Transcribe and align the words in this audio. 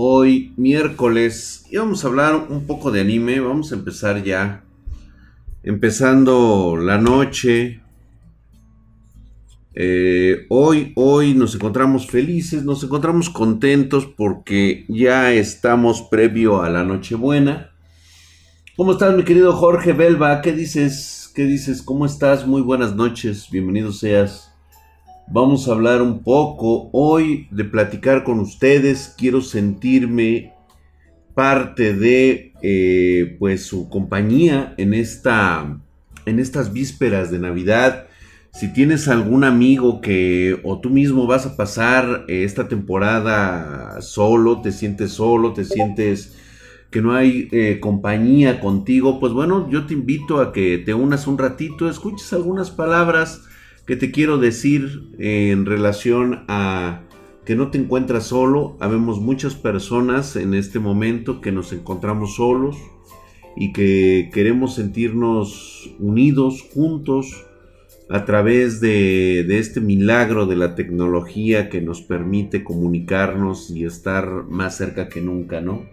hoy 0.00 0.52
miércoles 0.56 1.66
y 1.72 1.76
vamos 1.76 2.04
a 2.04 2.06
hablar 2.06 2.46
un 2.48 2.66
poco 2.68 2.92
de 2.92 3.00
anime. 3.00 3.40
Vamos 3.40 3.72
a 3.72 3.74
empezar 3.74 4.22
ya. 4.22 4.62
Empezando 5.64 6.76
la 6.76 6.98
noche. 6.98 7.82
Eh, 9.74 10.46
hoy, 10.50 10.92
hoy 10.94 11.34
nos 11.34 11.54
encontramos 11.56 12.06
felices, 12.06 12.64
nos 12.64 12.82
encontramos 12.84 13.28
contentos 13.28 14.06
porque 14.06 14.84
ya 14.88 15.32
estamos 15.32 16.02
previo 16.02 16.62
a 16.62 16.70
la 16.70 16.84
Nochebuena. 16.84 17.72
¿Cómo 18.76 18.92
estás, 18.92 19.16
mi 19.16 19.24
querido 19.24 19.52
Jorge 19.52 19.94
Belva? 19.94 20.40
¿Qué 20.42 20.52
dices? 20.52 21.30
¿Qué 21.34 21.44
dices? 21.44 21.82
¿Cómo 21.82 22.06
estás? 22.06 22.46
Muy 22.46 22.62
buenas 22.62 22.94
noches. 22.94 23.48
Bienvenido 23.50 23.90
seas. 23.92 24.47
Vamos 25.30 25.68
a 25.68 25.72
hablar 25.72 26.00
un 26.00 26.22
poco 26.22 26.88
hoy 26.92 27.48
de 27.50 27.64
platicar 27.64 28.24
con 28.24 28.40
ustedes. 28.40 29.14
Quiero 29.18 29.42
sentirme 29.42 30.54
parte 31.34 31.92
de 31.92 32.54
eh, 32.62 33.36
pues 33.38 33.66
su 33.66 33.90
compañía 33.90 34.72
en 34.78 34.94
esta 34.94 35.80
en 36.24 36.38
estas 36.38 36.72
vísperas 36.72 37.30
de 37.30 37.40
Navidad. 37.40 38.06
Si 38.54 38.72
tienes 38.72 39.06
algún 39.06 39.44
amigo 39.44 40.00
que 40.00 40.62
o 40.64 40.80
tú 40.80 40.88
mismo 40.88 41.26
vas 41.26 41.44
a 41.44 41.56
pasar 41.56 42.24
eh, 42.26 42.44
esta 42.44 42.66
temporada 42.66 44.00
solo, 44.00 44.62
te 44.62 44.72
sientes 44.72 45.12
solo, 45.12 45.52
te 45.52 45.66
sientes 45.66 46.38
que 46.90 47.02
no 47.02 47.12
hay 47.12 47.48
eh, 47.52 47.80
compañía 47.80 48.60
contigo, 48.60 49.20
pues 49.20 49.34
bueno, 49.34 49.68
yo 49.70 49.84
te 49.84 49.92
invito 49.92 50.40
a 50.40 50.54
que 50.54 50.78
te 50.78 50.94
unas 50.94 51.26
un 51.26 51.36
ratito, 51.36 51.86
escuches 51.86 52.32
algunas 52.32 52.70
palabras 52.70 53.42
que 53.88 53.96
te 53.96 54.10
quiero 54.10 54.36
decir 54.36 55.14
en 55.18 55.64
relación 55.64 56.44
a 56.46 57.04
que 57.46 57.56
no 57.56 57.70
te 57.70 57.78
encuentras 57.78 58.24
solo. 58.24 58.76
Habemos 58.80 59.18
muchas 59.18 59.54
personas 59.54 60.36
en 60.36 60.52
este 60.52 60.78
momento 60.78 61.40
que 61.40 61.52
nos 61.52 61.72
encontramos 61.72 62.34
solos 62.34 62.76
y 63.56 63.72
que 63.72 64.28
queremos 64.30 64.74
sentirnos 64.74 65.90
unidos, 65.98 66.68
juntos, 66.70 67.46
a 68.10 68.26
través 68.26 68.78
de, 68.82 69.46
de, 69.48 69.58
este 69.58 69.80
milagro 69.80 70.44
de 70.44 70.56
la 70.56 70.74
tecnología 70.74 71.70
que 71.70 71.80
nos 71.80 72.02
permite 72.02 72.64
comunicarnos 72.64 73.70
y 73.70 73.84
estar 73.86 74.44
más 74.50 74.76
cerca 74.76 75.08
que 75.08 75.22
nunca, 75.22 75.62
¿no? 75.62 75.86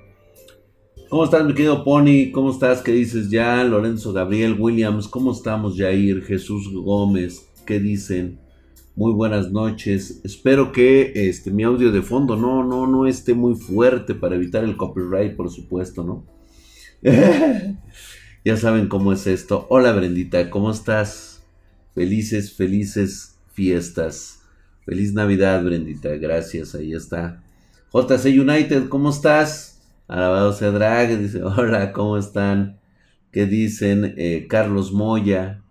¿Cómo 1.07 1.23
estás, 1.23 1.45
mi 1.45 1.53
querido 1.53 1.85
Pony? 1.85 2.31
¿Cómo 2.33 2.51
estás? 2.51 2.81
¿Qué 2.81 2.91
dices 2.91 3.29
ya? 3.29 3.63
Lorenzo 3.63 4.11
Gabriel 4.11 4.57
Williams, 4.59 5.07
¿cómo 5.07 5.31
estamos, 5.31 5.77
Jair? 5.77 6.23
Jesús 6.23 6.69
Gómez, 6.73 7.49
¿Qué 7.65 7.79
dicen? 7.79 8.39
Muy 8.95 9.11
buenas 9.11 9.51
noches. 9.51 10.21
Espero 10.23 10.71
que 10.71 11.11
este 11.15 11.49
mi 11.49 11.63
audio 11.63 11.91
de 11.91 12.03
fondo 12.03 12.35
no 12.35 12.63
no 12.63 12.85
no 12.85 13.07
esté 13.07 13.33
muy 13.33 13.55
fuerte 13.55 14.13
para 14.13 14.35
evitar 14.35 14.63
el 14.63 14.77
copyright, 14.77 15.35
por 15.35 15.49
supuesto, 15.49 16.03
¿no? 16.03 16.25
ya 18.45 18.57
saben 18.57 18.87
cómo 18.87 19.13
es 19.13 19.25
esto. 19.25 19.65
Hola, 19.69 19.93
Brendita, 19.93 20.51
¿cómo 20.51 20.69
estás? 20.69 21.43
Felices, 21.95 22.53
felices 22.53 23.39
fiestas. 23.51 24.41
Feliz 24.85 25.13
Navidad, 25.13 25.63
Brendita. 25.63 26.09
Gracias, 26.17 26.75
ahí 26.75 26.93
está. 26.93 27.43
JC 27.91 28.25
United, 28.39 28.89
¿cómo 28.89 29.09
estás? 29.09 29.81
Alabado 30.07 30.53
sea 30.53 30.69
Drag, 30.69 31.17
dice, 31.17 31.41
hola, 31.43 31.91
¿cómo 31.93 32.17
están? 32.17 32.79
¿Qué 33.31 33.47
dicen? 33.47 34.13
Eh, 34.17 34.45
Carlos 34.47 34.91
Moya, 34.91 35.64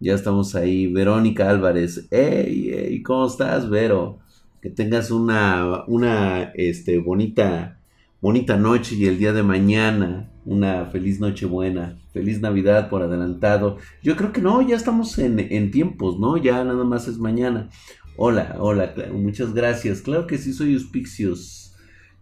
ya 0.00 0.14
estamos 0.14 0.54
ahí. 0.54 0.86
Verónica 0.86 1.48
Álvarez. 1.48 2.06
Hey, 2.10 2.70
hey, 2.72 3.02
¿cómo 3.02 3.26
estás, 3.26 3.68
Vero? 3.68 4.18
Que 4.60 4.70
tengas 4.70 5.10
una, 5.10 5.84
una 5.86 6.52
este, 6.54 6.98
bonita, 6.98 7.78
bonita 8.20 8.56
noche 8.56 8.96
y 8.96 9.06
el 9.06 9.18
día 9.18 9.32
de 9.32 9.42
mañana 9.42 10.30
una 10.46 10.86
feliz 10.86 11.20
noche 11.20 11.44
buena. 11.44 11.98
Feliz 12.12 12.40
Navidad 12.40 12.88
por 12.88 13.02
adelantado. 13.02 13.78
Yo 14.02 14.16
creo 14.16 14.32
que 14.32 14.40
no, 14.40 14.62
ya 14.62 14.76
estamos 14.76 15.18
en, 15.18 15.40
en 15.40 15.70
tiempos, 15.70 16.18
¿no? 16.18 16.36
Ya 16.36 16.64
nada 16.64 16.84
más 16.84 17.08
es 17.08 17.18
mañana. 17.18 17.68
Hola, 18.16 18.56
hola, 18.58 18.94
muchas 19.12 19.52
gracias. 19.52 20.00
Claro 20.00 20.26
que 20.26 20.38
sí, 20.38 20.52
soy 20.52 20.74
Auspicios. 20.74 21.65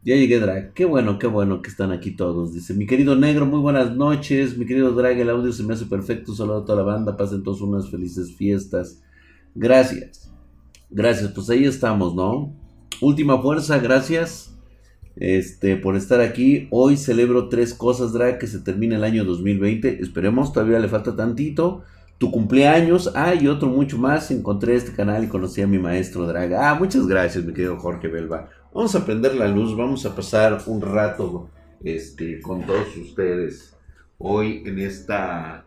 Ya 0.04 0.16
llegué, 0.16 0.38
Drag. 0.38 0.74
Qué 0.74 0.84
bueno, 0.84 1.18
qué 1.18 1.26
bueno 1.26 1.62
que 1.62 1.70
están 1.70 1.90
aquí 1.90 2.10
todos. 2.10 2.52
Dice, 2.52 2.74
mi 2.74 2.86
querido 2.86 3.16
negro, 3.16 3.46
muy 3.46 3.60
buenas 3.60 3.96
noches. 3.96 4.58
Mi 4.58 4.66
querido 4.66 4.92
Drag, 4.92 5.18
el 5.18 5.30
audio 5.30 5.50
se 5.50 5.62
me 5.62 5.72
hace 5.72 5.86
perfecto. 5.86 6.34
Saludo 6.34 6.58
a 6.58 6.64
toda 6.66 6.76
la 6.76 6.84
banda. 6.84 7.16
Pasen 7.16 7.42
todos 7.42 7.62
unas 7.62 7.90
felices 7.90 8.36
fiestas. 8.36 9.00
Gracias. 9.54 10.30
Gracias. 10.90 11.32
Pues 11.32 11.48
ahí 11.48 11.64
estamos, 11.64 12.14
¿no? 12.14 12.54
Última 13.00 13.40
fuerza, 13.40 13.78
gracias. 13.78 14.54
Este, 15.16 15.78
por 15.78 15.96
estar 15.96 16.20
aquí. 16.20 16.68
Hoy 16.70 16.98
celebro 16.98 17.48
tres 17.48 17.72
cosas, 17.72 18.12
Drag, 18.12 18.38
que 18.38 18.46
se 18.46 18.58
termina 18.58 18.96
el 18.96 19.04
año 19.04 19.24
2020. 19.24 20.02
Esperemos, 20.02 20.52
todavía 20.52 20.80
le 20.80 20.88
falta 20.88 21.16
tantito. 21.16 21.82
Tu 22.18 22.30
cumpleaños. 22.30 23.10
Ah, 23.14 23.34
y 23.34 23.48
otro 23.48 23.70
mucho 23.70 23.96
más. 23.96 24.30
Encontré 24.30 24.76
este 24.76 24.92
canal 24.92 25.24
y 25.24 25.28
conocí 25.28 25.62
a 25.62 25.66
mi 25.66 25.78
maestro 25.78 26.26
Drag. 26.26 26.52
Ah, 26.52 26.76
muchas 26.78 27.06
gracias, 27.06 27.42
mi 27.42 27.54
querido 27.54 27.78
Jorge 27.78 28.08
Belva. 28.08 28.50
Vamos 28.74 28.96
a 28.96 29.04
prender 29.04 29.36
la 29.36 29.46
luz, 29.46 29.76
vamos 29.76 30.04
a 30.04 30.16
pasar 30.16 30.60
un 30.66 30.82
rato 30.82 31.48
este, 31.84 32.40
con 32.40 32.66
todos 32.66 32.96
ustedes 32.96 33.76
hoy 34.18 34.64
en 34.66 34.80
esta, 34.80 35.66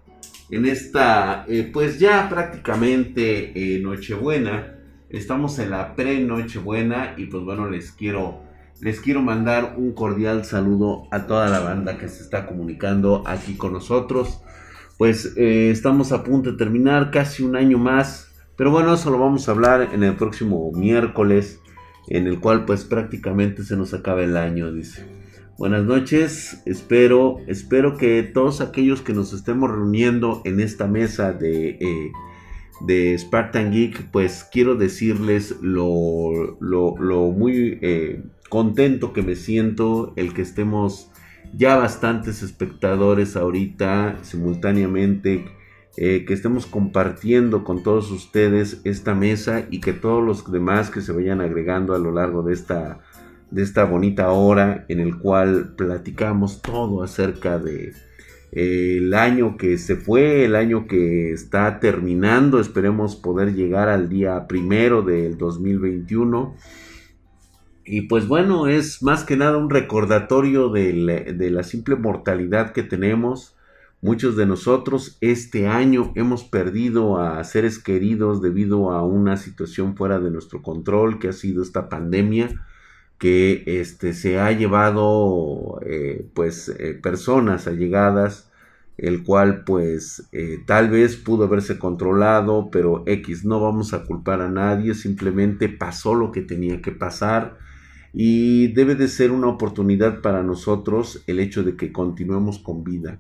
en 0.52 0.66
esta, 0.66 1.46
eh, 1.48 1.70
pues 1.72 2.00
ya 2.00 2.28
prácticamente 2.28 3.54
eh, 3.56 3.80
Nochebuena. 3.80 4.76
Estamos 5.10 5.58
en 5.60 5.70
la 5.70 5.96
pre-Nochebuena 5.96 7.14
y 7.16 7.28
pues 7.28 7.46
bueno, 7.46 7.70
les 7.70 7.94
quiero, 7.94 8.42
les 8.82 9.00
quiero 9.00 9.22
mandar 9.22 9.76
un 9.78 9.94
cordial 9.94 10.44
saludo 10.44 11.08
a 11.10 11.28
toda 11.28 11.48
la 11.48 11.62
banda 11.62 11.98
que 11.98 12.10
se 12.10 12.24
está 12.24 12.46
comunicando 12.46 13.24
aquí 13.26 13.56
con 13.56 13.72
nosotros. 13.72 14.42
Pues 14.98 15.34
eh, 15.38 15.70
estamos 15.72 16.12
a 16.12 16.26
punto 16.26 16.52
de 16.52 16.58
terminar 16.58 17.10
casi 17.12 17.42
un 17.44 17.56
año 17.56 17.78
más, 17.78 18.34
pero 18.58 18.70
bueno, 18.70 18.96
eso 18.96 19.10
lo 19.12 19.18
vamos 19.18 19.48
a 19.48 19.54
hablar 19.54 19.92
en 19.94 20.04
el 20.04 20.18
próximo 20.18 20.74
miércoles 20.74 21.62
en 22.08 22.28
el 22.28 22.40
cual 22.40 22.66
pues 22.66 22.86
prácticamente 22.86 23.64
se 23.64 23.78
nos 23.78 23.94
acaba 23.94 24.24
el 24.24 24.38
año, 24.38 24.72
dice. 24.72 25.06
Buenas 25.58 25.84
noches, 25.86 26.62
espero, 26.66 27.38
espero 27.48 27.98
que 27.98 28.22
todos 28.22 28.62
aquellos 28.62 29.02
que 29.02 29.14
nos 29.14 29.34
estemos 29.34 29.72
reuniendo 29.72 30.42
en 30.46 30.60
esta 30.60 30.86
mesa 30.86 31.34
de, 31.34 31.70
eh, 31.70 32.12
de 32.86 33.18
Spartan 33.18 33.72
Geek, 33.72 34.12
pues 34.12 34.48
quiero 34.52 34.76
decirles 34.76 35.56
lo, 35.62 36.58
lo, 36.60 37.32
muy 37.32 37.80
eh, 37.82 38.24
contento 38.50 39.14
que 39.14 39.24
me 39.24 39.36
siento, 39.36 40.14
el 40.16 40.36
que 40.36 40.44
estemos 40.44 41.12
ya 41.56 41.76
bastantes 41.76 42.44
espectadores 42.44 43.36
ahorita 43.36 44.20
simultáneamente 44.22 45.57
eh, 46.00 46.26
que 46.26 46.36
estemos 46.36 46.68
compartiendo 46.68 47.64
con 47.64 47.82
todos 47.82 48.12
ustedes 48.12 48.82
esta 48.84 49.16
mesa 49.16 49.66
y 49.72 49.82
que 49.82 49.94
todos 49.94 50.24
los 50.24 50.52
demás 50.52 50.92
que 50.92 51.02
se 51.02 51.12
vayan 51.12 51.42
agregando 51.42 51.96
a 51.96 51.98
lo 51.98 52.12
largo 52.12 52.44
de 52.44 52.54
esta, 52.54 53.00
de 53.50 53.64
esta 53.64 53.84
bonita 53.84 54.30
hora 54.30 54.86
en 54.90 55.00
el 55.00 55.18
cual 55.18 55.74
platicamos 55.76 56.62
todo 56.62 57.02
acerca 57.02 57.58
de 57.58 57.94
eh, 58.52 58.98
el 58.98 59.16
año 59.16 59.58
que 59.58 59.80
se 59.80 59.96
fue, 59.96 60.46
el 60.46 60.56
año 60.56 60.86
que 60.86 61.32
está 61.32 61.80
terminando, 61.80 62.60
esperemos 62.60 63.16
poder 63.16 63.56
llegar 63.56 63.90
al 63.90 64.08
día 64.08 64.46
primero 64.48 65.02
del 65.02 65.36
2021. 65.36 66.56
Y 67.86 68.02
pues 68.02 68.28
bueno, 68.28 68.68
es 68.68 69.02
más 69.02 69.24
que 69.24 69.36
nada 69.36 69.58
un 69.58 69.72
recordatorio 69.72 70.70
de 70.70 71.34
de 71.36 71.50
la 71.50 71.64
simple 71.64 71.96
mortalidad 71.96 72.72
que 72.72 72.84
tenemos, 72.84 73.57
Muchos 74.00 74.36
de 74.36 74.46
nosotros 74.46 75.18
este 75.22 75.68
año 75.68 76.12
hemos 76.14 76.44
perdido 76.44 77.20
a 77.20 77.44
seres 77.44 77.80
queridos 77.80 78.44
debido 78.44 78.92
a 78.92 79.04
una 79.04 79.38
situación 79.38 79.96
fuera 79.98 80.20
de 80.20 80.30
nuestro 80.30 80.62
control 80.62 81.18
que 81.18 81.30
ha 81.30 81.34
sido 81.34 81.64
esta 81.64 81.90
pandemia 81.90 82.64
que 83.18 83.64
este, 83.66 84.14
se 84.14 84.40
ha 84.40 84.52
llevado 84.52 85.80
eh, 85.84 86.30
pues 86.36 86.70
eh, 86.70 86.94
personas 86.94 87.66
allegadas 87.66 88.52
el 89.00 89.24
cual 89.24 89.64
pues 89.64 90.30
eh, 90.32 90.60
tal 90.68 90.92
vez 90.92 91.16
pudo 91.16 91.46
haberse 91.46 91.80
controlado 91.80 92.70
pero 92.72 93.02
X 93.08 93.46
no 93.46 93.60
vamos 93.60 93.96
a 93.96 94.04
culpar 94.04 94.42
a 94.42 94.50
nadie 94.50 94.94
simplemente 94.94 95.70
pasó 95.70 96.14
lo 96.14 96.32
que 96.32 96.42
tenía 96.42 96.84
que 96.84 96.92
pasar. 96.92 97.58
Y 98.14 98.68
debe 98.74 98.96
de 98.96 99.08
ser 99.08 99.32
una 99.32 99.48
oportunidad 99.48 100.22
para 100.22 100.42
nosotros 100.42 101.24
el 101.28 101.40
hecho 101.40 101.64
de 101.64 101.76
que 101.76 101.92
continuemos 101.92 102.58
con 102.60 102.84
vida 102.84 103.20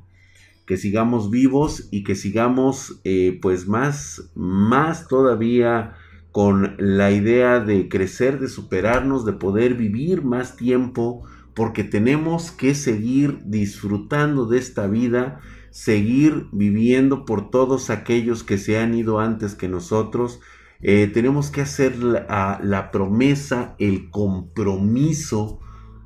que 0.67 0.75
sigamos 0.75 1.31
vivos 1.31 1.87
y 1.91 2.03
que 2.03 2.13
sigamos 2.13 2.99
eh, 3.05 3.39
pues 3.41 3.67
más, 3.67 4.29
más 4.35 5.07
todavía 5.07 5.95
con 6.33 6.75
la 6.77 7.09
idea 7.09 7.61
de 7.61 7.87
crecer, 7.87 8.37
de 8.37 8.49
superarnos, 8.49 9.25
de 9.25 9.31
poder 9.31 9.75
vivir 9.75 10.23
más 10.23 10.57
tiempo, 10.57 11.23
porque 11.55 11.85
tenemos 11.85 12.51
que 12.51 12.75
seguir 12.75 13.39
disfrutando 13.45 14.45
de 14.45 14.59
esta 14.59 14.87
vida, 14.87 15.39
seguir 15.71 16.47
viviendo 16.51 17.23
por 17.23 17.49
todos 17.49 17.89
aquellos 17.89 18.43
que 18.43 18.57
se 18.57 18.77
han 18.77 18.93
ido 18.93 19.19
antes 19.21 19.55
que 19.55 19.69
nosotros. 19.69 20.41
Eh, 20.81 21.09
tenemos 21.11 21.49
que 21.49 21.61
hacer 21.61 21.97
la, 21.97 22.59
la 22.61 22.91
promesa, 22.91 23.73
el 23.79 24.09
compromiso 24.09 25.61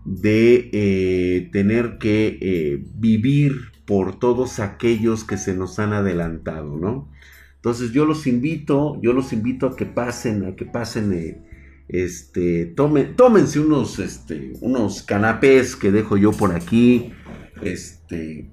de 0.06 0.70
eh, 0.72 1.50
tener 1.52 1.98
que 1.98 2.86
vivir 2.96 3.71
por 3.86 4.20
todos 4.20 4.60
aquellos 4.60 5.24
que 5.24 5.38
se 5.38 5.54
nos 5.54 5.80
han 5.80 5.94
adelantado, 5.94 6.78
¿no? 6.78 7.12
Entonces 7.56 7.92
yo 7.92 8.06
los 8.06 8.26
invito, 8.26 9.00
yo 9.02 9.14
los 9.14 9.34
invito 9.34 9.68
a 9.68 9.76
que 9.76 9.86
pasen, 9.86 10.46
a 10.46 10.56
que 10.56 10.66
pasen, 10.66 11.14
eh, 11.14 11.42
este, 11.88 12.66
tomen, 12.66 13.16
tómense 13.16 13.60
unos, 13.60 14.00
este, 14.00 14.54
unos 14.62 15.04
canapés 15.04 15.76
que 15.76 15.92
dejo 15.92 16.18
yo 16.18 16.32
por 16.32 16.56
aquí, 16.56 17.14
este, 17.62 18.50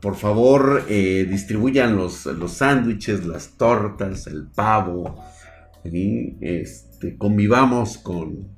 por 0.00 0.16
favor, 0.16 0.84
distribuyan 0.88 1.94
los, 1.94 2.26
los 2.26 2.54
sándwiches, 2.54 3.24
las 3.24 3.56
tortas, 3.56 4.26
el 4.26 4.48
pavo, 4.48 5.22
y 5.84 6.36
este, 6.40 7.16
convivamos 7.16 7.98
con, 7.98 8.48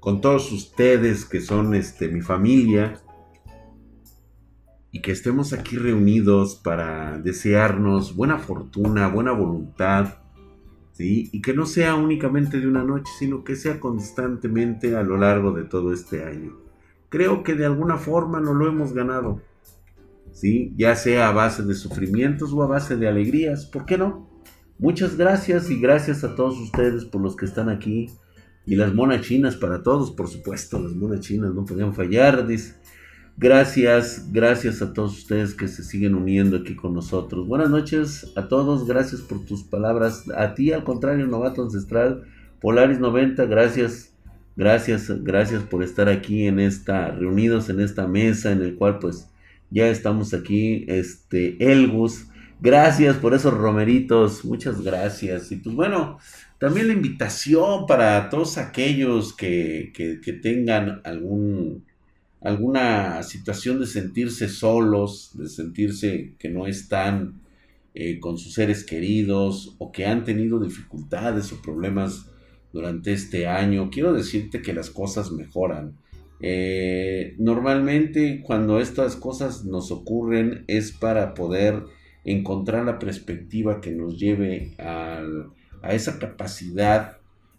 con 0.00 0.20
todos 0.20 0.50
ustedes 0.50 1.24
que 1.24 1.40
son 1.40 1.74
este, 1.74 2.08
mi 2.08 2.22
familia 2.22 3.03
y 4.94 5.00
que 5.00 5.10
estemos 5.10 5.52
aquí 5.52 5.76
reunidos 5.76 6.54
para 6.54 7.18
desearnos 7.18 8.14
buena 8.14 8.38
fortuna, 8.38 9.08
buena 9.08 9.32
voluntad, 9.32 10.18
¿sí? 10.92 11.30
Y 11.32 11.42
que 11.42 11.52
no 11.52 11.66
sea 11.66 11.96
únicamente 11.96 12.60
de 12.60 12.68
una 12.68 12.84
noche, 12.84 13.10
sino 13.18 13.42
que 13.42 13.56
sea 13.56 13.80
constantemente 13.80 14.94
a 14.94 15.02
lo 15.02 15.16
largo 15.16 15.50
de 15.50 15.64
todo 15.64 15.92
este 15.92 16.22
año. 16.22 16.56
Creo 17.08 17.42
que 17.42 17.54
de 17.54 17.66
alguna 17.66 17.96
forma 17.96 18.38
no 18.38 18.54
lo 18.54 18.68
hemos 18.68 18.92
ganado, 18.92 19.42
¿sí? 20.30 20.72
Ya 20.76 20.94
sea 20.94 21.28
a 21.28 21.32
base 21.32 21.64
de 21.64 21.74
sufrimientos 21.74 22.52
o 22.52 22.62
a 22.62 22.68
base 22.68 22.96
de 22.96 23.08
alegrías, 23.08 23.66
¿por 23.66 23.86
qué 23.86 23.98
no? 23.98 24.30
Muchas 24.78 25.16
gracias 25.16 25.70
y 25.70 25.80
gracias 25.80 26.22
a 26.22 26.36
todos 26.36 26.56
ustedes 26.60 27.04
por 27.04 27.20
los 27.20 27.34
que 27.34 27.46
están 27.46 27.68
aquí 27.68 28.10
y 28.64 28.76
las 28.76 28.94
monas 28.94 29.22
chinas 29.22 29.56
para 29.56 29.82
todos, 29.82 30.12
por 30.12 30.28
supuesto, 30.28 30.80
las 30.80 30.92
monas 30.92 31.18
chinas 31.18 31.52
no 31.52 31.64
podían 31.64 31.92
fallar. 31.94 32.46
Dice. 32.46 32.76
Gracias, 33.36 34.30
gracias 34.32 34.80
a 34.80 34.92
todos 34.92 35.18
ustedes 35.18 35.54
que 35.54 35.66
se 35.66 35.82
siguen 35.82 36.14
uniendo 36.14 36.58
aquí 36.58 36.76
con 36.76 36.94
nosotros. 36.94 37.48
Buenas 37.48 37.68
noches 37.68 38.32
a 38.36 38.46
todos, 38.46 38.86
gracias 38.86 39.20
por 39.20 39.44
tus 39.44 39.64
palabras. 39.64 40.24
A 40.36 40.54
ti, 40.54 40.72
al 40.72 40.84
contrario, 40.84 41.26
Novato 41.26 41.62
Ancestral, 41.62 42.22
Polaris 42.60 43.00
90, 43.00 43.44
gracias, 43.46 44.14
gracias, 44.56 45.10
gracias 45.24 45.62
por 45.64 45.82
estar 45.82 46.08
aquí 46.08 46.46
en 46.46 46.60
esta, 46.60 47.10
reunidos 47.10 47.68
en 47.70 47.80
esta 47.80 48.06
mesa 48.06 48.52
en 48.52 48.62
el 48.62 48.76
cual 48.76 49.00
pues 49.00 49.28
ya 49.70 49.88
estamos 49.88 50.32
aquí, 50.32 50.84
este, 50.86 51.56
Elgus. 51.58 52.28
Gracias 52.60 53.16
por 53.16 53.34
esos 53.34 53.52
romeritos, 53.52 54.44
muchas 54.44 54.80
gracias. 54.80 55.50
Y 55.50 55.56
pues 55.56 55.74
bueno, 55.74 56.18
también 56.58 56.86
la 56.86 56.94
invitación 56.94 57.86
para 57.86 58.30
todos 58.30 58.56
aquellos 58.56 59.36
que, 59.36 59.92
tengan 60.40 61.00
algún, 61.04 61.84
alguna 62.44 63.22
situación 63.24 63.80
de 63.80 63.86
sentirse 63.86 64.48
solos, 64.48 65.32
de 65.34 65.48
sentirse 65.48 66.34
que 66.38 66.50
no 66.50 66.66
están 66.66 67.40
eh, 67.94 68.20
con 68.20 68.38
sus 68.38 68.54
seres 68.54 68.84
queridos 68.84 69.74
o 69.78 69.90
que 69.90 70.06
han 70.06 70.24
tenido 70.24 70.60
dificultades 70.60 71.52
o 71.52 71.62
problemas 71.62 72.30
durante 72.72 73.12
este 73.12 73.46
año. 73.46 73.90
Quiero 73.90 74.12
decirte 74.12 74.62
que 74.62 74.74
las 74.74 74.90
cosas 74.90 75.32
mejoran. 75.32 75.96
Eh, 76.40 77.34
normalmente 77.38 78.42
cuando 78.44 78.78
estas 78.78 79.16
cosas 79.16 79.64
nos 79.64 79.90
ocurren 79.90 80.64
es 80.66 80.92
para 80.92 81.34
poder 81.34 81.82
encontrar 82.24 82.84
la 82.84 82.98
perspectiva 82.98 83.80
que 83.80 83.92
nos 83.92 84.18
lleve 84.18 84.74
al 84.78 85.50
a 85.84 85.94
esa 85.94 86.18
capacidad 86.18 87.18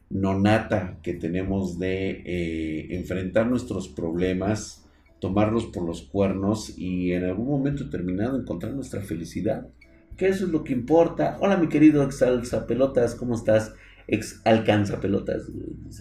nonata 0.10 1.00
que 1.02 1.14
tenemos 1.14 1.80
de 1.80 2.24
eh, 2.26 2.96
enfrentar 2.96 3.48
nuestros 3.48 3.88
problemas, 3.88 4.86
tomarlos 5.20 5.66
por 5.66 5.84
los 5.86 6.04
cuernos 6.04 6.78
y 6.78 7.14
en 7.14 7.26
algún 7.26 7.48
momento 7.48 7.86
determinado 7.86 8.40
encontrar 8.40 8.74
nuestra 8.74 9.02
felicidad. 9.02 9.68
Que 10.18 10.28
eso 10.28 10.46
es 10.46 10.52
lo 10.52 10.64
que 10.64 10.74
importa. 10.74 11.38
Hola 11.42 11.58
mi 11.58 11.68
querido 11.68 12.04
ex 12.04 12.24
¿cómo 13.18 13.36
estás? 13.36 13.74
Ex 14.08 14.42
alcanza 14.46 15.00
pelotas. 15.00 15.52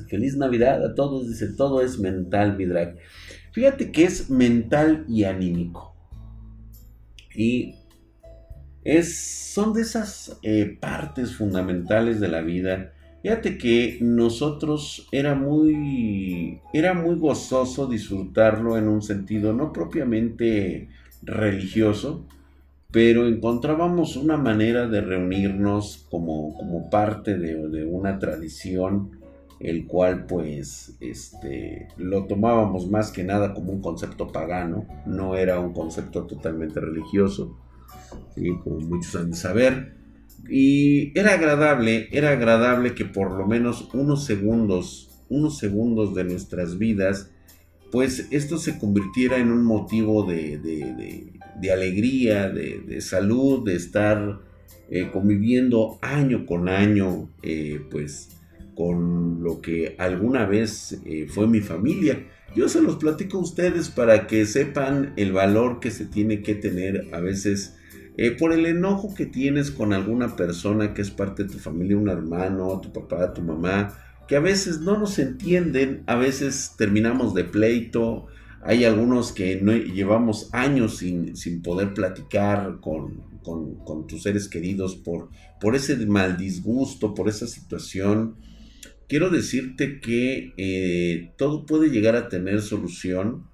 Feliz 0.09 0.37
Navidad 0.37 0.85
a 0.85 0.95
todos. 0.95 1.29
Dice, 1.29 1.53
todo 1.57 1.81
es 1.81 1.99
mental, 1.99 2.57
mi 2.57 2.67
drag. 2.67 2.97
Fíjate 3.53 3.91
que 3.91 4.05
es 4.05 4.31
mental 4.31 5.05
y 5.09 5.25
anímico. 5.25 5.95
Y 7.35 7.75
es, 8.85 9.17
son 9.55 9.73
de 9.73 9.83
esas 9.83 10.39
eh, 10.43 10.77
partes 10.81 11.35
fundamentales 11.35 12.21
de 12.21 12.29
la 12.29 12.43
vida. 12.43 12.94
Fíjate 13.25 13.57
que 13.57 13.97
nosotros 14.03 15.09
era 15.11 15.35
muy, 15.35 16.61
era 16.75 16.93
muy 16.93 17.15
gozoso 17.17 17.87
disfrutarlo 17.87 18.77
en 18.77 18.87
un 18.87 19.01
sentido 19.01 19.55
no 19.55 19.73
propiamente 19.73 20.91
religioso, 21.23 22.27
pero 22.91 23.27
encontrábamos 23.27 24.17
una 24.17 24.37
manera 24.37 24.89
de 24.89 25.01
reunirnos 25.01 26.07
como, 26.11 26.55
como 26.59 26.91
parte 26.91 27.39
de, 27.39 27.87
una 27.87 28.19
tradición, 28.19 29.13
el 29.59 29.87
cual 29.87 30.27
pues 30.27 30.95
este, 31.01 31.89
lo 31.97 32.27
tomábamos 32.27 32.91
más 32.91 33.11
que 33.11 33.25
nada 33.25 33.55
como 33.55 33.73
un 33.73 33.81
concepto 33.81 34.29
pagano, 34.33 34.85
no 35.07 35.35
era 35.35 35.61
un 35.61 35.73
concepto 35.73 36.25
totalmente 36.25 36.79
religioso 36.79 37.57
como 38.63 38.81
muchos 38.81 39.17
han 39.17 39.31
de 39.31 39.37
saber. 39.39 40.04
Y 40.49 41.19
era 41.19 41.35
agradable, 41.35 42.09
era 42.13 42.31
agradable 42.31 42.95
que 42.95 43.05
por 43.05 43.33
lo 43.33 43.47
menos 43.47 43.89
unos 43.95 44.25
segundos, 44.25 45.11
unos 45.29 45.59
segundos 45.59 46.15
de 46.15 46.25
nuestras 46.25 46.79
vidas, 46.79 47.31
pues 47.91 48.29
esto 48.31 48.59
se 48.59 48.79
convirtiera 48.79 49.39
en 49.39 49.53
un 49.53 49.65
motivo 49.65 50.25
de, 50.25 51.31
alegría, 51.73 52.49
de, 52.49 53.01
salud, 53.01 53.65
de 53.65 53.77
estar 53.77 54.41
eh, 54.91 55.11
conviviendo 55.13 55.99
año 56.03 56.45
con 56.45 56.69
año, 56.69 57.31
eh, 57.43 57.81
pues 57.91 58.31
con 58.75 59.43
lo 59.43 59.61
que 59.61 59.95
alguna 59.99 60.45
vez 60.45 61.01
eh, 61.07 61.27
fue 61.29 61.47
mi 61.47 61.61
familia. 61.61 62.27
Yo 62.55 62.69
se 62.69 62.83
los 62.83 62.97
platico 62.97 63.39
a 63.39 63.43
ustedes 63.43 63.89
para 63.89 64.27
que 64.27 64.47
sepan 64.47 65.13
el 65.17 65.33
valor 65.33 65.81
que 65.81 65.91
se 65.91 66.05
tiene 66.05 66.43
que 66.43 66.55
tener 66.55 67.09
a 67.13 67.21
veces 67.21 67.77
eh, 68.17 68.31
por 68.31 68.53
el 68.53 68.67
enojo 68.67 69.15
que 69.15 69.27
tienes 69.27 69.71
con 69.71 69.93
alguna 69.93 70.37
persona 70.37 70.95
que 70.95 71.03
es 71.03 71.11
parte 71.11 71.45
de 71.45 71.51
tu 71.51 71.59
familia, 71.59 71.97
un 71.97 72.09
hermano, 72.09 72.81
tu 72.81 72.93
papá, 72.93 73.33
tu 73.33 73.43
mamá, 73.43 73.99
que 74.29 74.37
a 74.37 74.41
veces 74.41 74.81
no 74.81 74.97
nos 74.99 75.19
entienden, 75.19 76.03
a 76.07 76.15
veces 76.15 76.73
terminamos 76.79 77.35
de 77.35 77.45
pleito, 77.45 78.27
hay 78.63 78.85
algunos 78.85 79.33
que 79.33 79.57
llevamos 79.93 80.49
años 80.53 80.99
sin, 80.99 81.35
poder 81.63 81.93
platicar 81.93 82.79
con, 82.81 83.25
tus 84.09 84.23
seres 84.23 84.49
queridos 84.49 84.97
por, 84.97 85.29
por 85.61 85.77
ese 85.77 85.97
mal 86.07 86.39
disgusto, 86.39 87.15
por 87.15 87.29
esa 87.29 87.47
situación. 87.47 88.37
Quiero 89.07 89.29
decirte 89.29 90.01
que 90.01 90.55
eh, 90.57 91.33
todo 91.37 91.67
puede 91.67 91.91
llegar 91.91 92.17
a 92.17 92.31
tener 92.31 92.63
solución 92.63 93.45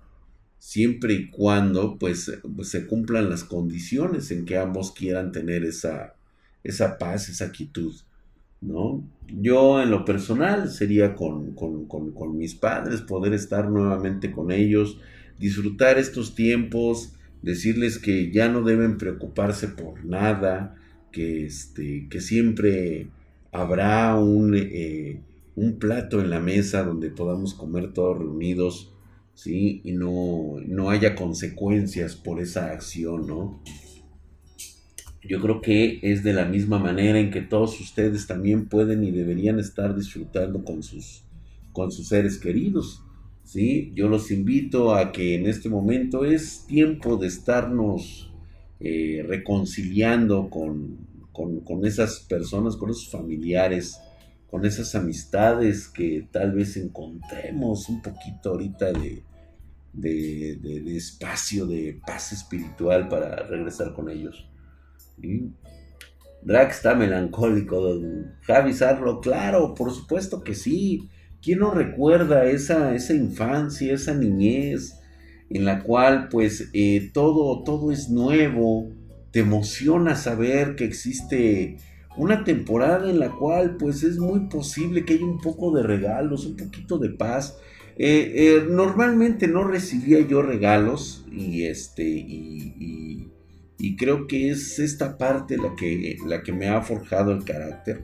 siempre 0.61 1.15
y 1.15 1.31
cuando 1.31 1.99
pues, 1.99 2.31
pues, 2.55 2.69
se 2.69 2.87
cumplan 2.87 3.31
las 3.31 3.43
condiciones 3.45 4.31
en 4.31 4.45
que 4.45 4.59
ambos 4.59 4.93
quieran 4.93 5.33
tener 5.33 5.65
esa, 5.65 6.15
esa 6.63 6.99
paz, 6.99 7.31
esa 7.31 7.51
quietud, 7.51 7.95
¿no? 8.61 9.03
Yo 9.27 9.83
en 9.83 9.91
lo 9.91 10.05
personal 10.05 10.71
sería 10.71 11.15
con, 11.17 11.55
con, 11.55 12.37
mis 12.37 12.55
padres, 12.55 13.01
poder 13.01 13.33
estar 13.33 13.71
nuevamente 13.71 14.33
con 14.33 14.51
ellos, 14.53 14.99
disfrutar 15.39 15.99
estos 15.99 16.35
tiempos, 16.35 17.15
decirles 17.41 17.99
que 17.99 18.31
ya 18.31 18.49
no 18.49 18.63
deben 18.63 18.99
preocuparse 18.99 19.69
por 19.69 20.05
nada, 20.05 20.77
que, 21.11 21.47
este, 21.47 22.07
que 22.11 22.21
siempre 22.21 23.09
habrá 23.51 24.15
un, 24.17 24.55
eh, 24.55 25.21
un 25.57 25.79
plato 25.79 26.21
en 26.21 26.29
la 26.29 26.41
mesa 26.41 26.83
donde 26.83 27.09
podamos 27.09 27.55
comer 27.55 27.95
todos 27.95 28.19
reunidos, 28.19 28.90
¿sí? 29.41 29.81
Y 29.85 29.93
no, 29.93 30.57
no 30.67 30.91
haya 30.91 31.15
consecuencias 31.15 32.15
por 32.15 32.41
esa 32.41 32.73
acción, 32.73 33.27
¿no? 33.27 33.63
Yo 35.27 35.41
creo 35.41 35.63
que 35.63 35.99
es 36.03 36.23
de 36.23 36.35
la 36.35 36.45
misma 36.45 36.79
manera 36.79 37.19
en 37.19 37.31
que 37.31 37.41
todos 37.41 37.81
ustedes 37.81 38.27
también 38.27 38.69
pueden 38.69 39.03
y 39.03 39.11
deberían 39.11 39.59
estar 39.59 39.97
disfrutando 39.97 40.63
con 40.63 40.83
sus, 40.83 41.25
con 41.73 41.91
sus 41.91 42.09
seres 42.09 42.37
queridos. 42.37 43.03
¿sí? 43.45 43.93
Yo 43.95 44.09
los 44.11 44.31
invito 44.31 44.95
a 44.95 45.11
que 45.11 45.37
en 45.37 45.47
este 45.47 45.71
momento 45.71 46.27
es 46.27 46.67
tiempo 46.67 47.17
de 47.17 47.29
estarnos 47.29 48.31
eh, 48.79 49.25
reconciliando 49.27 50.51
con, 50.51 50.99
con, 51.33 51.61
con, 51.61 51.87
esas 51.87 52.21
personas, 52.21 52.77
con 52.77 52.91
esos 52.91 53.11
familiares, 53.11 53.99
con 54.51 54.67
esas 54.67 54.95
amistades 54.95 55.89
que 55.89 56.29
tal 56.31 56.53
vez 56.53 56.77
encontremos 56.77 57.89
un 57.89 58.03
poquito 58.03 58.51
ahorita 58.51 58.93
de, 58.93 59.23
de, 59.93 60.97
espacio, 60.97 61.67
de 61.67 62.01
paz 62.07 62.33
espiritual 62.33 63.09
para 63.09 63.37
regresar 63.47 63.93
con 63.93 64.09
ellos. 64.09 64.49
Drag 66.43 66.71
está 66.71 66.95
melancólico, 66.95 68.01
Javi 68.43 68.73
Sarlo, 68.73 69.21
claro, 69.21 69.75
por 69.75 69.93
supuesto 69.93 70.43
que 70.43 70.55
sí. 70.55 71.09
¿Quién 71.43 71.61
no 71.61 71.71
recuerda 71.71 72.45
esa, 72.45 72.95
esa 72.95 73.15
infancia, 73.15 73.95
esa 73.95 74.15
niñez 74.15 74.99
en 75.49 75.65
la 75.65 75.83
cual 75.83 76.29
pues 76.29 76.69
eh, 76.75 77.11
todo, 77.15 77.63
todo 77.63 77.93
es 77.93 78.11
nuevo? 78.11 78.91
Te 79.31 79.41
emociona 79.41 80.17
saber 80.17 80.77
que 80.77 80.85
existe 80.85 81.79
una 82.17 82.45
temporada 82.45 83.09
en 83.09 83.19
la 83.19 83.31
cual 83.31 83.77
pues 83.77 84.03
es 84.03 84.19
muy 84.19 84.49
posible 84.49 85.05
que 85.05 85.15
haya 85.15 85.25
un 85.25 85.41
poco 85.41 85.75
de 85.75 85.83
regalos, 85.83 86.45
un 86.45 86.57
poquito 86.57 86.99
de 86.99 87.11
paz. 87.11 87.57
Eh, 88.03 88.33
eh, 88.35 88.67
normalmente 88.67 89.47
no 89.47 89.63
recibía 89.63 90.21
yo 90.27 90.41
regalos 90.41 91.27
y 91.31 91.65
este 91.67 92.03
y, 92.03 93.29
creo 93.99 94.27
que 94.27 94.49
es 94.49 94.79
esta 94.79 95.19
parte 95.19 95.59
la 95.59 95.77
que, 95.77 96.17
la 96.27 96.43
que 96.43 96.55
me 96.55 96.69
ha 96.69 96.81
forjado 96.81 97.33
el 97.33 97.45
carácter 97.45 98.03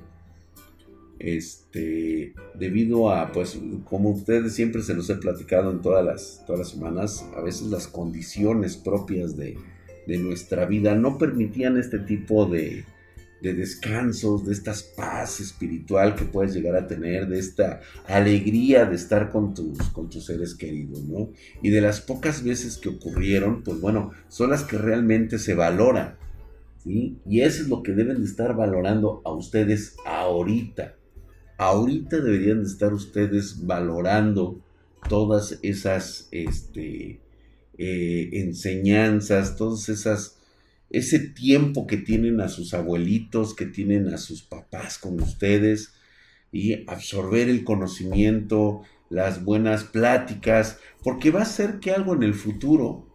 este, 1.18 2.34
debido 2.58 3.10
a, 3.10 3.32
pues, 3.32 3.58
como 3.86 4.10
ustedes 4.10 4.52
siempre 4.52 4.82
se 4.82 4.92
los 4.92 5.08
he 5.08 5.14
platicado 5.14 5.70
en 5.70 5.80
todas 5.80 6.04
las, 6.04 6.44
todas 6.46 6.58
las 6.58 6.68
semanas, 6.68 7.24
a 7.34 7.40
veces 7.40 7.68
las 7.68 7.86
condiciones 7.86 8.76
propias 8.76 9.34
de, 9.34 9.56
de 10.06 10.18
nuestra 10.18 10.66
vida 10.66 10.94
no 10.94 11.16
permitían 11.16 11.78
este 11.78 12.00
tipo 12.00 12.44
de, 12.44 12.84
de 13.42 13.54
descansos, 13.54 14.46
de 14.46 14.52
esta 14.52 14.74
paz 14.96 15.40
espiritual 15.40 16.14
que 16.14 16.24
puedes 16.24 16.54
llegar 16.54 16.76
a 16.76 16.86
tener, 16.86 17.28
de 17.28 17.38
esta 17.38 17.80
alegría 18.06 18.84
de 18.86 18.96
estar 18.96 19.30
con 19.30 19.54
tus, 19.54 19.78
con 19.90 20.08
tus 20.08 20.26
seres 20.26 20.54
queridos, 20.54 21.04
¿no? 21.04 21.30
Y 21.62 21.70
de 21.70 21.80
las 21.80 22.00
pocas 22.00 22.42
veces 22.42 22.78
que 22.78 22.88
ocurrieron, 22.88 23.62
pues 23.62 23.80
bueno, 23.80 24.12
son 24.28 24.50
las 24.50 24.64
que 24.64 24.78
realmente 24.78 25.38
se 25.38 25.54
valoran, 25.54 26.16
¿sí? 26.82 27.18
Y 27.28 27.40
eso 27.40 27.62
es 27.62 27.68
lo 27.68 27.82
que 27.82 27.92
deben 27.92 28.18
de 28.18 28.24
estar 28.24 28.56
valorando 28.56 29.22
a 29.24 29.32
ustedes 29.32 29.96
ahorita 30.04 30.94
ahorita 31.58 32.20
deberían 32.20 32.62
de 32.62 32.68
estar 32.68 32.92
ustedes 32.92 33.66
valorando 33.66 34.60
todas 35.08 35.58
esas 35.62 36.28
este, 36.30 37.20
eh, 37.78 38.30
enseñanzas, 38.32 39.56
todas 39.56 39.88
esas, 39.88 40.35
ese 40.90 41.18
tiempo 41.18 41.86
que 41.86 41.96
tienen 41.96 42.40
a 42.40 42.48
sus 42.48 42.74
abuelitos, 42.74 43.54
que 43.54 43.66
tienen 43.66 44.08
a 44.08 44.18
sus 44.18 44.42
papás 44.42 44.98
con 44.98 45.20
ustedes 45.20 45.94
y 46.52 46.88
absorber 46.88 47.48
el 47.48 47.64
conocimiento, 47.64 48.82
las 49.10 49.44
buenas 49.44 49.84
pláticas, 49.84 50.78
porque 51.02 51.30
va 51.30 51.42
a 51.42 51.46
ser 51.46 51.80
que 51.80 51.92
algo 51.92 52.14
en 52.14 52.22
el 52.22 52.34
futuro, 52.34 53.06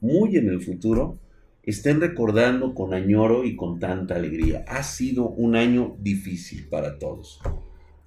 muy 0.00 0.36
en 0.36 0.48
el 0.48 0.60
futuro, 0.60 1.18
estén 1.62 2.00
recordando 2.00 2.74
con 2.74 2.94
añoro 2.94 3.44
y 3.44 3.56
con 3.56 3.78
tanta 3.78 4.14
alegría. 4.14 4.64
Ha 4.68 4.82
sido 4.82 5.28
un 5.28 5.56
año 5.56 5.96
difícil 6.00 6.68
para 6.68 6.98
todos. 6.98 7.40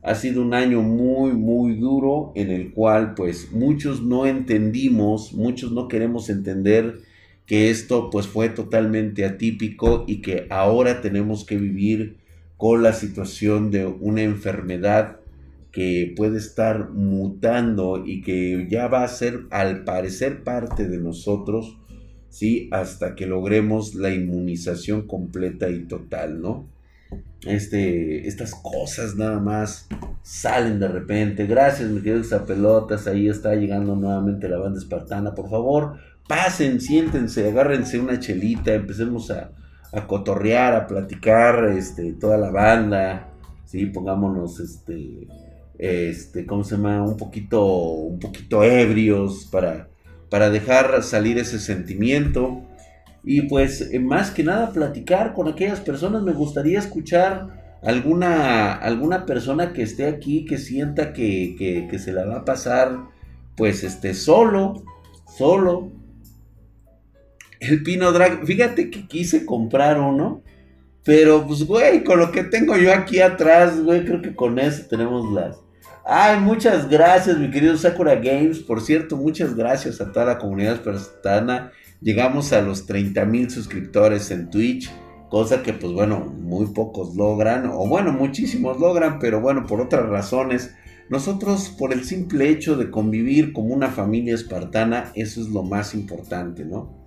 Ha 0.02 0.16
sido 0.16 0.42
un 0.42 0.56
año 0.56 0.82
muy, 0.82 1.34
muy 1.34 1.76
duro 1.76 2.32
en 2.36 2.50
el 2.50 2.72
cual 2.72 3.14
pues 3.14 3.52
muchos 3.52 4.02
no 4.02 4.26
entendimos, 4.26 5.34
muchos 5.34 5.72
no 5.72 5.88
queremos 5.88 6.30
entender 6.30 7.02
que 7.52 7.70
esto 7.70 8.10
pues 8.10 8.28
fue 8.28 8.48
totalmente 8.48 9.26
atípico 9.26 10.06
y 10.08 10.22
que 10.22 10.48
ahora 10.50 11.02
tenemos 11.02 11.44
que 11.44 11.58
vivir 11.58 12.16
con 12.56 12.82
la 12.82 12.94
situación 12.94 13.72
de 13.72 13.86
una 13.86 14.22
enfermedad 14.22 15.18
que 15.74 16.14
puede 16.16 16.38
estar 16.38 16.92
mutando 16.92 18.06
y 18.06 18.22
que 18.22 18.70
ya 18.72 18.88
va 18.88 19.04
a 19.04 19.08
ser 19.10 19.48
al 19.50 19.84
parecer 19.84 20.46
parte 20.46 20.88
de 20.88 20.98
nosotros 21.00 21.78
¿sí? 22.30 22.70
Hasta 22.72 23.16
que 23.16 23.28
logremos 23.28 23.96
la 23.96 24.12
inmunización 24.12 25.06
completa 25.06 25.70
y 25.70 25.84
total, 25.84 26.42
¿no? 26.42 26.70
Este, 27.46 28.28
estas 28.30 28.56
cosas 28.56 29.18
nada 29.18 29.40
más 29.40 29.90
salen 30.24 30.80
de 30.80 30.88
repente. 30.88 31.48
Gracias, 31.48 31.90
mi 31.90 32.02
querido 32.02 32.24
Zapelotas. 32.24 33.08
Ahí 33.08 33.28
está 33.28 33.56
llegando 33.56 33.96
nuevamente 33.98 34.48
la 34.48 34.60
banda 34.60 34.80
espartana. 34.80 35.36
Por 35.36 35.50
favor, 35.50 35.98
pasen, 36.32 36.80
siéntense, 36.80 37.50
agárrense 37.50 38.00
una 38.00 38.20
chelita, 38.20 38.74
empecemos 38.74 39.30
a, 39.32 39.52
a 39.92 40.08
cotorrear, 40.08 40.74
a 40.76 40.88
platicar, 40.88 41.66
este, 41.78 42.14
toda 42.14 42.38
la 42.38 42.52
banda. 42.52 43.28
Sí, 43.66 43.88
pongámonos, 43.88 44.60
este, 44.60 45.28
este, 45.78 46.46
¿cómo 46.46 46.64
se 46.64 46.76
llama? 46.76 47.04
Un 47.04 47.18
poquito, 47.18 47.66
un 47.66 48.20
poquito 48.20 48.64
ebrios 48.64 49.48
para 49.52 49.92
para 50.32 50.50
dejar 50.50 51.04
salir 51.04 51.38
ese 51.38 51.60
sentimiento 51.60 52.62
y 53.22 53.42
pues 53.44 53.82
eh, 53.92 54.00
más 54.00 54.32
que 54.32 54.46
nada 54.46 54.72
platicar 54.72 55.34
con 55.34 55.50
aquellas 55.50 55.82
personas. 55.82 56.24
Me 56.24 56.32
gustaría 56.32 56.80
escuchar 56.80 57.78
alguna, 57.84 58.74
alguna 58.74 59.26
persona 59.26 59.74
que 59.74 59.84
esté 59.84 60.08
aquí 60.08 60.46
que 60.46 60.58
sienta 60.58 61.12
que, 61.12 61.90
se 62.00 62.14
la 62.14 62.26
va 62.26 62.38
a 62.38 62.46
pasar 62.46 62.98
pues 63.58 63.84
este 63.84 64.14
solo, 64.14 64.82
solo. 65.38 65.92
El 67.62 67.84
Pino 67.84 68.12
Drag, 68.12 68.44
fíjate 68.44 68.90
que 68.90 69.08
quise 69.08 69.46
comprar 69.46 70.00
uno, 70.00 70.42
pero 71.04 71.46
pues 71.46 71.64
güey, 71.64 72.04
con 72.04 72.18
lo 72.18 72.32
que 72.32 72.44
tengo 72.44 72.76
yo 72.76 72.92
aquí 72.92 73.22
atrás, 73.22 73.84
güey, 73.84 74.04
creo 74.04 74.20
que 74.20 74.34
con 74.34 74.58
eso 74.58 74.88
tenemos 74.90 75.32
las 75.32 75.60
Ay, 76.04 76.40
muchas 76.40 76.90
gracias, 76.90 77.38
mi 77.38 77.52
querido 77.52 77.78
Sakura 77.78 78.16
Games. 78.16 78.58
Por 78.58 78.82
cierto, 78.82 79.16
muchas 79.16 79.56
gracias 79.56 80.02
a 80.02 80.12
toda 80.12 80.26
la 80.26 80.38
comunidad 80.40 80.74
espartana. 80.74 81.72
Llegamos 82.02 82.52
a 82.52 82.62
los 82.62 82.88
30 82.88 83.26
mil 83.26 83.52
suscriptores 83.52 84.32
en 84.32 84.50
Twitch, 84.50 84.92
cosa 85.30 85.62
que, 85.62 85.74
pues 85.74 85.94
bueno, 85.94 86.20
muy 86.20 86.66
pocos 86.74 87.16
logran, 87.16 87.68
o 87.68 87.88
bueno, 87.88 88.12
muchísimos 88.12 88.80
logran, 88.80 89.20
pero 89.20 89.40
bueno, 89.40 89.68
por 89.68 89.80
otras 89.80 90.10
razones. 90.10 90.74
Nosotros, 91.10 91.70
por 91.70 91.94
el 91.94 92.06
simple 92.06 92.50
hecho 92.50 92.76
de 92.76 92.90
convivir 92.90 93.54
como 93.54 93.76
una 93.76 93.90
familia 93.90 94.34
espartana, 94.34 95.12
eso 95.14 95.40
es 95.40 95.50
lo 95.50 95.62
más 95.62 95.94
importante, 95.94 96.66
¿no? 96.66 97.01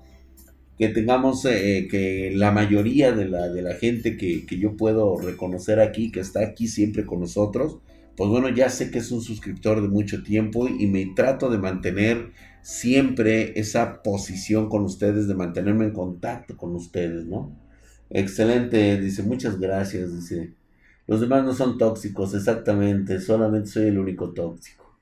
Que 0.78 0.88
tengamos, 0.88 1.44
eh, 1.44 1.86
que 1.90 2.32
la 2.34 2.50
mayoría 2.50 3.12
de 3.12 3.26
la, 3.26 3.48
de 3.48 3.62
la 3.62 3.74
gente 3.74 4.16
que, 4.16 4.44
que 4.46 4.58
yo 4.58 4.76
puedo 4.76 5.18
reconocer 5.18 5.80
aquí, 5.80 6.10
que 6.10 6.20
está 6.20 6.40
aquí 6.40 6.66
siempre 6.68 7.06
con 7.06 7.20
nosotros, 7.20 7.78
pues 8.16 8.30
bueno, 8.30 8.48
ya 8.48 8.68
sé 8.68 8.90
que 8.90 8.98
es 8.98 9.10
un 9.10 9.20
suscriptor 9.20 9.82
de 9.82 9.88
mucho 9.88 10.22
tiempo 10.22 10.68
y 10.68 10.86
me 10.86 11.06
trato 11.14 11.50
de 11.50 11.58
mantener 11.58 12.30
siempre 12.62 13.58
esa 13.58 14.02
posición 14.02 14.68
con 14.68 14.84
ustedes, 14.84 15.28
de 15.28 15.34
mantenerme 15.34 15.86
en 15.86 15.92
contacto 15.92 16.56
con 16.56 16.74
ustedes, 16.74 17.26
¿no? 17.26 17.54
Excelente, 18.10 19.00
dice, 19.00 19.22
muchas 19.22 19.58
gracias, 19.58 20.14
dice. 20.14 20.54
Los 21.06 21.20
demás 21.20 21.44
no 21.44 21.52
son 21.52 21.76
tóxicos, 21.76 22.34
exactamente, 22.34 23.20
solamente 23.20 23.68
soy 23.68 23.88
el 23.88 23.98
único 23.98 24.32
tóxico. 24.32 24.98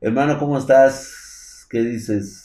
Hermano, 0.00 0.38
¿cómo 0.38 0.58
estás? 0.58 1.66
¿Qué 1.70 1.82
dices? 1.82 2.43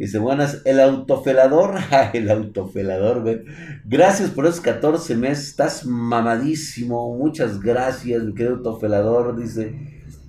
Dice, 0.00 0.16
buenas, 0.16 0.62
el 0.64 0.80
autofelador, 0.80 1.74
el 2.14 2.30
autofelador, 2.30 3.20
güey. 3.20 3.42
Gracias 3.84 4.30
por 4.30 4.46
esos 4.46 4.62
14 4.62 5.14
meses, 5.14 5.48
estás 5.48 5.84
mamadísimo, 5.84 7.14
muchas 7.18 7.60
gracias, 7.60 8.22
mi 8.22 8.32
querido 8.32 8.56
autofelador, 8.56 9.38
dice. 9.38 9.74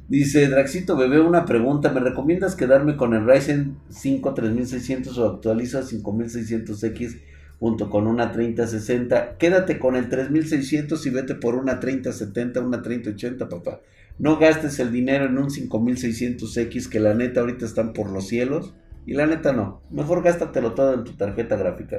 Dice, 0.09 0.49
Draxito 0.49 0.97
Bebé, 0.97 1.21
una 1.21 1.45
pregunta, 1.45 1.89
¿me 1.89 2.01
recomiendas 2.01 2.55
quedarme 2.55 2.97
con 2.97 3.13
el 3.13 3.25
Ryzen 3.25 3.77
5 3.87 4.33
3600 4.33 5.17
o 5.17 5.29
actualiza 5.35 5.83
5600X 5.83 7.21
junto 7.57 7.89
con 7.89 8.07
una 8.07 8.33
3060? 8.33 9.37
Quédate 9.37 9.79
con 9.79 9.95
el 9.95 10.09
3600 10.09 11.05
y 11.05 11.09
vete 11.11 11.35
por 11.35 11.55
una 11.55 11.79
3070, 11.79 12.59
una 12.59 12.81
3080, 12.81 13.47
papá. 13.47 13.79
No 14.19 14.37
gastes 14.37 14.79
el 14.79 14.91
dinero 14.91 15.27
en 15.27 15.37
un 15.37 15.49
5600X 15.49 16.89
que 16.89 16.99
la 16.99 17.13
neta 17.13 17.39
ahorita 17.39 17.65
están 17.65 17.93
por 17.93 18.11
los 18.11 18.27
cielos 18.27 18.73
y 19.05 19.13
la 19.13 19.25
neta 19.25 19.51
no. 19.51 19.81
Mejor 19.89 20.23
gástatelo 20.23 20.73
todo 20.73 20.93
en 20.93 21.03
tu 21.03 21.13
tarjeta 21.13 21.55
gráfica. 21.55 21.97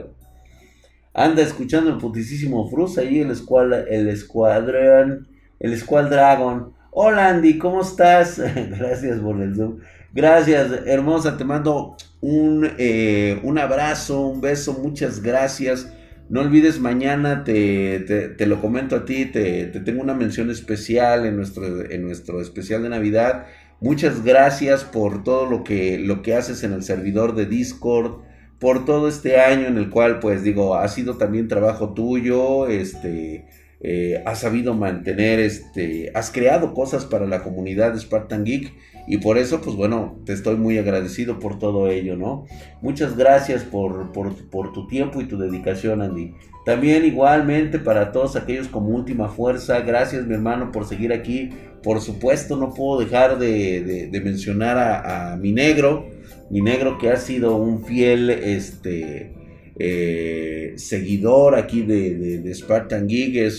Anda 1.15 1.43
escuchando 1.43 1.91
el 1.91 1.99
putisísimo 1.99 2.69
Fruz 2.71 2.97
ahí 2.99 3.21
el 3.21 3.31
escuadrón, 3.31 3.85
el 3.91 4.09
escuadrón, 4.09 5.29
el 5.61 5.73
escuadragon. 5.73 6.73
Hola 6.91 7.29
Andy, 7.29 7.59
¿cómo 7.59 7.83
estás? 7.83 8.39
Gracias 8.79 9.19
por 9.21 9.41
el 9.41 9.55
zoom. 9.55 9.81
Gracias, 10.15 10.71
hermosa, 10.87 11.39
te 11.39 11.45
mando 11.45 11.97
un, 12.21 12.69
eh, 12.77 13.41
un 13.43 13.59
abrazo, 13.59 14.27
un 14.27 14.43
beso, 14.43 14.75
muchas 14.75 15.23
gracias. 15.23 15.91
No 16.29 16.41
olvides 16.41 16.81
mañana, 16.81 17.45
te, 17.45 18.01
te, 18.37 18.47
lo 18.47 18.61
comento 18.61 18.97
a 18.97 19.05
ti, 19.07 19.27
te, 19.27 19.67
te, 19.67 19.81
tengo 19.81 20.03
una 20.03 20.15
mención 20.15 20.51
especial 20.51 21.25
en 21.27 21.37
nuestro, 21.37 21.91
en 21.91 22.03
nuestro 22.03 22.41
especial 22.43 22.83
de 22.83 22.91
Navidad. 22.91 23.47
Muchas 23.83 24.23
gracias 24.23 24.85
por 24.85 25.25
todo 25.25 25.51
lo 25.51 25.65
que, 25.65 25.99
lo 25.99 26.23
que 26.23 26.37
haces 26.37 26.63
en 26.63 26.73
el 26.73 26.85
servidor 26.85 27.35
de 27.35 27.47
Discord, 27.47 28.21
por 28.61 28.85
todo 28.85 29.09
este 29.09 29.41
año 29.41 29.67
en 29.67 29.77
el 29.77 29.91
cual, 29.91 30.21
pues 30.21 30.45
digo, 30.45 30.77
ha 30.77 30.87
sido 30.87 31.17
también 31.17 31.49
trabajo 31.49 31.93
tuyo, 31.93 32.69
este, 32.69 33.45
eh, 33.81 34.23
has 34.25 34.39
sabido 34.39 34.75
mantener, 34.75 35.41
este, 35.41 36.13
has 36.15 36.31
creado 36.31 36.75
cosas 36.75 37.07
para 37.07 37.27
la 37.27 37.43
comunidad 37.43 37.93
de 37.93 37.99
Spartan 37.99 38.45
Geek 38.45 38.73
y 39.07 39.19
por 39.19 39.37
eso, 39.37 39.61
pues 39.61 39.75
bueno, 39.77 40.21
te 40.25 40.33
estoy 40.33 40.57
muy 40.57 40.79
agradecido 40.79 41.39
por 41.39 41.59
todo 41.59 41.89
ello, 41.89 42.17
¿no? 42.17 42.47
Muchas 42.81 43.17
gracias 43.17 43.65
por, 43.65 44.13
por, 44.13 44.73
tu 44.73 44.87
tiempo 44.87 45.21
y 45.21 45.25
tu 45.25 45.39
dedicación, 45.39 46.03
Andy. 46.03 46.35
También 46.65 47.05
igualmente 47.05 47.81
para 47.81 48.13
todos 48.13 48.37
aquellos 48.37 48.69
como 48.69 48.91
última 48.91 49.29
fuerza, 49.29 49.81
gracias 49.81 50.27
mi 50.27 50.35
hermano 50.35 50.71
por 50.71 50.87
seguir 50.87 51.13
aquí. 51.13 51.51
Por 51.83 52.01
supuesto, 52.01 52.57
no 52.57 52.73
puedo 52.73 53.01
dejar 53.01 53.39
de, 53.39 54.09
mencionar 54.23 54.79
a, 54.79 55.37
mi 55.37 55.53
negro, 55.53 56.07
mi 56.49 56.61
negro 56.61 56.97
que 56.99 57.11
ha 57.11 57.17
sido 57.17 57.57
un 57.57 57.85
fiel, 57.85 58.31
este, 58.31 59.33
eh, 59.81 60.75
seguidor 60.77 61.57
aquí 61.57 61.83
de, 61.83 62.55
Spartan 62.55 63.09
Geek, 63.09 63.53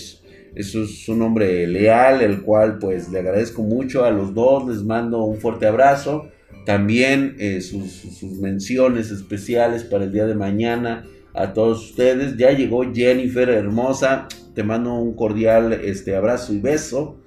es, 0.55 0.75
es, 0.75 1.07
un 1.10 1.22
hombre 1.22 1.67
leal, 1.67 2.22
el 2.22 2.41
cual 2.41 2.79
pues 2.79 3.10
le 3.10 3.19
agradezco 3.19 3.62
mucho 3.62 4.05
a 4.05 4.12
los 4.12 4.33
dos, 4.33 4.67
les 4.67 4.83
mando 4.83 5.24
un 5.24 5.38
fuerte 5.38 5.67
abrazo. 5.67 6.29
También 6.65 7.36
eh, 7.39 7.62
sus, 7.62 8.24
menciones 8.39 9.12
especiales 9.12 9.83
para 9.83 10.05
el 10.05 10.12
día 10.12 10.25
de 10.25 10.36
mañana 10.36 11.05
a 11.33 11.53
todos 11.53 11.89
ustedes. 11.89 12.38
Ya 12.38 12.51
llegó 12.51 12.83
Jennifer 12.93 13.50
hermosa, 13.50 14.27
te 14.53 14.63
mando 14.63 14.93
un 14.93 15.15
cordial 15.15 15.74
este, 15.74 16.15
abrazo 16.15 16.53
y 16.53 16.60
beso. 16.60 17.19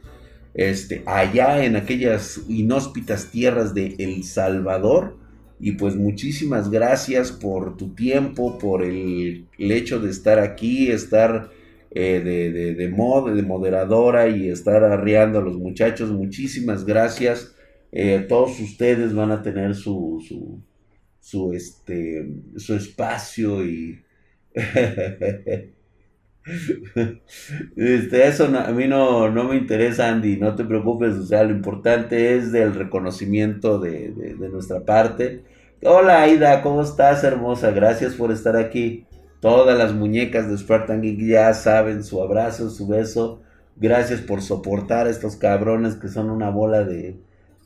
Este, 0.55 1.03
allá 1.05 1.65
en 1.65 1.77
aquellas 1.77 2.41
inhóspitas 2.49 3.31
tierras 3.31 3.75
de 3.75 3.95
El 3.99 4.25
Salvador 4.25 5.19
y 5.59 5.73
pues 5.73 5.97
muchísimas 5.97 6.71
gracias 6.71 7.33
por 7.33 7.77
tu 7.77 7.95
tiempo, 7.95 8.59
por 8.59 8.83
el, 8.83 9.47
hecho 9.59 10.01
de 10.01 10.11
estar 10.11 10.39
aquí, 10.39 10.91
estar 10.91 11.51
eh, 11.99 12.21
de, 12.21 12.53
de, 12.53 12.75
de, 12.75 12.89
mod, 12.89 13.35
de 13.35 13.43
moderadora 13.43 14.29
y 14.29 14.51
estar 14.51 14.85
arriando 14.85 15.39
a 15.39 15.43
los 15.43 15.57
muchachos. 15.57 16.11
Muchísimas 16.11 16.85
gracias. 16.85 17.57
Eh, 17.91 18.27
todos 18.29 18.61
ustedes 18.61 19.15
van 19.15 19.31
a 19.31 19.41
tener 19.41 19.75
su, 19.75 20.23
su, 21.19 21.53
este, 21.55 22.29
su 22.57 22.75
espacio 22.75 23.65
y... 23.65 24.03
Este, 27.75 28.29
eso 28.29 28.45
a 28.57 28.71
mí 28.71 28.87
no, 28.87 29.29
no, 29.33 29.49
me 29.49 29.57
interesa, 29.57 30.09
Andy, 30.09 30.37
no 30.37 30.55
te 30.55 30.65
preocupes, 30.65 31.15
o 31.17 31.27
sea, 31.27 31.43
lo 31.43 31.51
importante 31.51 32.37
es 32.37 32.53
del 32.53 32.73
reconocimiento 32.73 33.81
de, 33.81 34.13
de, 34.13 34.49
nuestra 34.49 34.85
parte. 34.85 35.43
Hola 35.83 36.23
Aida, 36.23 36.63
¿cómo 36.63 36.83
estás, 36.83 37.25
hermosa? 37.25 37.73
Gracias 37.73 38.15
por 38.15 38.31
estar 38.31 38.57
aquí. 38.57 39.07
Todas 39.41 39.77
las 39.77 39.93
muñecas 39.95 40.49
de 40.49 40.57
Spartan 40.57 41.03
Geek 41.03 41.21
ya 41.21 41.53
saben 41.55 42.03
su 42.03 42.23
abrazo, 42.23 42.71
su 42.71 42.87
beso. 42.87 43.43
Gracias 43.77 44.21
por 44.21 44.41
soportar 44.41 45.07
a 45.07 45.11
estos 45.11 45.37
cabrones 45.37 45.97
que 45.97 46.09
son 46.09 46.31
una 46.31 46.51
bola 46.51 46.85
de, 46.85 47.17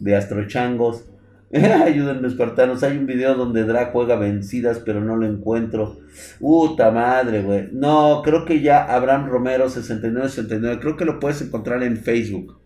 de 0.01 0.17
astrochangos. 0.17 1.05
Ayúdenme, 1.53 2.29
espartanos. 2.29 2.83
Hay 2.83 2.97
un 2.97 3.07
video 3.07 3.35
donde 3.35 3.65
Drag 3.65 3.93
juega 3.93 4.17
vencidas, 4.17 4.81
pero 4.81 5.01
no 5.01 5.17
lo 5.17 5.27
encuentro. 5.27 5.99
Puta 6.39 6.91
madre, 6.91 7.43
güey. 7.43 7.69
No, 7.73 8.23
creo 8.25 8.45
que 8.45 8.61
ya 8.61 8.85
Abraham 8.85 9.29
Romero 9.29 9.69
6969. 9.69 10.79
Creo 10.81 10.97
que 10.97 11.05
lo 11.05 11.19
puedes 11.19 11.43
encontrar 11.43 11.83
en 11.83 11.97
Facebook. 11.97 12.59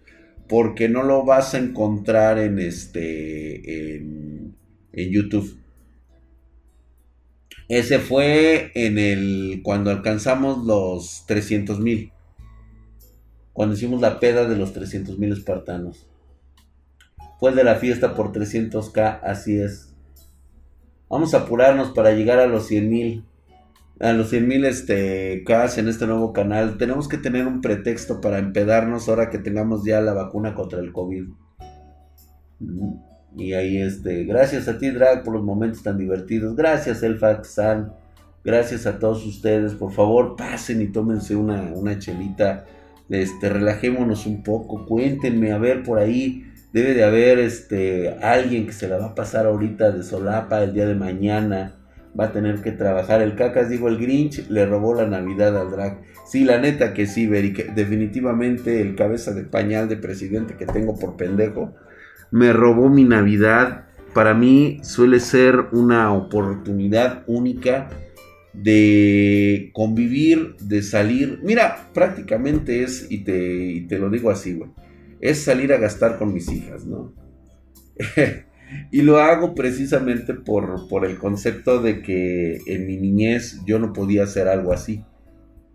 Porque 0.49 0.91
no 0.91 1.03
lo 1.03 1.25
vas 1.25 1.55
a 1.55 1.59
encontrar 1.59 2.39
en 2.39 2.59
este. 2.59 3.97
en, 3.97 4.55
en 4.93 5.11
YouTube. 5.11 5.64
Ese 7.75 7.99
fue 7.99 8.71
en 8.77 8.99
el. 8.99 9.61
cuando 9.65 9.91
alcanzamos 9.91 10.65
los 10.65 11.25
300 11.27 11.81
mil. 11.81 12.13
Cuando 13.53 13.75
hicimos 13.75 14.01
la 14.01 14.21
peda 14.21 14.47
de 14.47 14.55
los 14.55 14.73
300 14.73 15.19
mil 15.19 15.33
espartanos. 15.33 16.07
Fue 17.41 17.51
de 17.51 17.65
la 17.65 17.75
fiesta 17.75 18.15
por 18.15 18.31
300k, 18.31 19.19
así 19.25 19.59
es. 19.59 19.93
Vamos 21.11 21.35
a 21.35 21.39
apurarnos 21.39 21.91
para 21.91 22.13
llegar 22.13 22.39
a 22.39 22.47
los 22.47 22.69
100 22.69 22.89
mil. 22.89 23.25
A 23.99 24.13
los 24.13 24.31
100 24.31 24.47
mil 24.47 24.65
este, 24.67 25.43
K 25.45 25.67
en 25.77 25.89
este 25.89 26.07
nuevo 26.07 26.33
canal. 26.33 26.79
Tenemos 26.79 27.09
que 27.09 27.19
tener 27.19 27.45
un 27.45 27.61
pretexto 27.61 28.21
para 28.21 28.39
empedarnos 28.39 29.09
ahora 29.09 29.31
que 29.31 29.39
tengamos 29.39 29.85
ya 29.85 30.01
la 30.01 30.13
vacuna 30.13 30.55
contra 30.55 30.79
el 30.79 30.93
COVID. 30.93 31.25
Y 33.37 33.53
ahí 33.53 33.79
este, 33.79 34.25
gracias 34.25 34.69
a 34.69 34.79
ti 34.79 34.91
Drag 34.91 35.25
por 35.25 35.35
los 35.35 35.43
momentos 35.43 35.83
tan 35.83 35.99
divertidos. 35.99 36.55
Gracias 36.55 37.03
Elfax 37.03 37.49
San. 37.49 37.93
Gracias 38.45 38.87
a 38.87 38.99
todos 38.99 39.25
ustedes. 39.27 39.75
Por 39.75 39.93
favor, 39.93 40.37
pasen 40.37 40.83
y 40.83 40.89
tómense 40.89 41.35
una, 41.35 41.73
una 41.75 41.99
chelita. 41.99 42.67
Este, 43.09 43.49
relajémonos 43.49 44.27
un 44.27 44.43
poco. 44.43 44.87
Cuéntenme 44.87 45.53
a 45.53 45.59
ver 45.59 45.83
por 45.83 45.99
ahí 45.99 46.45
debe 46.73 46.93
de 46.93 47.05
haber 47.05 47.39
este, 47.39 48.17
alguien 48.21 48.67
que 48.67 48.73
se 48.73 48.89
la 48.89 48.99
va 48.99 49.07
a 49.07 49.15
pasar 49.15 49.47
ahorita 49.47 49.93
de 49.93 50.03
solapa 50.03 50.63
el 50.63 50.75
día 50.75 50.87
de 50.87 50.97
mañana. 50.97 51.77
Va 52.19 52.27
a 52.27 52.33
tener 52.33 52.63
que 52.63 52.73
trabajar. 52.73 53.23
El 53.23 53.35
cacas, 53.35 53.69
digo, 53.69 53.89
el 53.89 53.99
Grinch 53.99 54.49
le 54.49 54.67
robó 54.67 54.95
la 54.95 55.07
Navidad 55.07 55.57
al 55.61 55.71
drag. 55.71 56.03
Sí, 56.27 56.45
la 56.45 56.61
neta 56.61 56.93
que 56.93 57.07
sí, 57.07 57.27
Beri, 57.27 57.53
definitivamente 57.75 58.81
el 58.81 58.95
cabeza 58.95 59.33
de 59.33 59.45
pañal 59.45 59.89
de 59.89 59.97
presidente 59.97 60.55
que 60.57 60.67
tengo 60.67 60.97
por 60.97 61.17
pendejo 61.17 61.75
me 62.31 62.53
robó 62.53 62.89
mi 62.89 63.05
Navidad. 63.05 63.87
Para 64.13 64.35
mí 64.35 64.81
suele 64.83 65.21
ser 65.21 65.67
una 65.73 66.13
oportunidad 66.13 67.25
única 67.27 67.91
de 68.53 69.71
convivir, 69.73 70.57
de 70.61 70.83
salir. 70.83 71.41
Mira, 71.43 71.89
prácticamente 71.93 72.83
es, 72.83 73.07
y 73.11 73.25
te, 73.25 73.99
lo 73.99 74.11
digo 74.11 74.31
así, 74.31 74.61
es 75.21 75.43
salir 75.43 75.73
a 75.73 75.79
gastar 75.79 76.19
con 76.19 76.33
mis 76.33 76.51
hijas, 76.51 76.87
¿no? 76.87 77.13
y 78.93 79.03
lo 79.03 79.19
hago 79.19 79.55
precisamente 79.55 80.35
por, 80.35 80.89
por 80.89 81.05
el 81.05 81.19
concepto 81.19 81.83
de 81.83 82.03
que 82.03 82.61
en 82.67 82.87
mi 82.87 82.97
niñez 82.97 83.61
yo 83.67 83.79
no 83.79 83.93
podía 83.93 84.25
hacer 84.25 84.49
algo 84.49 84.73
así. 84.73 85.05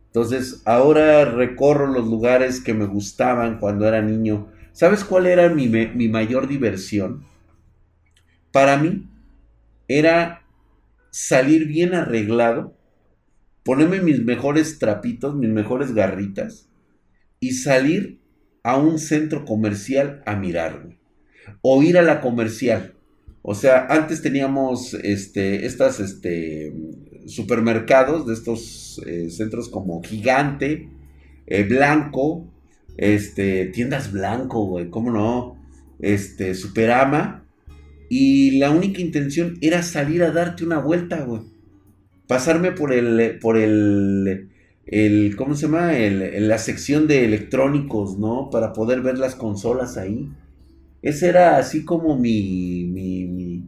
Entonces, 0.08 0.64
ahora 0.66 1.24
recorro 1.26 1.86
los 1.86 2.08
lugares 2.08 2.62
que 2.62 2.74
me 2.74 2.86
gustaban 2.86 3.60
cuando 3.60 3.88
era 3.88 4.02
niño. 4.02 4.48
¿Sabes 4.80 5.04
cuál 5.04 5.26
era 5.26 5.50
mi, 5.50 5.68
mi, 5.68 6.08
mayor 6.08 6.48
diversión? 6.48 7.26
Para 8.54 8.78
mí 8.78 9.10
era 9.90 10.46
salir 11.12 11.68
bien 11.68 11.94
arreglado, 11.94 12.78
ponerme 13.64 14.00
mis 14.00 14.24
mejores 14.24 14.80
trapitos, 14.80 15.36
mis 15.36 15.50
mejores 15.50 15.94
garritas 15.94 16.70
y 17.42 17.56
salir 17.56 18.22
a 18.64 18.78
un 18.78 19.00
centro 19.00 19.44
comercial 19.44 20.24
a 20.26 20.38
mirarlo. 20.38 20.96
O 21.62 21.84
ir 21.84 21.98
a 21.98 22.02
la 22.02 22.22
comercial. 22.22 22.96
O 23.42 23.56
sea, 23.56 23.86
antes 23.88 24.22
teníamos 24.22 24.94
este, 24.94 25.66
estas 25.66 26.00
este, 26.00 26.74
supermercados 27.26 28.26
de 28.26 28.34
estos 28.34 29.02
eh, 29.06 29.30
centros 29.30 29.68
como 29.68 30.02
Gigante, 30.02 30.90
eh, 31.48 31.64
Blanco, 31.64 32.50
este, 33.00 33.68
tiendas 33.68 34.12
Blanco, 34.12 34.66
güey, 34.66 34.90
¿cómo 34.90 35.10
no? 35.10 35.58
Este, 36.00 36.54
Superama. 36.54 37.46
Y 38.10 38.60
la 38.60 38.72
única 38.72 39.00
intención 39.00 39.58
era 39.62 39.84
salir 39.84 40.22
a 40.22 40.32
darte 40.32 40.66
una 40.66 40.80
vuelta, 40.80 41.24
güey. 41.24 41.44
Pasarme 42.28 42.74
por 42.74 42.92
el, 42.92 43.40
por 43.40 43.58
el, 43.58 44.50
el, 44.86 45.36
¿cómo 45.38 45.56
se 45.56 45.68
llama? 45.68 45.98
El, 45.98 46.50
la 46.50 46.58
sección 46.58 47.08
de 47.08 47.24
electrónicos, 47.24 48.20
¿no? 48.20 48.50
Para 48.52 48.74
poder 48.74 49.02
ver 49.02 49.18
las 49.18 49.36
consolas 49.36 49.96
ahí. 49.96 50.30
Ese 51.02 51.30
era 51.30 51.58
así 51.58 51.86
como 51.86 52.18
mi, 52.18 52.84
mi, 52.84 53.64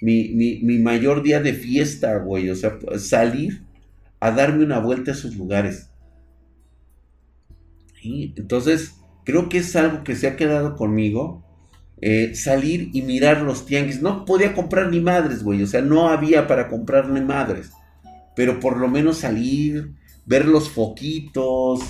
mi, 0.00 0.60
mi, 0.60 0.78
mayor 0.80 1.22
día 1.22 1.40
de 1.40 1.52
fiesta, 1.52 2.18
güey. 2.18 2.50
O 2.50 2.56
sea, 2.56 2.78
salir 2.98 3.62
a 4.18 4.32
darme 4.32 4.64
una 4.64 4.80
vuelta 4.80 5.12
a 5.12 5.14
esos 5.14 5.36
lugares. 5.36 5.91
Entonces, 8.02 8.96
creo 9.24 9.48
que 9.48 9.58
es 9.58 9.76
algo 9.76 10.04
que 10.04 10.16
se 10.16 10.26
ha 10.26 10.36
quedado 10.36 10.76
conmigo. 10.76 11.44
Eh, 12.00 12.34
salir 12.34 12.90
y 12.92 13.02
mirar 13.02 13.42
los 13.42 13.64
tianguis. 13.64 14.02
No 14.02 14.24
podía 14.24 14.54
comprar 14.54 14.90
ni 14.90 15.00
madres, 15.00 15.44
güey. 15.44 15.62
O 15.62 15.66
sea, 15.66 15.82
no 15.82 16.08
había 16.08 16.46
para 16.46 16.68
comprar 16.68 17.08
ni 17.08 17.20
madres. 17.20 17.70
Pero 18.34 18.58
por 18.58 18.76
lo 18.76 18.88
menos 18.88 19.18
salir, 19.18 19.92
ver 20.26 20.46
los 20.46 20.68
foquitos, 20.68 21.80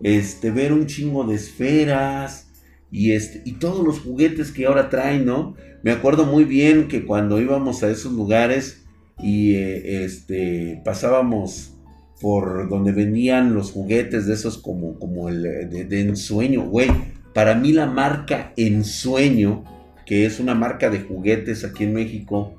este, 0.00 0.50
ver 0.50 0.72
un 0.72 0.86
chingo 0.86 1.24
de 1.24 1.34
esferas 1.34 2.50
y, 2.90 3.12
este, 3.12 3.42
y 3.44 3.52
todos 3.52 3.84
los 3.84 4.00
juguetes 4.00 4.52
que 4.52 4.66
ahora 4.66 4.88
traen, 4.88 5.26
¿no? 5.26 5.54
Me 5.82 5.90
acuerdo 5.90 6.24
muy 6.24 6.44
bien 6.44 6.88
que 6.88 7.04
cuando 7.04 7.40
íbamos 7.40 7.82
a 7.82 7.90
esos 7.90 8.12
lugares 8.12 8.84
y 9.20 9.54
eh, 9.54 10.04
este, 10.04 10.80
pasábamos 10.84 11.74
por 12.20 12.68
donde 12.68 12.92
vendían 12.92 13.54
los 13.54 13.72
juguetes 13.72 14.26
de 14.26 14.34
esos 14.34 14.58
como, 14.58 14.98
como 14.98 15.28
el 15.28 15.42
de, 15.42 15.84
de 15.84 16.00
ensueño, 16.00 16.62
güey. 16.62 16.90
Para 17.34 17.54
mí 17.54 17.72
la 17.72 17.86
marca 17.86 18.52
Ensueño, 18.56 19.64
que 20.06 20.26
es 20.26 20.40
una 20.40 20.54
marca 20.54 20.90
de 20.90 21.00
juguetes 21.00 21.64
aquí 21.64 21.84
en 21.84 21.94
México, 21.94 22.54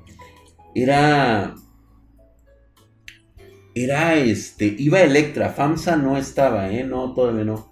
era 0.74 1.54
era 3.74 4.16
este, 4.16 4.74
iba 4.78 5.00
Electra, 5.00 5.50
FAMSA 5.50 5.96
no 5.96 6.16
estaba, 6.16 6.70
¿eh? 6.70 6.84
No, 6.84 7.14
todavía 7.14 7.44
no. 7.44 7.70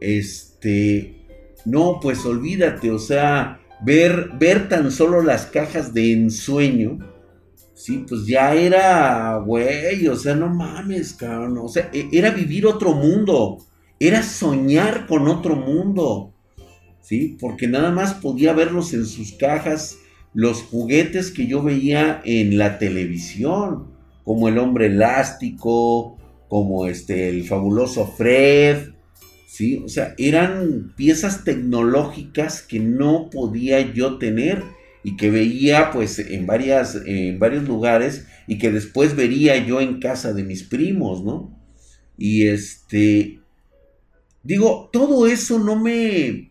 este, 0.00 1.26
no, 1.64 2.00
pues 2.00 2.24
olvídate, 2.26 2.90
o 2.90 2.98
sea, 2.98 3.60
ver, 3.84 4.30
ver 4.38 4.68
tan 4.68 4.90
solo 4.90 5.22
las 5.22 5.46
cajas 5.46 5.94
de 5.94 6.12
ensueño, 6.12 6.98
sí, 7.82 8.04
pues 8.08 8.26
ya 8.26 8.54
era, 8.54 9.38
güey, 9.38 10.06
o 10.06 10.14
sea, 10.14 10.36
no 10.36 10.48
mames, 10.48 11.14
cabrón, 11.14 11.58
o 11.58 11.68
sea, 11.68 11.90
e, 11.92 12.08
era 12.12 12.30
vivir 12.30 12.64
otro 12.64 12.94
mundo, 12.94 13.58
era 13.98 14.22
soñar 14.22 15.08
con 15.08 15.26
otro 15.26 15.56
mundo, 15.56 16.32
sí, 17.00 17.36
porque 17.40 17.66
nada 17.66 17.90
más 17.90 18.14
podía 18.14 18.52
verlos 18.52 18.94
en 18.94 19.04
sus 19.04 19.32
cajas, 19.32 19.98
los 20.32 20.62
juguetes 20.62 21.32
que 21.32 21.48
yo 21.48 21.60
veía 21.60 22.22
en 22.24 22.56
la 22.56 22.78
televisión, 22.78 23.88
como 24.22 24.46
el 24.46 24.58
hombre 24.58 24.86
elástico, 24.86 26.18
como 26.48 26.86
este, 26.86 27.28
el 27.30 27.44
fabuloso 27.44 28.06
Fred, 28.06 28.92
¿sí? 29.48 29.82
O 29.84 29.88
sea, 29.88 30.14
eran 30.18 30.92
piezas 30.96 31.42
tecnológicas 31.42 32.62
que 32.62 32.78
no 32.78 33.28
podía 33.28 33.92
yo 33.92 34.18
tener 34.18 34.62
y 35.04 35.16
que 35.16 35.30
veía 35.30 35.90
pues 35.90 36.18
en, 36.18 36.46
varias, 36.46 36.96
en 37.06 37.38
varios 37.38 37.64
lugares 37.64 38.26
y 38.46 38.58
que 38.58 38.70
después 38.70 39.16
vería 39.16 39.56
yo 39.64 39.80
en 39.80 40.00
casa 40.00 40.32
de 40.32 40.44
mis 40.44 40.62
primos, 40.62 41.24
¿no? 41.24 41.58
Y 42.16 42.46
este, 42.46 43.40
digo, 44.42 44.90
todo 44.92 45.26
eso 45.26 45.58
no 45.58 45.76
me, 45.76 46.50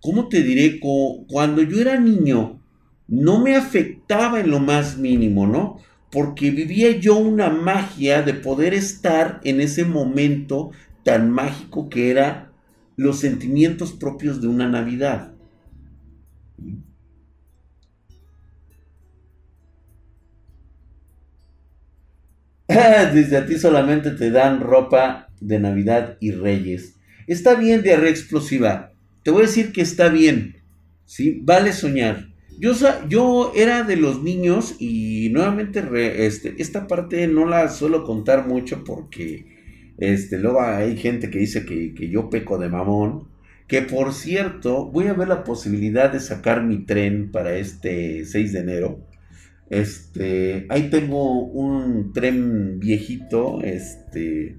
¿cómo 0.00 0.28
te 0.28 0.42
diré? 0.42 0.80
Cuando 0.80 1.62
yo 1.62 1.80
era 1.80 2.00
niño, 2.00 2.60
no 3.08 3.40
me 3.40 3.54
afectaba 3.54 4.40
en 4.40 4.50
lo 4.50 4.58
más 4.58 4.98
mínimo, 4.98 5.46
¿no? 5.46 5.78
Porque 6.10 6.50
vivía 6.50 6.92
yo 6.98 7.16
una 7.16 7.50
magia 7.50 8.22
de 8.22 8.34
poder 8.34 8.74
estar 8.74 9.40
en 9.44 9.60
ese 9.60 9.84
momento 9.84 10.70
tan 11.04 11.30
mágico 11.30 11.88
que 11.88 12.10
era 12.10 12.52
los 12.96 13.20
sentimientos 13.20 13.92
propios 13.92 14.40
de 14.40 14.48
una 14.48 14.68
Navidad. 14.68 15.32
Desde 23.14 23.36
a 23.36 23.46
ti 23.46 23.58
solamente 23.58 24.10
te 24.10 24.30
dan 24.30 24.60
ropa 24.60 25.28
de 25.40 25.60
Navidad 25.60 26.16
y 26.20 26.32
Reyes. 26.32 26.96
Está 27.26 27.54
bien, 27.54 27.82
diarrea 27.82 28.10
explosiva. 28.10 28.92
Te 29.22 29.30
voy 29.30 29.42
a 29.42 29.46
decir 29.46 29.72
que 29.72 29.82
está 29.82 30.08
bien. 30.08 30.62
¿Sí? 31.04 31.40
Vale 31.42 31.72
soñar. 31.72 32.28
Yo, 32.58 33.52
era 33.54 33.82
de 33.82 33.96
los 33.96 34.22
niños 34.22 34.76
y 34.78 35.28
nuevamente 35.30 35.84
este, 36.26 36.54
esta 36.58 36.86
parte 36.86 37.26
no 37.28 37.44
la 37.44 37.68
suelo 37.68 38.02
contar 38.02 38.48
mucho 38.48 38.82
porque 38.82 39.92
este, 39.98 40.38
luego 40.38 40.62
hay 40.62 40.96
gente 40.96 41.28
que 41.28 41.38
dice 41.38 41.66
que, 41.66 42.08
yo 42.08 42.30
peco 42.30 42.58
de 42.58 42.68
mamón. 42.68 43.28
Que 43.68 43.82
por 43.82 44.14
cierto, 44.14 44.86
voy 44.86 45.08
a 45.08 45.12
ver 45.12 45.28
la 45.28 45.44
posibilidad 45.44 46.10
de 46.12 46.20
sacar 46.20 46.62
mi 46.62 46.86
tren 46.86 47.30
para 47.32 47.56
este 47.56 48.24
6 48.24 48.52
de 48.52 48.60
enero. 48.60 49.00
Este, 49.68 50.66
ahí 50.68 50.90
tengo 50.90 51.44
un 51.44 52.12
tren 52.12 52.78
viejito, 52.78 53.60
este, 53.62 54.58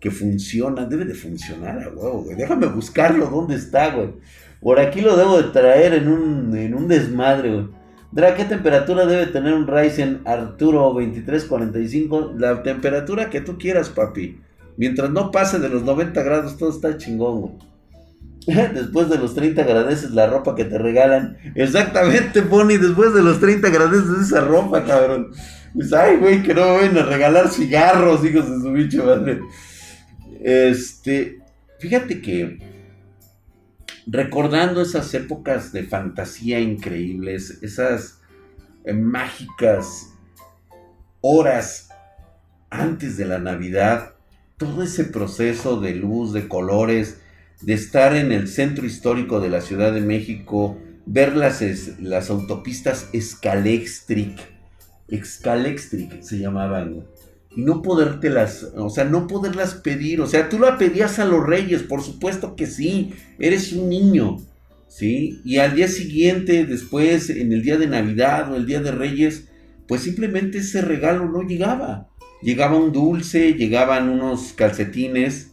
que 0.00 0.10
funciona, 0.10 0.86
debe 0.86 1.04
de 1.04 1.14
funcionar, 1.14 1.92
güey. 1.94 2.36
Déjame 2.36 2.66
buscarlo, 2.66 3.26
¿dónde 3.26 3.54
está, 3.54 3.94
güey? 3.94 4.14
Por 4.60 4.80
aquí 4.80 5.00
lo 5.00 5.16
debo 5.16 5.40
de 5.40 5.50
traer 5.50 5.94
en 5.94 6.08
un, 6.08 6.56
en 6.56 6.74
un 6.74 6.88
desmadre, 6.88 7.52
güey. 7.52 7.68
Dra, 8.10 8.34
¿qué 8.34 8.44
temperatura 8.44 9.04
debe 9.04 9.26
tener 9.26 9.52
un 9.52 9.66
Ryzen 9.66 10.22
Arturo 10.24 10.94
2345? 10.94 12.34
La 12.38 12.62
temperatura 12.62 13.28
que 13.28 13.42
tú 13.42 13.58
quieras, 13.58 13.90
papi. 13.90 14.40
Mientras 14.78 15.10
no 15.10 15.30
pase 15.30 15.58
de 15.58 15.68
los 15.68 15.82
90 15.82 16.22
grados, 16.22 16.56
todo 16.56 16.70
está 16.70 16.96
chingón, 16.96 17.58
Después 18.74 19.10
de 19.10 19.18
los 19.18 19.34
30 19.34 19.60
agradeces 19.60 20.12
la 20.12 20.26
ropa 20.26 20.54
que 20.54 20.64
te 20.64 20.78
regalan. 20.78 21.36
Exactamente, 21.54 22.40
Pony. 22.40 22.78
Después 22.80 23.12
de 23.12 23.22
los 23.22 23.40
30 23.40 23.68
agradeces 23.68 24.26
esa 24.26 24.40
ropa, 24.40 24.84
cabrón. 24.84 25.32
Pues, 25.74 25.92
ay, 25.92 26.16
güey, 26.16 26.42
que 26.42 26.54
no 26.54 26.62
me 26.62 26.76
vayan 26.78 26.96
a 26.96 27.02
regalar 27.02 27.48
cigarros, 27.48 28.24
hijos 28.24 28.48
de 28.50 28.60
su 28.62 28.72
bicho 28.72 29.04
madre. 29.04 29.40
Este, 30.40 31.40
fíjate 31.78 32.22
que 32.22 32.58
recordando 34.06 34.80
esas 34.80 35.12
épocas 35.12 35.70
de 35.72 35.82
fantasía 35.82 36.58
increíbles, 36.58 37.58
esas 37.60 38.22
eh, 38.84 38.94
mágicas 38.94 40.14
horas 41.20 41.90
antes 42.70 43.18
de 43.18 43.26
la 43.26 43.38
Navidad, 43.38 44.14
todo 44.56 44.82
ese 44.82 45.04
proceso 45.04 45.78
de 45.80 45.94
luz, 45.94 46.32
de 46.32 46.48
colores, 46.48 47.20
de 47.60 47.74
estar 47.74 48.16
en 48.16 48.32
el 48.32 48.48
centro 48.48 48.86
histórico 48.86 49.40
de 49.40 49.50
la 49.50 49.60
Ciudad 49.60 49.92
de 49.92 50.00
México, 50.00 50.78
ver 51.06 51.36
las, 51.36 51.62
las 52.00 52.30
autopistas 52.30 53.08
Scalextric, 53.18 54.38
Scalextric 55.12 56.22
se 56.22 56.38
llamaban, 56.38 57.04
y 57.56 57.62
no 57.62 57.82
podértelas, 57.82 58.72
o 58.76 58.90
sea, 58.90 59.04
no 59.04 59.26
poderlas 59.26 59.74
pedir, 59.74 60.20
o 60.20 60.26
sea, 60.26 60.48
tú 60.48 60.58
la 60.58 60.78
pedías 60.78 61.18
a 61.18 61.24
los 61.24 61.44
reyes, 61.44 61.82
por 61.82 62.02
supuesto 62.02 62.54
que 62.54 62.66
sí, 62.66 63.14
eres 63.38 63.72
un 63.72 63.88
niño, 63.88 64.36
¿sí? 64.86 65.40
Y 65.44 65.58
al 65.58 65.74
día 65.74 65.88
siguiente, 65.88 66.64
después, 66.66 67.30
en 67.30 67.52
el 67.52 67.62
día 67.62 67.76
de 67.76 67.86
Navidad 67.86 68.52
o 68.52 68.56
el 68.56 68.66
día 68.66 68.80
de 68.80 68.92
Reyes, 68.92 69.48
pues 69.86 70.02
simplemente 70.02 70.58
ese 70.58 70.82
regalo 70.82 71.28
no 71.30 71.42
llegaba. 71.42 72.08
Llegaba 72.42 72.76
un 72.76 72.92
dulce, 72.92 73.54
llegaban 73.54 74.08
unos 74.08 74.52
calcetines, 74.52 75.47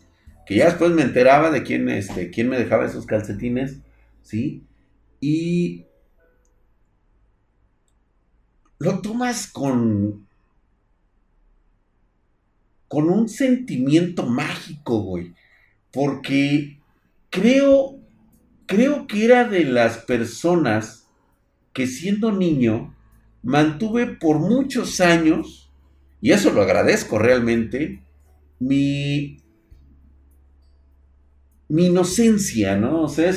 que 0.45 0.55
ya 0.55 0.65
después 0.65 0.91
me 0.91 1.01
enteraba 1.01 1.49
de 1.49 1.63
quién, 1.63 1.89
este, 1.89 2.29
quién 2.29 2.49
me 2.49 2.58
dejaba 2.58 2.86
esos 2.86 3.05
calcetines, 3.05 3.79
¿sí? 4.21 4.63
Y 5.19 5.86
lo 8.77 9.01
tomas 9.01 9.47
con, 9.47 10.27
con 12.88 13.10
un 13.10 13.27
sentimiento 13.27 14.25
mágico, 14.25 14.99
güey, 14.99 15.34
porque 15.91 16.79
creo, 17.29 17.99
creo 18.67 19.08
que 19.08 19.25
era 19.25 19.45
de 19.45 19.63
las 19.63 19.97
personas 19.99 21.08
que 21.73 21.88
siendo 21.88 22.31
niño 22.31 22.95
mantuve 23.41 24.08
por 24.08 24.39
muchos 24.39 25.01
años, 25.01 25.71
y 26.21 26.31
eso 26.31 26.51
lo 26.51 26.62
agradezco 26.62 27.19
realmente, 27.19 28.03
mi, 28.60 29.38
mi 31.69 31.88
inocencia, 31.88 32.78
¿no? 32.78 33.01
O 33.01 33.10
sea, 33.10 33.32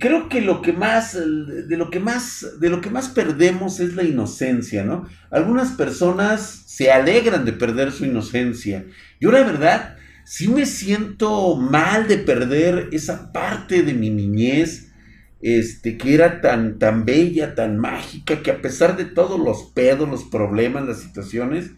creo 0.00 0.28
que 0.28 0.40
lo 0.40 0.62
que 0.62 0.72
más, 0.72 1.14
de 1.14 1.76
lo 1.76 1.90
que 1.90 2.00
más, 2.00 2.46
de 2.60 2.70
lo 2.70 2.80
que 2.80 2.90
más 2.90 3.08
perdemos 3.08 3.80
es 3.80 3.94
la 3.94 4.02
inocencia, 4.02 4.84
¿no? 4.84 5.06
Algunas 5.30 5.72
personas 5.72 6.64
se 6.66 6.90
alegran 6.90 7.44
de 7.44 7.52
perder 7.52 7.92
su 7.92 8.04
inocencia. 8.04 8.84
Yo 9.20 9.30
la 9.30 9.42
verdad, 9.42 9.96
sí 10.24 10.48
me 10.48 10.66
siento 10.66 11.56
mal 11.56 12.08
de 12.08 12.18
perder 12.18 12.88
esa 12.92 13.32
parte 13.32 13.82
de 13.82 13.94
mi 13.94 14.10
niñez, 14.10 14.92
este, 15.40 15.96
que 15.96 16.14
era 16.14 16.40
tan, 16.40 16.78
tan 16.78 17.04
bella, 17.04 17.54
tan 17.54 17.78
mágica, 17.78 18.42
que 18.42 18.50
a 18.50 18.60
pesar 18.60 18.96
de 18.96 19.04
todos 19.04 19.38
los 19.38 19.70
pedos, 19.72 20.08
los 20.08 20.24
problemas, 20.24 20.86
las 20.86 21.00
situaciones, 21.00 21.72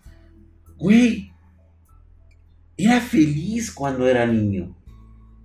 Güey, 0.81 1.31
era 2.79 3.03
feliz 3.03 3.71
cuando 3.71 4.09
era 4.09 4.25
niño. 4.25 4.75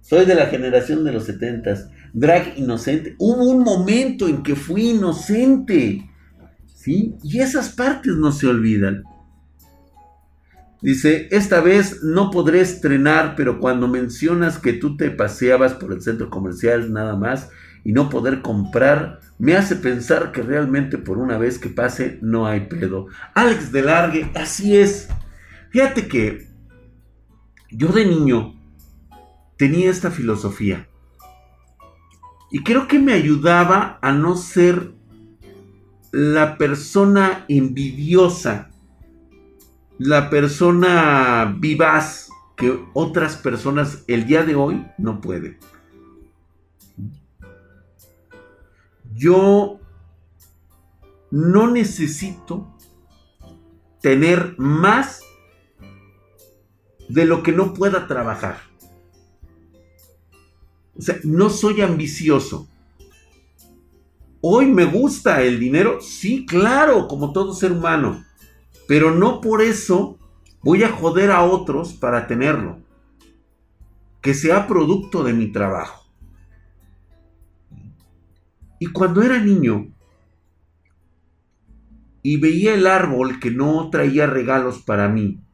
Soy 0.08 0.26
de 0.26 0.36
la 0.36 0.46
generación 0.46 1.04
de 1.04 1.12
los 1.12 1.24
setentas. 1.24 1.89
Drag 2.13 2.60
inocente. 2.60 3.15
Hubo 3.18 3.50
un 3.50 3.63
momento 3.63 4.28
en 4.28 4.44
que 4.44 4.56
fui 4.56 4.91
inocente. 4.91 6.08
¿Sí? 6.68 7.15
Y 7.24 7.39
esas 7.39 7.70
partes 7.70 8.13
no 8.13 8.32
se 8.32 8.46
olvidan. 8.46 9.04
Dice, 10.80 11.28
esta 11.32 11.60
vez 11.60 12.04
no 12.04 12.30
podré 12.30 12.62
estrenar, 12.62 13.34
pero 13.36 13.60
cuando 13.60 13.88
mencionas 13.88 14.60
que 14.60 14.74
tú 14.74 14.96
te 14.96 15.10
paseabas 15.10 15.74
por 15.74 15.91
el 15.91 16.04
centro 16.04 16.30
comercial 16.30 16.94
nada 16.94 17.15
más 17.15 17.50
y 17.84 17.91
no 17.91 18.08
poder 18.08 18.44
comprar, 18.44 19.22
me 19.39 19.56
hace 19.56 19.76
pensar 19.76 20.32
que 20.32 20.44
realmente 20.44 21.00
por 21.00 21.18
una 21.18 21.39
vez 21.39 21.58
que 21.58 21.70
pase 21.70 22.20
no 22.22 22.46
hay 22.46 22.68
pedo. 22.68 23.08
Alex 23.34 23.72
de 23.72 23.82
Largue, 23.82 24.32
así 24.36 24.78
es. 24.78 25.08
Fíjate 25.72 26.08
que 26.08 26.48
yo 27.72 27.88
de 27.88 28.06
niño 28.06 28.55
tenía 29.58 29.89
esta 29.89 30.12
filosofía. 30.12 30.88
Y 32.52 32.63
creo 32.63 32.88
que 32.88 33.00
me 33.00 33.13
ayudaba 33.13 34.00
a 34.02 34.12
no 34.12 34.36
ser 34.36 34.94
la 36.12 36.58
persona 36.58 37.46
envidiosa, 37.50 38.72
la 39.98 40.30
persona 40.30 41.56
vivaz 41.60 42.30
que 42.56 42.86
otras 42.94 43.36
personas 43.36 44.04
el 44.08 44.26
día 44.26 44.44
de 44.44 44.56
hoy 44.56 44.86
no 44.98 45.20
pueden. 45.20 45.58
Yo 49.13 49.80
no 51.32 51.70
necesito 51.70 52.74
tener 54.02 54.56
más 54.58 55.22
de 57.10 57.26
lo 57.26 57.44
que 57.44 57.52
no 57.52 57.74
pueda 57.74 58.08
trabajar. 58.08 58.60
O 60.97 61.01
sea, 61.01 61.19
no 61.23 61.49
soy 61.49 61.81
ambicioso. 61.81 62.67
Hoy 64.41 64.67
me 64.67 64.86
gusta 64.86 65.41
el 65.41 65.60
dinero, 65.60 65.99
sí, 66.01 66.45
claro, 66.45 67.08
como 67.08 67.34
todo 67.34 67.53
ser 67.53 67.71
humano. 67.71 68.23
Pero 68.88 69.12
no 69.12 69.41
por 69.41 69.62
eso 69.62 70.17
voy 70.62 70.84
a 70.84 70.89
joder 70.89 71.31
a 71.31 71.43
otros 71.43 71.93
para 71.93 72.27
tenerlo. 72.27 72.79
Que 74.21 74.34
sea 74.34 74.67
producto 74.67 75.23
de 75.23 75.34
mi 75.34 75.51
trabajo. 75.51 76.05
Y 78.79 78.88
cuando 78.88 79.21
era 79.23 79.39
niño 79.39 79.88
y 82.21 82.38
veía 82.38 82.73
el 82.73 82.88
árbol 82.88 83.39
que 83.39 83.51
no 83.51 83.89
traía 83.89 84.27
regalos 84.27 84.79
para 84.79 85.08
mí, 85.10 85.44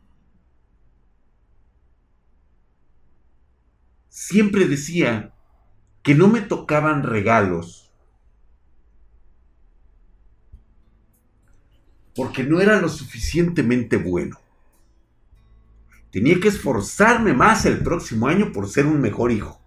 siempre 4.11 4.67
decía 4.67 5.33
que 6.03 6.13
no 6.15 6.27
me 6.27 6.41
tocaban 6.41 7.03
regalos 7.03 7.89
porque 12.13 12.43
no 12.43 12.59
era 12.59 12.81
lo 12.81 12.89
suficientemente 12.89 13.95
bueno. 13.95 14.37
Tenía 16.11 16.37
que 16.41 16.49
esforzarme 16.49 17.33
más 17.33 17.65
el 17.65 17.79
próximo 17.79 18.27
año 18.27 18.51
por 18.51 18.67
ser 18.67 18.85
un 18.85 18.99
mejor 18.99 19.31
hijo. 19.31 19.61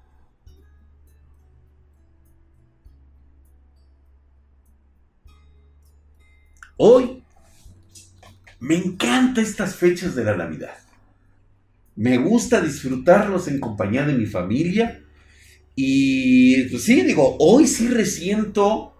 Hoy 6.76 7.24
me 8.60 8.76
encantan 8.76 9.42
estas 9.42 9.74
fechas 9.74 10.14
de 10.14 10.24
la 10.24 10.36
Navidad. 10.36 10.83
Me 11.96 12.18
gusta 12.18 12.60
disfrutarlos 12.60 13.48
en 13.48 13.60
compañía 13.60 14.04
de 14.04 14.14
mi 14.14 14.26
familia. 14.26 15.02
Y 15.76 16.64
pues 16.68 16.84
sí, 16.84 17.02
digo, 17.02 17.36
hoy 17.38 17.66
sí 17.66 17.88
resiento 17.88 18.94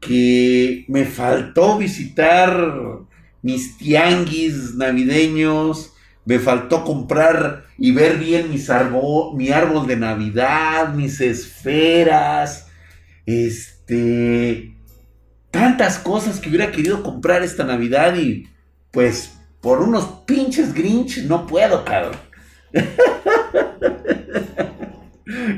que 0.00 0.84
me 0.88 1.04
faltó 1.04 1.78
visitar 1.78 3.04
mis 3.42 3.76
tianguis 3.78 4.74
navideños, 4.74 5.92
me 6.24 6.38
faltó 6.38 6.84
comprar 6.84 7.66
y 7.78 7.92
ver 7.92 8.18
bien 8.18 8.50
mis 8.50 8.68
mi 9.34 9.50
árbol 9.50 9.86
de 9.86 9.96
Navidad, 9.96 10.94
mis 10.94 11.20
esferas, 11.20 12.68
este, 13.26 14.76
tantas 15.50 15.98
cosas 15.98 16.40
que 16.40 16.48
hubiera 16.48 16.72
querido 16.72 17.02
comprar 17.02 17.42
esta 17.42 17.64
Navidad 17.64 18.16
y 18.16 18.48
pues 18.90 19.34
por 19.64 19.80
unos 19.80 20.04
pinches 20.26 20.74
Grinch 20.74 21.24
no 21.24 21.46
puedo, 21.46 21.84
cabrón. 21.86 22.12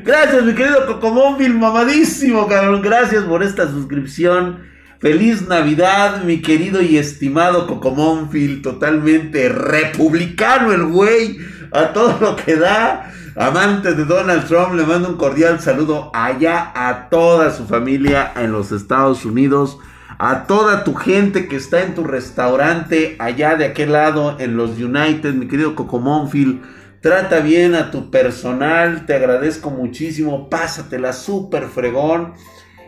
Gracias, 0.04 0.44
mi 0.44 0.54
querido 0.54 0.86
Cocomóvil, 0.86 1.58
mamadísimo, 1.58 2.46
cabrón. 2.46 2.82
Gracias 2.82 3.24
por 3.24 3.42
esta 3.42 3.68
suscripción. 3.68 4.60
Feliz 5.00 5.48
Navidad, 5.48 6.22
mi 6.22 6.40
querido 6.40 6.80
y 6.80 6.98
estimado 6.98 7.66
Cocomónfil, 7.66 8.62
totalmente 8.62 9.48
republicano 9.48 10.72
el 10.72 10.84
güey, 10.84 11.38
a 11.72 11.92
todo 11.92 12.16
lo 12.20 12.36
que 12.36 12.54
da. 12.54 13.12
Amante 13.34 13.94
de 13.94 14.04
Donald 14.04 14.46
Trump, 14.46 14.74
le 14.74 14.86
mando 14.86 15.08
un 15.08 15.16
cordial 15.16 15.60
saludo 15.60 16.12
allá 16.14 16.70
a 16.76 17.08
toda 17.08 17.50
su 17.50 17.66
familia 17.66 18.32
en 18.36 18.52
los 18.52 18.70
Estados 18.70 19.24
Unidos, 19.24 19.78
a 20.18 20.46
toda 20.46 20.84
tu 20.84 20.94
gente 20.94 21.46
que 21.46 21.56
está 21.56 21.82
en 21.82 21.94
tu 21.94 22.04
restaurante 22.04 23.16
allá 23.18 23.56
de 23.56 23.66
aquel 23.66 23.92
lado 23.92 24.36
en 24.38 24.56
los 24.56 24.78
United, 24.78 25.34
mi 25.34 25.46
querido 25.46 25.74
Cocomónfil. 25.74 26.62
Trata 27.00 27.40
bien 27.40 27.74
a 27.74 27.90
tu 27.90 28.10
personal, 28.10 29.06
te 29.06 29.14
agradezco 29.14 29.70
muchísimo, 29.70 30.48
pásatela 30.48 31.12
súper 31.12 31.64
fregón. 31.64 32.32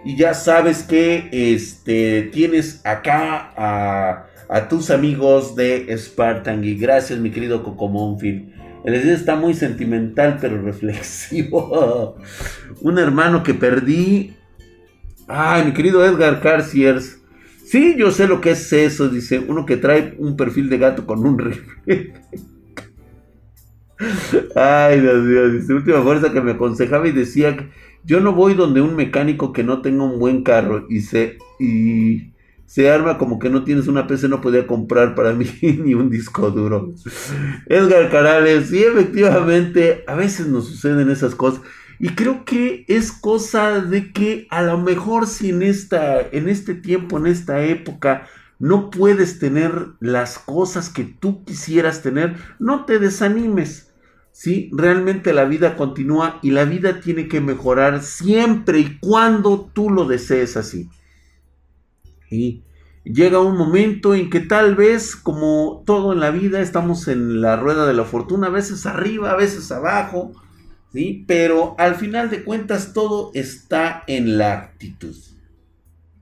Y 0.04 0.16
ya 0.16 0.32
sabes 0.32 0.82
que 0.82 1.28
este, 1.32 2.22
tienes 2.32 2.80
acá 2.84 3.52
a, 3.56 4.68
tus 4.68 4.90
amigos 4.90 5.54
de 5.54 5.94
Spartan 5.98 6.64
y 6.64 6.74
gracias 6.74 7.18
mi 7.18 7.30
querido 7.30 7.62
Coco 7.62 7.88
Monfield. 7.88 8.50
El 8.84 8.94
está 8.94 9.36
muy 9.36 9.52
sentimental 9.52 10.38
pero 10.40 10.62
reflexivo. 10.62 12.16
Un 12.80 12.98
hermano 12.98 13.42
que 13.42 13.52
perdí. 13.52 14.34
Ay, 15.26 15.64
mi 15.66 15.72
querido 15.72 16.02
Edgar 16.04 16.40
Carciers. 16.40 17.17
Sí, 17.70 17.96
yo 17.98 18.10
sé 18.10 18.26
lo 18.26 18.40
que 18.40 18.52
es 18.52 18.72
eso, 18.72 19.10
dice. 19.10 19.38
Uno 19.40 19.66
que 19.66 19.76
trae 19.76 20.14
un 20.16 20.36
perfil 20.38 20.70
de 20.70 20.78
gato 20.78 21.04
con 21.04 21.26
un 21.26 21.38
rifle. 21.38 22.14
Ay, 24.54 25.00
Dios 25.00 25.22
mío, 25.24 25.50
dice, 25.50 25.74
última 25.74 26.02
fuerza 26.02 26.32
que 26.32 26.40
me 26.40 26.52
aconsejaba 26.52 27.06
y 27.08 27.12
decía 27.12 27.56
que 27.56 27.68
yo 28.04 28.20
no 28.20 28.32
voy 28.32 28.54
donde 28.54 28.80
un 28.80 28.96
mecánico 28.96 29.52
que 29.52 29.64
no 29.64 29.82
tenga 29.82 30.04
un 30.04 30.18
buen 30.18 30.44
carro 30.44 30.86
y 30.88 31.00
se, 31.00 31.36
y 31.58 32.32
se 32.64 32.90
arma 32.90 33.18
como 33.18 33.38
que 33.38 33.50
no 33.50 33.64
tienes 33.64 33.86
una 33.86 34.06
PC, 34.06 34.28
no 34.28 34.40
podía 34.40 34.66
comprar 34.66 35.14
para 35.14 35.32
mí 35.34 35.46
ni 35.60 35.92
un 35.92 36.08
disco 36.08 36.50
duro. 36.50 36.94
Edgar 37.66 38.10
Carales, 38.10 38.70
sí, 38.70 38.82
efectivamente, 38.82 40.04
a 40.06 40.14
veces 40.14 40.46
nos 40.46 40.68
suceden 40.68 41.10
esas 41.10 41.34
cosas. 41.34 41.60
Y 41.98 42.10
creo 42.10 42.44
que 42.44 42.84
es 42.88 43.12
cosa 43.12 43.80
de 43.80 44.12
que 44.12 44.46
a 44.50 44.62
lo 44.62 44.78
mejor 44.78 45.26
si 45.26 45.50
en, 45.50 45.62
esta, 45.62 46.20
en 46.20 46.48
este 46.48 46.74
tiempo, 46.74 47.18
en 47.18 47.26
esta 47.26 47.64
época, 47.64 48.26
no 48.58 48.90
puedes 48.90 49.38
tener 49.38 49.72
las 50.00 50.38
cosas 50.38 50.88
que 50.90 51.04
tú 51.04 51.44
quisieras 51.44 52.02
tener, 52.02 52.36
no 52.58 52.84
te 52.84 52.98
desanimes 52.98 53.88
¿sí? 54.38 54.70
Realmente 54.72 55.32
la 55.32 55.46
vida 55.46 55.74
continúa 55.74 56.38
y 56.42 56.52
la 56.52 56.64
vida 56.64 57.00
tiene 57.00 57.26
que 57.26 57.40
mejorar 57.40 58.04
siempre 58.04 58.78
y 58.78 58.98
cuando 59.00 59.68
tú 59.72 59.90
lo 59.90 60.04
desees 60.04 60.56
así. 60.56 60.88
Y 62.30 62.62
llega 63.02 63.40
un 63.40 63.56
momento 63.56 64.14
en 64.14 64.30
que 64.30 64.38
tal 64.38 64.76
vez, 64.76 65.16
como 65.16 65.82
todo 65.84 66.12
en 66.12 66.20
la 66.20 66.30
vida, 66.30 66.60
estamos 66.60 67.08
en 67.08 67.40
la 67.40 67.56
rueda 67.56 67.84
de 67.84 67.94
la 67.94 68.04
fortuna, 68.04 68.46
a 68.46 68.50
veces 68.50 68.86
arriba, 68.86 69.32
a 69.32 69.36
veces 69.36 69.72
abajo, 69.72 70.30
¿sí? 70.92 71.24
Pero 71.26 71.74
al 71.78 71.96
final 71.96 72.30
de 72.30 72.44
cuentas 72.44 72.92
todo 72.92 73.32
está 73.34 74.04
en 74.06 74.38
la 74.38 74.54
actitud. 74.54 75.16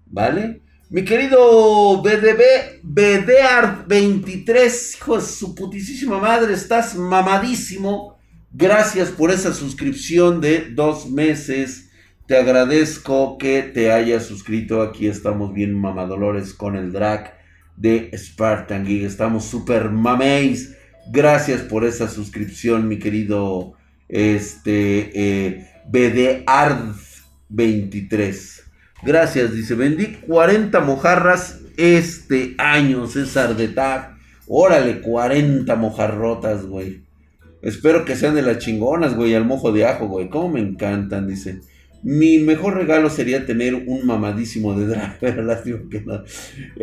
¿Vale? 0.07 0.62
Mi 0.88 1.05
querido 1.05 2.00
BDB, 2.00 2.81
BDAR23, 2.85 4.96
hijo 4.96 5.16
de 5.16 5.22
su 5.22 5.57
putísima 5.57 6.20
madre, 6.20 6.55
estás 6.55 6.94
mamadísimo. 6.94 8.16
Gracias 8.52 9.11
por 9.11 9.33
esa 9.33 9.52
suscripción 9.52 10.40
de 10.40 10.70
dos 10.70 11.11
meses. 11.11 11.90
Te 12.26 12.37
agradezco 12.37 13.37
que 13.37 13.62
te 13.62 13.90
hayas 13.90 14.26
suscrito. 14.26 14.81
Aquí 14.81 15.09
estamos 15.09 15.52
bien 15.52 15.74
mamadolores 15.74 16.55
con 16.55 16.76
el 16.76 16.92
drag 16.92 17.35
de 17.76 18.11
Spartan 18.16 18.85
Geek. 18.85 19.05
Estamos 19.05 19.44
super 19.44 19.90
mameis. 19.90 20.76
Gracias 21.11 21.62
por 21.62 21.85
esa 21.85 22.09
suscripción, 22.09 22.88
mi 22.88 22.98
querido 22.98 23.75
este, 24.09 25.11
eh, 25.14 25.66
BDAR23. 25.90 28.62
Gracias, 29.03 29.53
dice. 29.53 29.75
Vendí 29.75 30.07
40 30.27 30.81
mojarras 30.81 31.61
este 31.77 32.55
año, 32.59 33.07
César 33.07 33.57
de 33.57 33.69
Tag. 33.69 34.16
Órale, 34.49 35.01
40 35.01 35.75
mojarrotas, 35.77 36.66
güey. 36.66 37.03
Espero 37.62 38.05
que 38.05 38.16
sean 38.16 38.35
de 38.35 38.42
las 38.42 38.59
chingonas, 38.59 39.14
güey, 39.14 39.35
al 39.35 39.45
mojo 39.45 39.73
de 39.73 39.87
ajo, 39.87 40.07
güey. 40.07 40.29
Cómo 40.29 40.51
me 40.51 40.61
encantan, 40.61 41.27
dice. 41.27 41.61
Mi 42.03 42.38
mejor 42.38 42.77
regalo 42.77 43.11
sería 43.11 43.47
tener 43.47 43.75
un 43.75 44.07
mamadísimo 44.07 44.79
de 44.79 44.87
drag, 44.87 45.16
pero 45.21 45.42
lástima 45.42 45.81
que 45.90 46.03
no. 46.03 46.23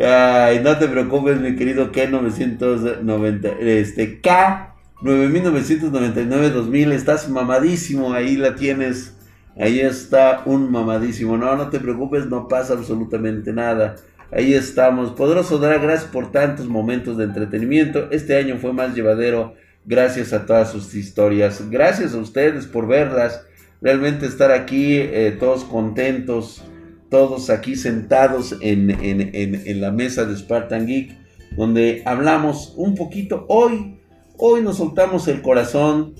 Ay, 0.04 0.60
no 0.62 0.76
te 0.76 0.88
preocupes, 0.88 1.40
mi 1.40 1.56
querido 1.56 1.92
K990, 1.92 3.56
este, 3.60 4.20
K 4.20 4.73
9999-2000, 5.04 6.92
estás 6.92 7.28
mamadísimo, 7.28 8.14
ahí 8.14 8.36
la 8.36 8.54
tienes. 8.54 9.14
Ahí 9.56 9.78
está 9.80 10.42
un 10.46 10.72
mamadísimo. 10.72 11.36
No, 11.36 11.54
no 11.56 11.68
te 11.68 11.78
preocupes, 11.78 12.26
no 12.26 12.48
pasa 12.48 12.72
absolutamente 12.72 13.52
nada. 13.52 13.96
Ahí 14.32 14.54
estamos. 14.54 15.10
Poderoso 15.12 15.58
Drag, 15.58 15.82
gracias 15.82 16.10
por 16.10 16.32
tantos 16.32 16.66
momentos 16.66 17.18
de 17.18 17.24
entretenimiento. 17.24 18.10
Este 18.10 18.36
año 18.36 18.56
fue 18.56 18.72
más 18.72 18.94
llevadero 18.94 19.52
gracias 19.84 20.32
a 20.32 20.46
todas 20.46 20.72
sus 20.72 20.94
historias. 20.94 21.70
Gracias 21.70 22.14
a 22.14 22.18
ustedes 22.18 22.66
por 22.66 22.86
verlas. 22.86 23.44
Realmente 23.82 24.24
estar 24.24 24.50
aquí 24.50 24.96
eh, 24.96 25.36
todos 25.38 25.64
contentos, 25.64 26.64
todos 27.10 27.50
aquí 27.50 27.76
sentados 27.76 28.56
en, 28.62 28.90
en 28.90 29.80
la 29.82 29.92
mesa 29.92 30.24
de 30.24 30.34
Spartan 30.34 30.86
Geek, 30.86 31.12
donde 31.58 32.02
hablamos 32.06 32.72
un 32.76 32.94
poquito. 32.94 33.44
Hoy, 33.48 34.00
hoy 34.36 34.62
nos 34.62 34.78
soltamos 34.78 35.28
el 35.28 35.42
corazón 35.42 36.14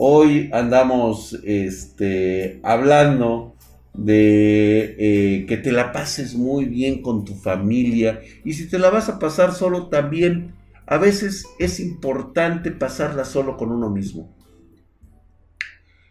Hoy 0.00 0.48
andamos 0.52 1.36
este, 1.42 2.60
hablando 2.62 3.56
de 3.94 4.94
eh, 4.96 5.46
que 5.46 5.56
te 5.56 5.72
la 5.72 5.90
pases 5.90 6.36
muy 6.36 6.66
bien 6.66 7.02
con 7.02 7.24
tu 7.24 7.34
familia 7.34 8.20
y 8.44 8.52
si 8.52 8.68
te 8.68 8.78
la 8.78 8.90
vas 8.90 9.08
a 9.08 9.18
pasar 9.18 9.52
solo 9.52 9.88
también, 9.88 10.54
a 10.86 10.98
veces 10.98 11.46
es 11.58 11.80
importante 11.80 12.70
pasarla 12.70 13.24
solo 13.24 13.56
con 13.56 13.72
uno 13.72 13.90
mismo. 13.90 14.32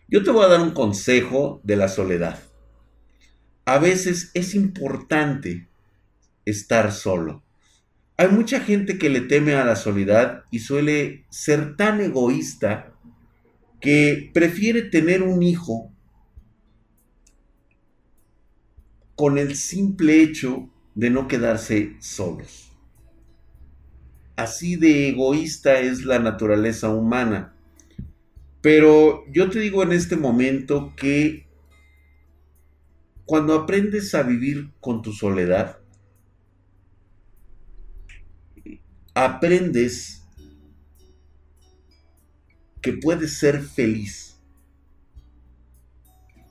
Yo 0.10 0.22
te 0.22 0.32
voy 0.32 0.44
a 0.44 0.50
dar 0.50 0.60
un 0.60 0.72
consejo 0.72 1.62
de 1.64 1.78
la 1.78 1.88
soledad. 1.88 2.40
A 3.64 3.78
veces 3.78 4.32
es 4.34 4.54
importante 4.54 5.70
estar 6.44 6.92
solo. 6.92 7.42
Hay 8.20 8.30
mucha 8.30 8.60
gente 8.60 8.98
que 8.98 9.10
le 9.10 9.22
teme 9.22 9.54
a 9.54 9.64
la 9.64 9.76
soledad 9.76 10.44
y 10.50 10.60
suele 10.60 11.26
ser 11.30 11.76
tan 11.78 12.02
egoísta 12.02 12.94
que 13.80 14.32
prefiere 14.34 14.82
tener 14.82 15.22
un 15.22 15.44
hijo 15.44 15.92
con 19.16 19.38
el 19.38 19.56
simple 19.56 20.24
hecho 20.24 20.68
de 20.96 21.12
no 21.12 21.28
quedarse 21.28 21.96
solos. 22.00 22.72
Así 24.36 24.78
de 24.78 25.10
egoísta 25.10 25.80
es 25.80 26.04
la 26.04 26.18
naturaleza 26.18 26.90
humana. 26.90 27.54
Pero 28.62 29.26
yo 29.32 29.50
te 29.52 29.60
digo 29.60 29.84
en 29.84 29.92
este 29.92 30.16
momento 30.16 30.94
que 30.96 31.46
cuando 33.26 33.54
aprendes 33.54 34.16
a 34.16 34.24
vivir 34.24 34.72
con 34.80 35.04
tu 35.04 35.14
soledad, 35.14 35.77
aprendes 39.26 40.24
que 42.82 42.94
puedes 42.94 43.34
ser 43.34 43.62
feliz. 43.62 44.40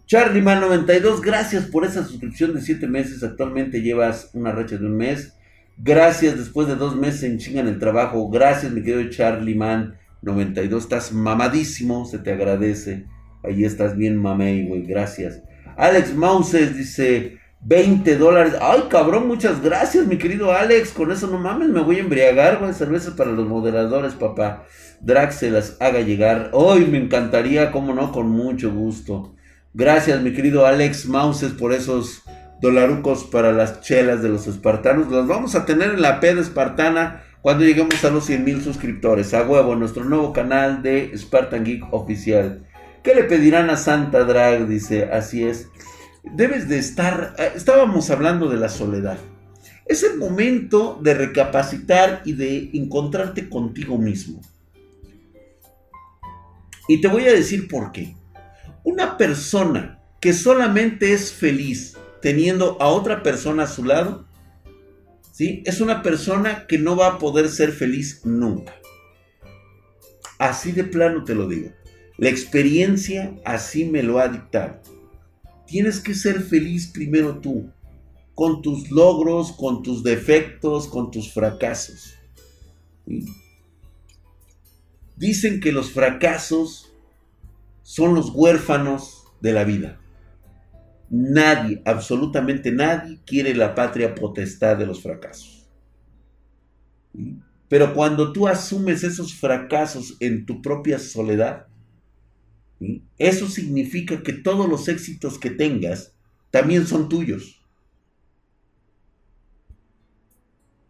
Charlie 0.07 0.42
Man 0.42 0.61
92, 0.61 1.20
gracias 1.20 1.66
por 1.66 1.85
esa 1.85 2.05
suscripción 2.05 2.55
de 2.55 2.61
7 2.61 2.87
meses. 2.88 3.22
Actualmente 3.22 3.83
llevas 3.83 4.31
una 4.35 4.52
racha 4.52 4.76
de 4.76 4.87
un 4.87 4.96
mes. 4.96 5.35
Gracias 5.79 6.37
después 6.37 6.66
de 6.66 6.76
dos 6.76 6.96
meses 6.96 7.22
en 7.22 7.38
chinga 7.38 7.61
en 7.61 7.68
el 7.68 7.79
trabajo. 7.79 8.29
Gracias, 8.31 8.72
mi 8.72 8.83
querido 8.83 9.11
Charlie 9.11 9.55
Man 9.55 9.96
92. 10.22 10.83
Estás 10.83 11.12
mamadísimo, 11.12 12.05
se 12.05 12.18
te 12.18 12.33
agradece. 12.33 13.07
Ahí 13.44 13.64
estás 13.64 13.96
bien 13.96 14.16
mamey, 14.16 14.66
güey. 14.66 14.83
Gracias. 14.83 15.40
Alex 15.76 16.14
Mouses 16.14 16.76
dice 16.76 17.38
20 17.60 18.16
dólares. 18.16 18.54
Ay, 18.60 18.84
cabrón, 18.88 19.26
muchas 19.26 19.62
gracias, 19.62 20.06
mi 20.06 20.18
querido 20.18 20.52
Alex. 20.52 20.90
Con 20.90 21.10
eso 21.10 21.26
no 21.26 21.38
mames, 21.38 21.68
me 21.68 21.80
voy 21.80 21.96
a 21.96 22.00
embriagar, 22.00 22.58
güey. 22.58 22.72
Cervezas 22.72 23.14
para 23.14 23.32
los 23.32 23.46
moderadores, 23.46 24.14
papá. 24.14 24.64
Drax 25.00 25.36
se 25.36 25.50
las 25.50 25.76
haga 25.80 26.00
llegar. 26.00 26.50
Hoy 26.52 26.86
me 26.86 26.98
encantaría, 26.98 27.72
como 27.72 27.94
no, 27.94 28.12
con 28.12 28.28
mucho 28.28 28.72
gusto. 28.72 29.34
Gracias, 29.74 30.22
mi 30.22 30.32
querido 30.32 30.66
Alex 30.66 31.06
Mouses, 31.06 31.52
por 31.52 31.72
esos 31.72 32.22
dolarucos 32.60 33.24
para 33.24 33.52
las 33.52 33.80
chelas 33.82 34.22
de 34.22 34.28
los 34.28 34.46
espartanos. 34.46 35.08
Los 35.08 35.26
vamos 35.26 35.54
a 35.54 35.66
tener 35.66 35.90
en 35.90 36.02
la 36.02 36.20
peda 36.20 36.40
espartana 36.40 37.22
cuando 37.42 37.64
lleguemos 37.64 38.02
a 38.04 38.10
los 38.10 38.24
100 38.24 38.44
mil 38.44 38.62
suscriptores. 38.62 39.34
A 39.34 39.42
huevo, 39.42 39.76
nuestro 39.76 40.04
nuevo 40.04 40.32
canal 40.32 40.82
de 40.82 41.12
Spartan 41.16 41.64
Geek 41.64 41.92
oficial. 41.92 42.66
¿Qué 43.02 43.14
le 43.14 43.24
pedirán 43.24 43.70
a 43.70 43.76
Santa 43.76 44.24
Drag? 44.24 44.66
Dice, 44.66 45.10
así 45.12 45.44
es. 45.44 45.68
Debes 46.34 46.68
de 46.68 46.78
estar... 46.78 47.34
Eh, 47.38 47.52
estábamos 47.54 48.10
hablando 48.10 48.48
de 48.48 48.56
la 48.56 48.68
soledad. 48.68 49.18
Es 49.86 50.02
el 50.02 50.18
momento 50.18 50.98
de 51.00 51.14
recapacitar 51.14 52.22
y 52.24 52.32
de 52.32 52.70
encontrarte 52.74 53.48
contigo 53.48 53.98
mismo. 53.98 54.40
Y 56.88 57.00
te 57.00 57.08
voy 57.08 57.24
a 57.24 57.32
decir 57.32 57.68
por 57.68 57.92
qué. 57.92 58.16
Una 58.84 59.16
persona 59.16 60.00
que 60.20 60.32
solamente 60.32 61.12
es 61.12 61.32
feliz 61.32 61.96
teniendo 62.20 62.76
a 62.80 62.88
otra 62.88 63.22
persona 63.22 63.64
a 63.64 63.68
su 63.68 63.84
lado, 63.84 64.26
¿sí? 65.32 65.62
Es 65.66 65.80
una 65.80 66.02
persona 66.02 66.66
que 66.66 66.78
no 66.78 66.96
va 66.96 67.08
a 67.08 67.18
poder 67.18 67.48
ser 67.48 67.72
feliz 67.72 68.22
nunca. 68.24 68.74
Así 70.38 70.72
de 70.72 70.84
plano 70.84 71.24
te 71.24 71.34
lo 71.34 71.48
digo. 71.48 71.70
La 72.18 72.28
experiencia 72.28 73.34
así 73.44 73.84
me 73.84 74.02
lo 74.02 74.18
ha 74.18 74.28
dictado. 74.28 74.80
Tienes 75.66 76.00
que 76.00 76.14
ser 76.14 76.40
feliz 76.42 76.87
primero 76.92 77.40
tú, 77.40 77.70
con 78.35 78.62
tus 78.62 78.90
logros, 78.90 79.52
con 79.52 79.83
tus 79.83 80.02
defectos, 80.02 80.87
con 80.87 81.11
tus 81.11 81.33
fracasos. 81.33 82.14
Dicen 85.16 85.61
que 85.61 85.72
los 85.72 85.90
fracasos 85.90 86.92
son 87.83 88.14
los 88.14 88.31
huérfanos 88.35 89.24
de 89.40 89.52
la 89.52 89.64
vida. 89.64 90.00
Nadie, 91.09 91.83
absolutamente 91.85 92.72
nadie, 92.72 93.20
quiere 93.24 93.55
la 93.55 93.74
patria 93.74 94.14
potestad 94.14 94.76
de 94.76 94.87
los 94.87 95.02
fracasos. 95.02 95.66
Pero 97.68 97.94
cuando 97.94 98.33
tú 98.33 98.46
asumes 98.46 99.02
esos 99.02 99.35
fracasos 99.35 100.16
en 100.20 100.46
tu 100.46 100.62
propia 100.62 100.98
soledad, 100.98 101.66
eso 103.18 103.48
significa 103.48 104.22
que 104.22 104.32
todos 104.32 104.68
los 104.68 104.88
éxitos 104.88 105.38
que 105.38 105.50
tengas 105.50 106.14
también 106.50 106.86
son 106.86 107.08
tuyos. 107.08 107.62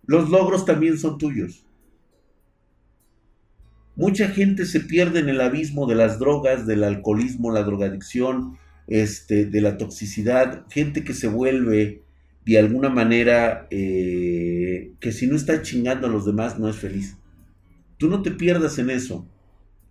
Los 0.07 0.31
logros 0.31 0.65
también 0.65 0.99
son 0.99 1.19
tuyos. 1.19 1.65
Mucha 3.97 4.29
gente 4.29 4.67
se 4.67 4.81
pierde 4.81 5.21
en 5.21 5.29
el 5.29 5.41
abismo 5.41 5.87
de 5.87 5.95
las 5.95 6.19
drogas, 6.19 6.67
del 6.67 6.85
alcoholismo, 6.85 7.51
la 7.51 7.63
drogadicción, 7.63 8.59
este, 8.87 9.47
de 9.47 9.61
la 9.61 9.79
toxicidad. 9.79 10.67
Gente 10.71 11.03
que 11.03 11.15
se 11.15 11.29
vuelve 11.29 12.03
de 12.45 12.59
alguna 12.59 12.91
manera 12.91 13.67
eh, 13.71 14.93
que 15.01 15.13
si 15.13 15.27
no 15.27 15.35
está 15.35 15.63
chingando 15.63 16.07
a 16.07 16.11
los 16.11 16.25
demás 16.25 16.59
no 16.59 16.69
es 16.69 16.77
feliz. 16.77 17.17
Tú 17.97 18.09
no 18.09 18.23
te 18.23 18.31
pierdas 18.31 18.79
en 18.79 18.91
eso. 18.91 19.27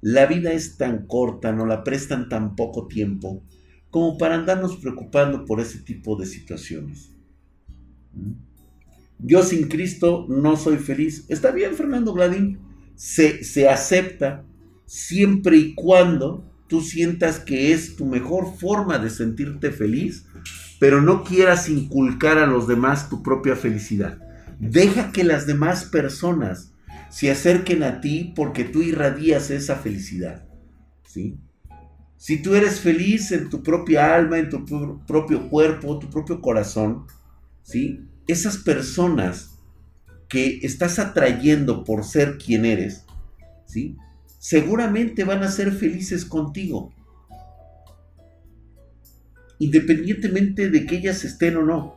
La 0.06 0.28
vida 0.28 0.54
es 0.54 0.78
tan 0.78 1.08
corta, 1.08 1.52
no 1.52 1.66
la 1.66 1.84
prestan 1.84 2.30
tan 2.30 2.56
poco 2.56 2.86
tiempo 2.86 3.42
como 3.90 4.20
para 4.20 4.36
andarnos 4.36 4.76
preocupando 4.76 5.46
por 5.46 5.60
ese 5.60 5.80
tipo 5.80 6.16
de 6.16 6.28
situaciones. 6.28 7.10
¿Mm? 8.14 8.34
Yo 9.18 9.42
sin 9.42 9.68
Cristo 9.68 10.28
no 10.30 10.58
soy 10.58 10.78
feliz. 10.78 11.26
Está 11.28 11.50
bien, 11.50 11.74
Fernando 11.74 12.14
Gladín 12.14 12.60
se, 12.94 13.68
acepta 13.68 14.46
siempre 14.86 15.58
y 15.58 15.74
cuando 15.74 16.46
tú 16.68 16.82
sientas 16.82 17.40
que 17.40 17.74
es 17.74 17.96
tu 17.96 18.06
mejor 18.06 18.56
forma 18.60 19.00
de 19.00 19.10
sentirte 19.10 19.72
feliz, 19.72 20.28
pero 20.80 21.02
no 21.02 21.24
quieras 21.24 21.68
inculcar 21.68 22.38
a 22.38 22.46
los 22.46 22.68
demás 22.68 23.10
tu 23.10 23.24
propia 23.24 23.56
felicidad. 23.56 24.20
Deja 24.60 25.12
que 25.12 25.24
las 25.24 25.48
demás 25.48 25.86
personas 25.86 26.75
se 27.16 27.32
acerquen 27.32 27.82
a 27.84 28.02
ti 28.02 28.34
porque 28.36 28.66
tú 28.66 28.82
irradias 28.82 29.50
esa 29.50 29.78
felicidad. 29.78 30.46
¿sí? 31.08 31.38
Si 32.18 32.42
tú 32.42 32.56
eres 32.56 32.82
feliz 32.82 33.32
en 33.32 33.50
tu 33.50 33.64
propia 33.64 34.14
alma, 34.14 34.38
en 34.38 34.50
tu 34.50 34.66
propio 35.08 35.50
cuerpo, 35.50 35.98
tu 35.98 36.10
propio 36.10 36.42
corazón, 36.42 37.06
¿sí? 37.64 38.02
esas 38.28 38.58
personas 38.58 39.60
que 40.28 40.60
estás 40.64 41.00
atrayendo 41.00 41.86
por 41.86 42.04
ser 42.04 42.38
quien 42.38 42.66
eres, 42.66 43.06
¿sí? 43.66 43.96
Seguramente 44.38 45.24
van 45.24 45.42
a 45.42 45.50
ser 45.50 45.72
felices 45.72 46.26
contigo. 46.26 46.94
Independientemente 49.60 50.70
de 50.70 50.86
que 50.86 50.98
ellas 50.98 51.24
estén 51.24 51.56
o 51.56 51.64
no. 51.64 51.95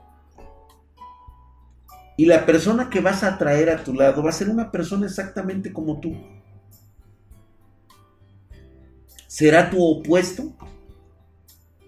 Y 2.19 2.27
la 2.27 2.45
persona 2.45 2.91
que 2.91 3.01
vas 3.01 3.23
a 3.23 3.35
atraer 3.35 3.71
a 3.71 3.85
tu 3.85 3.95
lado 3.95 4.25
va 4.25 4.31
a 4.31 4.33
ser 4.33 4.49
una 4.49 4.73
persona 4.73 5.07
exactamente 5.07 5.73
como 5.73 6.01
tú. 6.01 6.17
¿Será 9.29 9.71
tu 9.71 9.81
opuesto? 9.81 10.53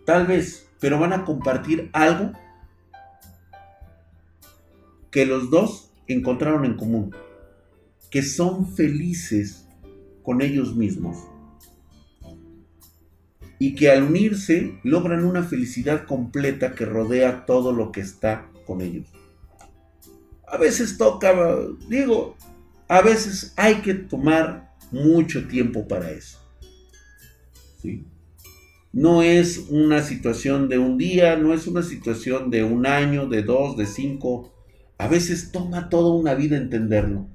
Tal 0.06 0.28
vez, 0.28 0.68
pero 0.78 1.00
van 1.00 1.12
a 1.12 1.24
compartir 1.24 1.90
algo 1.92 2.30
que 5.10 5.26
los 5.26 5.50
dos 5.50 5.90
encontraron 6.06 6.64
en 6.64 6.76
común, 6.76 7.12
que 8.08 8.22
son 8.22 8.72
felices 8.72 9.66
con 10.22 10.42
ellos 10.42 10.76
mismos 10.76 11.16
y 13.58 13.74
que 13.74 13.90
al 13.90 14.04
unirse 14.04 14.78
logran 14.84 15.24
una 15.24 15.42
felicidad 15.42 16.06
completa 16.06 16.76
que 16.76 16.86
rodea 16.86 17.46
todo 17.46 17.72
lo 17.72 17.90
que 17.90 18.00
está 18.00 18.48
con 18.64 18.80
ellos. 18.80 19.08
A 20.50 20.56
veces 20.56 20.98
toca, 20.98 21.34
digo, 21.88 22.36
a 22.88 23.02
veces 23.02 23.52
hay 23.56 23.76
que 23.76 23.94
tomar 23.94 24.74
mucho 24.90 25.46
tiempo 25.46 25.86
para 25.86 26.10
eso. 26.10 26.38
No 28.92 29.22
es 29.22 29.66
una 29.68 30.02
situación 30.02 30.68
de 30.68 30.78
un 30.78 30.98
día, 30.98 31.36
no 31.36 31.54
es 31.54 31.68
una 31.68 31.82
situación 31.82 32.50
de 32.50 32.64
un 32.64 32.86
año, 32.86 33.28
de 33.28 33.42
dos, 33.42 33.76
de 33.76 33.86
cinco, 33.86 34.52
a 34.98 35.08
veces 35.08 35.52
toma 35.52 35.88
toda 35.88 36.12
una 36.12 36.34
vida 36.34 36.56
entenderlo. 36.56 37.28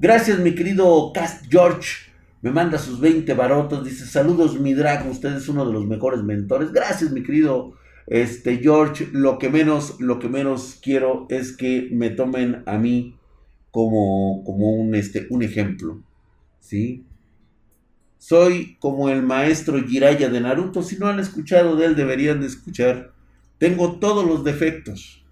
Gracias, 0.00 0.40
mi 0.40 0.54
querido 0.54 1.12
Cast 1.12 1.44
George. 1.48 2.10
Me 2.40 2.50
manda 2.50 2.78
sus 2.78 2.98
20 2.98 3.32
barotos. 3.34 3.84
Dice: 3.84 4.06
Saludos, 4.06 4.58
mi 4.58 4.74
drag. 4.74 5.08
Usted 5.08 5.36
es 5.36 5.48
uno 5.48 5.64
de 5.64 5.72
los 5.72 5.86
mejores 5.86 6.24
mentores. 6.24 6.72
Gracias, 6.72 7.12
mi 7.12 7.22
querido 7.22 7.74
este, 8.12 8.58
George. 8.58 9.08
Lo 9.12 9.38
que 9.38 9.48
menos, 9.48 9.98
lo 9.98 10.18
que 10.18 10.28
menos 10.28 10.78
quiero 10.82 11.26
es 11.30 11.56
que 11.56 11.88
me 11.90 12.10
tomen 12.10 12.62
a 12.66 12.76
mí 12.76 13.16
como, 13.70 14.44
como 14.44 14.70
un, 14.70 14.94
este, 14.94 15.26
un 15.30 15.42
ejemplo. 15.42 16.02
¿Sí? 16.60 17.06
Soy 18.18 18.76
como 18.80 19.08
el 19.08 19.22
maestro 19.22 19.82
Jiraiya 19.82 20.28
de 20.28 20.40
Naruto. 20.42 20.82
Si 20.82 20.98
no 20.98 21.08
han 21.08 21.20
escuchado 21.20 21.74
de 21.76 21.86
él, 21.86 21.96
deberían 21.96 22.40
de 22.40 22.48
escuchar. 22.48 23.14
Tengo 23.56 23.98
todos 23.98 24.26
los 24.26 24.44
defectos. 24.44 25.24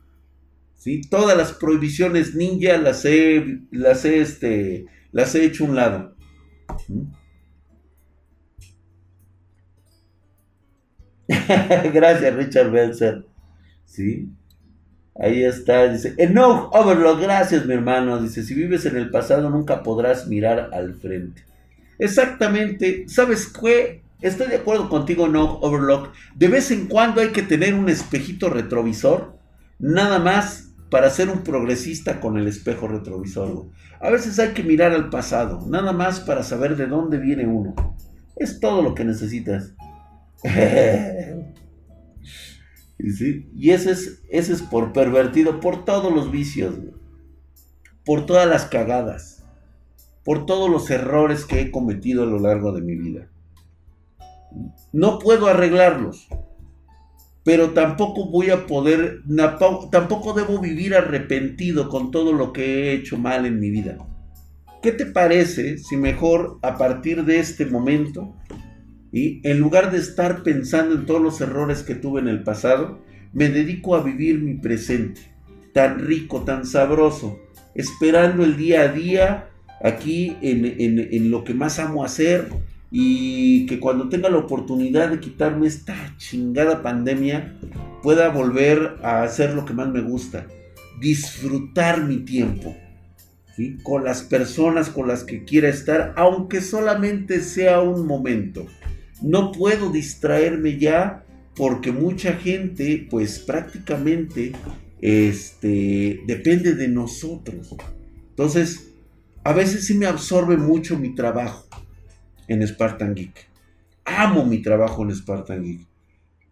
¿sí? 0.76 1.02
Todas 1.02 1.36
las 1.36 1.52
prohibiciones 1.52 2.34
ninja 2.34 2.78
las 2.78 3.04
he, 3.04 3.60
las 3.70 4.06
he, 4.06 4.22
este, 4.22 4.86
las 5.12 5.34
he 5.34 5.44
hecho 5.44 5.64
un 5.64 5.76
lado. 5.76 6.16
Gracias, 11.92 12.34
Richard 12.34 12.70
Belzer. 12.70 13.24
¿Sí? 13.84 14.28
Ahí 15.18 15.44
está, 15.44 15.88
dice, 15.88 16.14
Enough 16.16 16.70
Overlock, 16.72 17.20
gracias 17.20 17.66
mi 17.66 17.74
hermano. 17.74 18.22
Dice, 18.22 18.42
si 18.42 18.54
vives 18.54 18.86
en 18.86 18.96
el 18.96 19.10
pasado 19.10 19.50
nunca 19.50 19.82
podrás 19.82 20.26
mirar 20.28 20.70
al 20.72 20.94
frente. 20.94 21.44
Exactamente, 21.98 23.04
¿sabes 23.08 23.48
qué? 23.48 24.02
Estoy 24.22 24.48
de 24.48 24.56
acuerdo 24.56 24.88
contigo, 24.88 25.28
no 25.28 25.58
Overlock. 25.58 26.14
De 26.34 26.48
vez 26.48 26.70
en 26.70 26.86
cuando 26.86 27.20
hay 27.20 27.28
que 27.28 27.42
tener 27.42 27.74
un 27.74 27.88
espejito 27.88 28.48
retrovisor, 28.48 29.36
nada 29.78 30.18
más 30.18 30.72
para 30.90 31.10
ser 31.10 31.28
un 31.28 31.42
progresista 31.42 32.20
con 32.20 32.38
el 32.38 32.48
espejo 32.48 32.88
retrovisor. 32.88 33.66
A 34.00 34.10
veces 34.10 34.38
hay 34.38 34.50
que 34.50 34.62
mirar 34.62 34.92
al 34.92 35.10
pasado, 35.10 35.66
nada 35.68 35.92
más 35.92 36.20
para 36.20 36.42
saber 36.42 36.76
de 36.76 36.86
dónde 36.86 37.18
viene 37.18 37.46
uno. 37.46 37.74
Es 38.36 38.58
todo 38.58 38.80
lo 38.82 38.94
que 38.94 39.04
necesitas. 39.04 39.74
Y 43.02 43.70
ese 43.70 43.92
es, 43.92 44.22
ese 44.28 44.52
es 44.52 44.62
por 44.62 44.92
pervertido, 44.92 45.60
por 45.60 45.84
todos 45.84 46.12
los 46.12 46.30
vicios, 46.30 46.74
por 48.04 48.26
todas 48.26 48.46
las 48.46 48.66
cagadas, 48.66 49.44
por 50.24 50.46
todos 50.46 50.70
los 50.70 50.90
errores 50.90 51.44
que 51.44 51.60
he 51.60 51.70
cometido 51.70 52.24
a 52.24 52.26
lo 52.26 52.38
largo 52.38 52.72
de 52.72 52.82
mi 52.82 52.96
vida. 52.96 53.28
No 54.92 55.18
puedo 55.18 55.46
arreglarlos, 55.46 56.28
pero 57.44 57.70
tampoco 57.70 58.30
voy 58.30 58.50
a 58.50 58.66
poder, 58.66 59.22
tampoco 59.90 60.34
debo 60.34 60.58
vivir 60.58 60.94
arrepentido 60.94 61.88
con 61.88 62.10
todo 62.10 62.32
lo 62.32 62.52
que 62.52 62.64
he 62.64 62.92
hecho 62.92 63.16
mal 63.16 63.46
en 63.46 63.60
mi 63.60 63.70
vida. 63.70 63.96
¿Qué 64.82 64.92
te 64.92 65.06
parece 65.06 65.78
si 65.78 65.96
mejor 65.96 66.58
a 66.62 66.76
partir 66.76 67.24
de 67.24 67.38
este 67.38 67.66
momento 67.66 68.34
y 69.12 69.40
en 69.48 69.58
lugar 69.58 69.90
de 69.90 69.98
estar 69.98 70.42
pensando 70.42 70.94
en 70.94 71.06
todos 71.06 71.20
los 71.20 71.40
errores 71.40 71.82
que 71.82 71.94
tuve 71.94 72.20
en 72.20 72.28
el 72.28 72.42
pasado, 72.42 73.00
me 73.32 73.48
dedico 73.48 73.94
a 73.94 74.02
vivir 74.02 74.40
mi 74.40 74.54
presente, 74.54 75.20
tan 75.72 75.98
rico, 76.00 76.42
tan 76.42 76.64
sabroso, 76.64 77.40
esperando 77.74 78.44
el 78.44 78.56
día 78.56 78.82
a 78.82 78.88
día 78.88 79.48
aquí 79.82 80.36
en, 80.42 81.30
lo 81.30 81.44
que 81.44 81.54
más 81.54 81.78
amo 81.78 82.04
hacer 82.04 82.48
y 82.90 83.66
que 83.66 83.80
cuando 83.80 84.08
tenga 84.08 84.28
la 84.28 84.38
oportunidad 84.38 85.10
de 85.10 85.20
quitarme 85.20 85.66
esta 85.66 86.14
chingada 86.16 86.82
pandemia, 86.82 87.56
pueda 88.02 88.28
volver 88.28 88.96
a 89.02 89.22
hacer 89.22 89.54
lo 89.54 89.64
que 89.64 89.74
más 89.74 89.88
me 89.88 90.00
gusta, 90.00 90.46
disfrutar 91.00 92.02
mi 92.04 92.18
tiempo. 92.18 92.76
con 93.82 94.04
las 94.04 94.22
personas 94.22 94.88
con 94.88 95.06
las 95.06 95.22
que 95.22 95.44
quiera 95.44 95.68
estar, 95.68 96.14
aunque 96.16 96.62
solamente 96.62 97.42
sea 97.42 97.82
un 97.82 98.06
momento. 98.06 98.66
No 99.22 99.52
puedo 99.52 99.90
distraerme 99.90 100.78
ya 100.78 101.24
porque 101.54 101.92
mucha 101.92 102.34
gente, 102.34 103.06
pues 103.10 103.38
prácticamente, 103.38 104.52
este, 105.00 106.22
depende 106.26 106.74
de 106.74 106.88
nosotros. 106.88 107.74
Entonces, 108.30 108.92
a 109.44 109.52
veces 109.52 109.86
sí 109.86 109.94
me 109.94 110.06
absorbe 110.06 110.56
mucho 110.56 110.98
mi 110.98 111.14
trabajo 111.14 111.66
en 112.48 112.66
Spartan 112.66 113.14
Geek. 113.14 113.48
Amo 114.04 114.44
mi 114.44 114.62
trabajo 114.62 115.02
en 115.02 115.14
Spartan 115.14 115.62
Geek. 115.62 115.86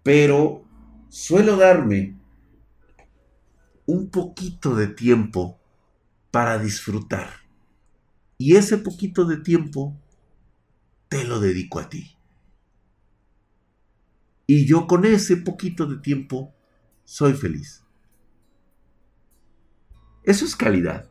Pero 0.03 0.64
suelo 1.09 1.57
darme 1.57 2.16
un 3.87 4.11
poquito 4.11 4.75
de 4.75 4.89
tiempo 4.89 5.59
para 6.31 6.59
disfrutar. 6.59 7.29
Y 8.37 8.57
ese 8.57 8.79
poquito 8.79 9.25
de 9.25 9.39
tiempo 9.39 9.97
te 11.09 11.25
lo 11.25 11.41
dedico 11.41 11.79
a 11.81 11.89
ti. 11.89 12.18
Y 14.51 14.67
yo 14.67 14.87
con 14.87 15.05
ese 15.05 15.37
poquito 15.37 15.85
de 15.85 15.99
tiempo 15.99 16.55
soy 17.05 17.35
feliz. 17.35 17.85
Eso 20.25 20.47
es 20.47 20.57
calidad. 20.57 21.11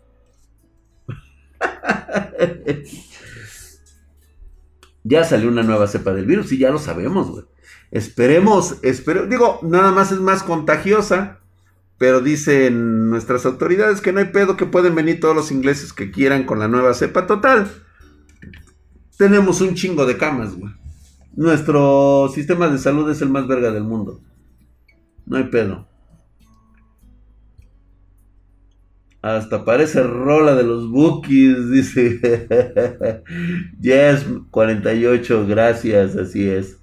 ya 5.03 5.23
salió 5.23 5.49
una 5.49 5.61
nueva 5.61 5.85
cepa 5.87 6.13
del 6.13 6.25
virus 6.25 6.51
y 6.51 6.57
ya 6.57 6.71
lo 6.71 6.79
sabemos, 6.79 7.29
güey. 7.29 7.45
Esperemos, 7.91 8.79
espero, 8.81 9.27
digo, 9.27 9.59
nada 9.61 9.91
más 9.91 10.11
es 10.11 10.19
más 10.19 10.41
contagiosa, 10.41 11.41
pero 11.99 12.21
dicen 12.21 13.11
nuestras 13.11 13.45
autoridades 13.45 14.01
que 14.01 14.13
no 14.13 14.19
hay 14.19 14.31
pedo 14.31 14.57
que 14.57 14.65
pueden 14.65 14.95
venir 14.95 15.19
todos 15.19 15.35
los 15.35 15.51
ingleses 15.51 15.93
que 15.93 16.09
quieran 16.09 16.47
con 16.47 16.57
la 16.57 16.67
nueva 16.67 16.95
cepa 16.95 17.27
total. 17.27 17.71
Tenemos 19.15 19.61
un 19.61 19.75
chingo 19.75 20.07
de 20.07 20.17
camas, 20.17 20.55
güey. 20.55 20.73
Nuestro 21.37 22.29
sistema 22.33 22.67
de 22.67 22.79
salud 22.79 23.07
es 23.11 23.21
el 23.21 23.29
más 23.29 23.47
verga 23.47 23.71
del 23.71 23.83
mundo. 23.83 24.19
No 25.27 25.37
hay 25.37 25.43
pedo. 25.43 25.87
Hasta 29.21 29.63
parece 29.63 30.01
rola 30.01 30.55
de 30.55 30.63
los 30.63 30.89
bookies, 30.89 31.69
dice. 31.71 33.21
yes, 33.79 34.25
48, 34.49 35.45
gracias, 35.47 36.15
así 36.15 36.49
es. 36.49 36.79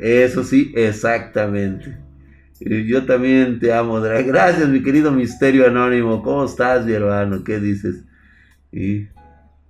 Eso 0.00 0.44
sí, 0.44 0.70
exactamente. 0.76 1.96
Yo 2.60 3.06
también 3.06 3.58
te 3.58 3.72
amo, 3.72 4.00
Drag. 4.00 4.26
Gracias, 4.26 4.68
mi 4.68 4.82
querido 4.82 5.10
Misterio 5.12 5.66
Anónimo. 5.66 6.22
¿Cómo 6.22 6.44
estás, 6.44 6.84
mi 6.84 6.92
hermano? 6.92 7.42
¿Qué 7.42 7.58
dices? 7.58 8.04
Y 8.70 9.06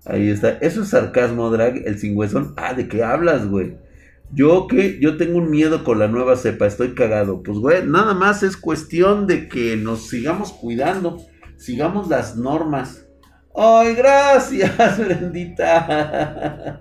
ahí 0.04 0.28
está. 0.28 0.58
Eso 0.60 0.82
es 0.82 0.88
sarcasmo, 0.88 1.50
Drag, 1.50 1.86
el 1.86 2.00
sin 2.00 2.16
huesón. 2.16 2.52
Ah, 2.56 2.74
¿de 2.74 2.88
qué 2.88 3.04
hablas, 3.04 3.46
güey? 3.46 3.76
Yo 4.34 4.66
que 4.66 4.98
yo 4.98 5.18
tengo 5.18 5.38
un 5.38 5.50
miedo 5.50 5.84
con 5.84 5.98
la 5.98 6.08
nueva 6.08 6.36
cepa, 6.36 6.66
estoy 6.66 6.94
cagado. 6.94 7.42
Pues 7.42 7.58
güey, 7.58 7.86
nada 7.86 8.14
más 8.14 8.42
es 8.42 8.56
cuestión 8.56 9.26
de 9.26 9.48
que 9.48 9.76
nos 9.76 10.08
sigamos 10.08 10.52
cuidando, 10.52 11.18
sigamos 11.58 12.08
las 12.08 12.36
normas. 12.36 13.06
¡Ay, 13.54 13.94
gracias, 13.94 14.98
Brendita! 15.04 16.78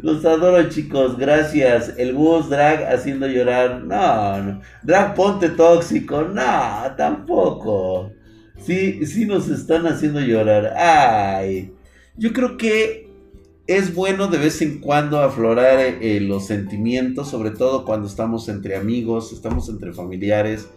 Los 0.00 0.24
adoro, 0.24 0.66
chicos, 0.70 1.18
gracias. 1.18 1.92
El 1.98 2.14
bus 2.14 2.48
drag 2.48 2.90
haciendo 2.90 3.26
llorar. 3.26 3.82
No, 3.84 4.42
no. 4.42 4.60
Drag 4.82 5.14
ponte 5.14 5.50
tóxico. 5.50 6.22
No, 6.22 6.94
tampoco. 6.96 8.12
Sí, 8.58 9.04
sí 9.04 9.26
nos 9.26 9.50
están 9.50 9.86
haciendo 9.86 10.20
llorar. 10.20 10.72
Ay. 10.78 11.74
Yo 12.16 12.32
creo 12.32 12.56
que 12.56 13.03
es 13.66 13.94
bueno 13.94 14.28
de 14.28 14.38
vez 14.38 14.60
en 14.60 14.78
cuando 14.78 15.20
aflorar 15.20 15.80
eh, 15.80 16.20
los 16.20 16.46
sentimientos, 16.46 17.30
sobre 17.30 17.50
todo 17.50 17.84
cuando 17.84 18.06
estamos 18.06 18.48
entre 18.48 18.76
amigos, 18.76 19.32
estamos 19.32 19.68
entre 19.70 19.92
familiares. 19.92 20.68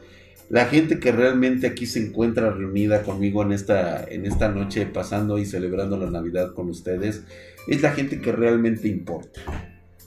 La 0.49 0.65
gente 0.65 0.99
que 0.99 1.11
realmente 1.11 1.67
aquí 1.67 1.85
se 1.85 2.07
encuentra 2.07 2.51
reunida 2.51 3.03
conmigo 3.03 3.41
en 3.41 3.51
esta, 3.51 4.05
en 4.05 4.25
esta 4.25 4.47
noche, 4.47 4.85
pasando 4.85 5.38
y 5.38 5.45
celebrando 5.45 5.97
la 5.97 6.09
Navidad 6.09 6.53
con 6.53 6.69
ustedes, 6.69 7.23
es 7.67 7.81
la 7.81 7.91
gente 7.91 8.21
que 8.21 8.31
realmente 8.31 8.88
importa. 8.88 9.41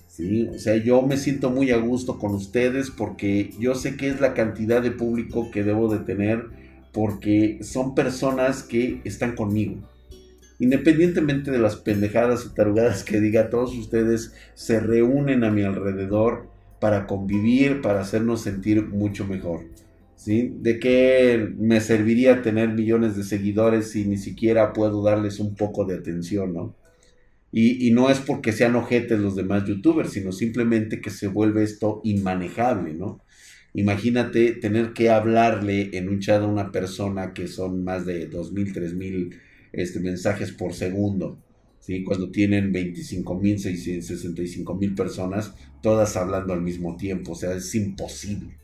¿sí? 0.09 0.49
O 0.49 0.59
sea, 0.59 0.77
yo 0.77 1.03
me 1.03 1.19
siento 1.19 1.51
muy 1.51 1.73
a 1.73 1.77
gusto 1.77 2.19
con 2.19 2.35
ustedes 2.35 2.91
porque 2.91 3.51
yo 3.59 3.75
sé 3.75 3.99
que 3.99 4.09
es 4.09 4.23
la 4.23 4.33
cantidad 4.33 4.81
de 4.81 4.91
público 4.91 5.51
que 5.51 5.63
debo 5.65 5.93
de 5.93 5.99
tener 5.99 6.47
porque 6.93 7.59
son 7.63 7.95
personas 7.95 8.63
que 8.63 9.03
están 9.05 9.37
conmigo 9.37 9.77
independientemente 10.61 11.51
de 11.51 11.59
las 11.59 11.77
pendejadas 11.77 12.47
y 12.47 12.55
tarugadas 12.55 13.03
que 13.03 13.21
diga, 13.21 13.51
todos 13.51 13.75
ustedes 13.75 14.35
se 14.55 14.79
reúnen 14.79 15.43
a 15.43 15.51
mi 15.51 15.63
alrededor 15.63 16.49
para 16.81 17.07
convivir, 17.07 17.81
para 17.81 18.01
hacernos 18.01 18.43
sentir 18.43 18.87
mucho 18.87 19.27
mejor. 19.27 19.65
¿Sí? 20.17 20.55
¿De 20.61 20.79
qué 20.79 21.51
me 21.59 21.81
serviría 21.81 22.43
tener 22.43 22.69
millones 22.69 23.17
de 23.17 23.25
seguidores 23.25 23.91
si 23.91 24.05
ni 24.05 24.19
siquiera 24.19 24.75
puedo 24.75 25.03
darles 25.03 25.41
un 25.41 25.55
poco 25.55 25.87
de 25.87 25.95
atención, 25.95 26.53
¿no? 26.53 26.77
Y, 27.51 27.89
y, 27.89 27.91
no 27.91 28.11
es 28.11 28.19
porque 28.21 28.53
sean 28.53 28.77
ojetes 28.77 29.19
los 29.19 29.35
demás 29.35 29.65
youtubers, 29.65 30.13
sino 30.13 30.31
simplemente 30.31 31.01
que 31.01 31.09
se 31.09 31.27
vuelve 31.27 31.63
esto 31.63 32.03
inmanejable, 32.05 32.93
¿no? 32.93 33.23
Imagínate 33.73 34.53
tener 34.53 34.93
que 34.93 35.11
hablarle 35.11 35.91
en 35.95 36.11
un 36.11 36.21
chat 36.21 36.43
a 36.43 36.47
una 36.47 36.71
persona 36.71 37.33
que 37.33 37.49
son 37.49 37.83
más 37.83 38.05
de 38.05 38.29
2.000, 38.31 38.75
3.000 38.75 39.41
este, 39.73 40.01
mensajes 40.01 40.53
por 40.53 40.75
segundo. 40.75 41.39
¿sí? 41.81 42.05
Cuando 42.05 42.31
tienen 42.31 42.73
25 42.73 43.39
mil, 43.39 43.59
65 43.59 44.75
mil 44.75 44.95
personas, 44.95 45.55
todas 45.83 46.17
hablando 46.17 46.53
al 46.53 46.63
mismo 46.63 46.97
tiempo. 46.97 47.33
O 47.33 47.35
sea, 47.35 47.55
es 47.55 47.75
imposible. 47.75 48.59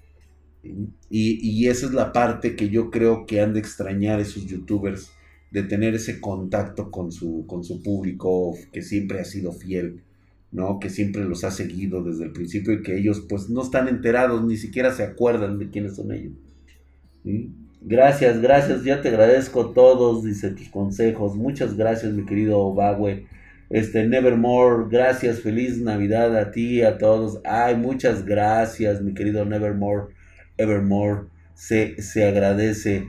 Y, 0.63 1.39
y, 1.49 1.69
esa 1.69 1.87
es 1.87 1.93
la 1.93 2.13
parte 2.13 2.57
que 2.57 2.69
yo 2.69 2.91
creo 2.91 3.25
que 3.25 3.41
han 3.41 3.55
de 3.55 3.61
extrañar 3.61 4.19
esos 4.19 4.47
youtubers, 4.47 5.13
de 5.53 5.63
tener 5.63 5.95
ese 5.95 6.21
contacto 6.21 6.91
con 6.91 7.13
su, 7.13 7.45
con 7.47 7.63
su 7.63 7.83
público 7.83 8.57
que 8.73 8.83
siempre 8.83 9.21
ha 9.21 9.25
sido 9.25 9.53
fiel. 9.53 10.03
¿no? 10.53 10.79
Que 10.81 10.89
siempre 10.91 11.25
los 11.25 11.45
ha 11.45 11.51
seguido 11.51 12.03
desde 12.03 12.25
el 12.25 12.33
principio 12.33 12.73
y 12.73 12.83
que 12.83 12.97
ellos 12.97 13.27
pues 13.29 13.51
no 13.51 13.63
están 13.63 13.89
enterados, 13.89 14.45
ni 14.45 14.57
siquiera 14.57 14.93
se 14.93 15.03
acuerdan 15.03 15.59
de 15.59 15.71
quiénes 15.71 15.97
son 15.97 16.13
ellos. 16.13 16.33
Gracias, 17.81 18.41
gracias, 18.41 18.83
ya 18.85 19.01
te 19.01 19.09
agradezco 19.09 19.71
todos, 19.71 20.25
dice 20.25 20.51
tus 20.51 20.69
consejos. 20.69 21.37
Muchas 21.37 21.77
gracias, 21.77 22.13
mi 22.13 22.25
querido 22.25 22.59
Obagüe. 22.59 23.27
Este, 23.69 24.07
Nevermore, 24.07 24.87
gracias, 24.91 25.41
feliz 25.41 25.81
Navidad 25.81 26.37
a 26.37 26.51
ti, 26.51 26.83
a 26.83 26.99
todos. 26.99 27.41
Ay, 27.45 27.77
muchas 27.77 28.25
gracias, 28.25 29.03
mi 29.03 29.15
querido 29.15 29.45
Nevermore, 29.45 30.15
Evermore. 30.57 31.29
Se, 31.55 32.01
se 32.03 32.27
agradece 32.27 33.07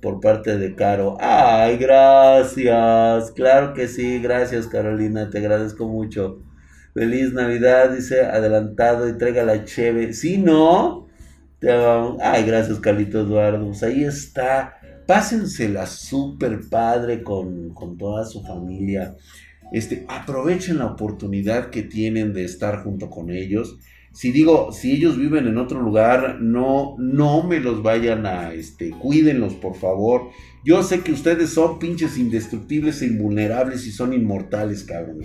por 0.00 0.20
parte 0.20 0.58
de 0.58 0.74
Caro. 0.74 1.16
Ay, 1.20 1.78
gracias. 1.78 3.30
Claro 3.32 3.74
que 3.74 3.88
sí, 3.88 4.20
gracias 4.20 4.66
Carolina, 4.66 5.30
te 5.30 5.38
agradezco 5.38 5.88
mucho. 5.88 6.42
Feliz 6.94 7.32
Navidad, 7.32 7.90
dice 7.90 8.22
adelantado 8.22 9.08
y 9.08 9.18
traiga 9.18 9.44
la 9.44 9.64
cheve. 9.64 10.12
Si 10.12 10.38
no, 10.38 11.05
te 11.58 11.70
Ay, 11.70 12.44
gracias 12.44 12.78
Carlito 12.80 13.20
Eduardo. 13.20 13.66
Pues 13.66 13.82
ahí 13.82 14.04
está. 14.04 14.76
Pásensela 15.06 15.86
súper 15.86 16.68
padre 16.68 17.22
con, 17.22 17.72
con 17.74 17.96
toda 17.96 18.24
su 18.24 18.42
familia. 18.42 19.14
Este, 19.72 20.04
aprovechen 20.08 20.78
la 20.78 20.86
oportunidad 20.86 21.70
que 21.70 21.82
tienen 21.82 22.32
de 22.32 22.44
estar 22.44 22.82
junto 22.82 23.10
con 23.10 23.30
ellos 23.30 23.78
si 24.16 24.32
digo, 24.32 24.72
si 24.72 24.92
ellos 24.92 25.18
viven 25.18 25.46
en 25.46 25.58
otro 25.58 25.82
lugar, 25.82 26.38
no, 26.40 26.96
no 26.98 27.42
me 27.42 27.60
los 27.60 27.82
vayan 27.82 28.24
a, 28.24 28.54
este, 28.54 28.88
cuídenlos, 28.88 29.52
por 29.52 29.74
favor. 29.74 30.30
Yo 30.64 30.82
sé 30.82 31.00
que 31.00 31.12
ustedes 31.12 31.50
son 31.50 31.78
pinches 31.78 32.16
indestructibles 32.16 33.02
e 33.02 33.08
invulnerables 33.08 33.86
y 33.86 33.90
son 33.90 34.14
inmortales, 34.14 34.84
cabrón. 34.84 35.18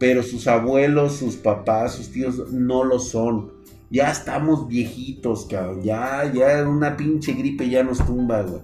Pero 0.00 0.24
sus 0.24 0.48
abuelos, 0.48 1.18
sus 1.18 1.36
papás, 1.36 1.94
sus 1.94 2.10
tíos 2.10 2.50
no 2.50 2.82
lo 2.82 2.98
son. 2.98 3.52
Ya 3.92 4.10
estamos 4.10 4.68
viejitos, 4.68 5.46
cabrón. 5.46 5.82
Ya, 5.82 6.24
ya 6.32 6.66
una 6.66 6.96
pinche 6.96 7.34
gripe 7.34 7.68
ya 7.68 7.84
nos 7.84 8.04
tumba, 8.04 8.40
güey. 8.40 8.62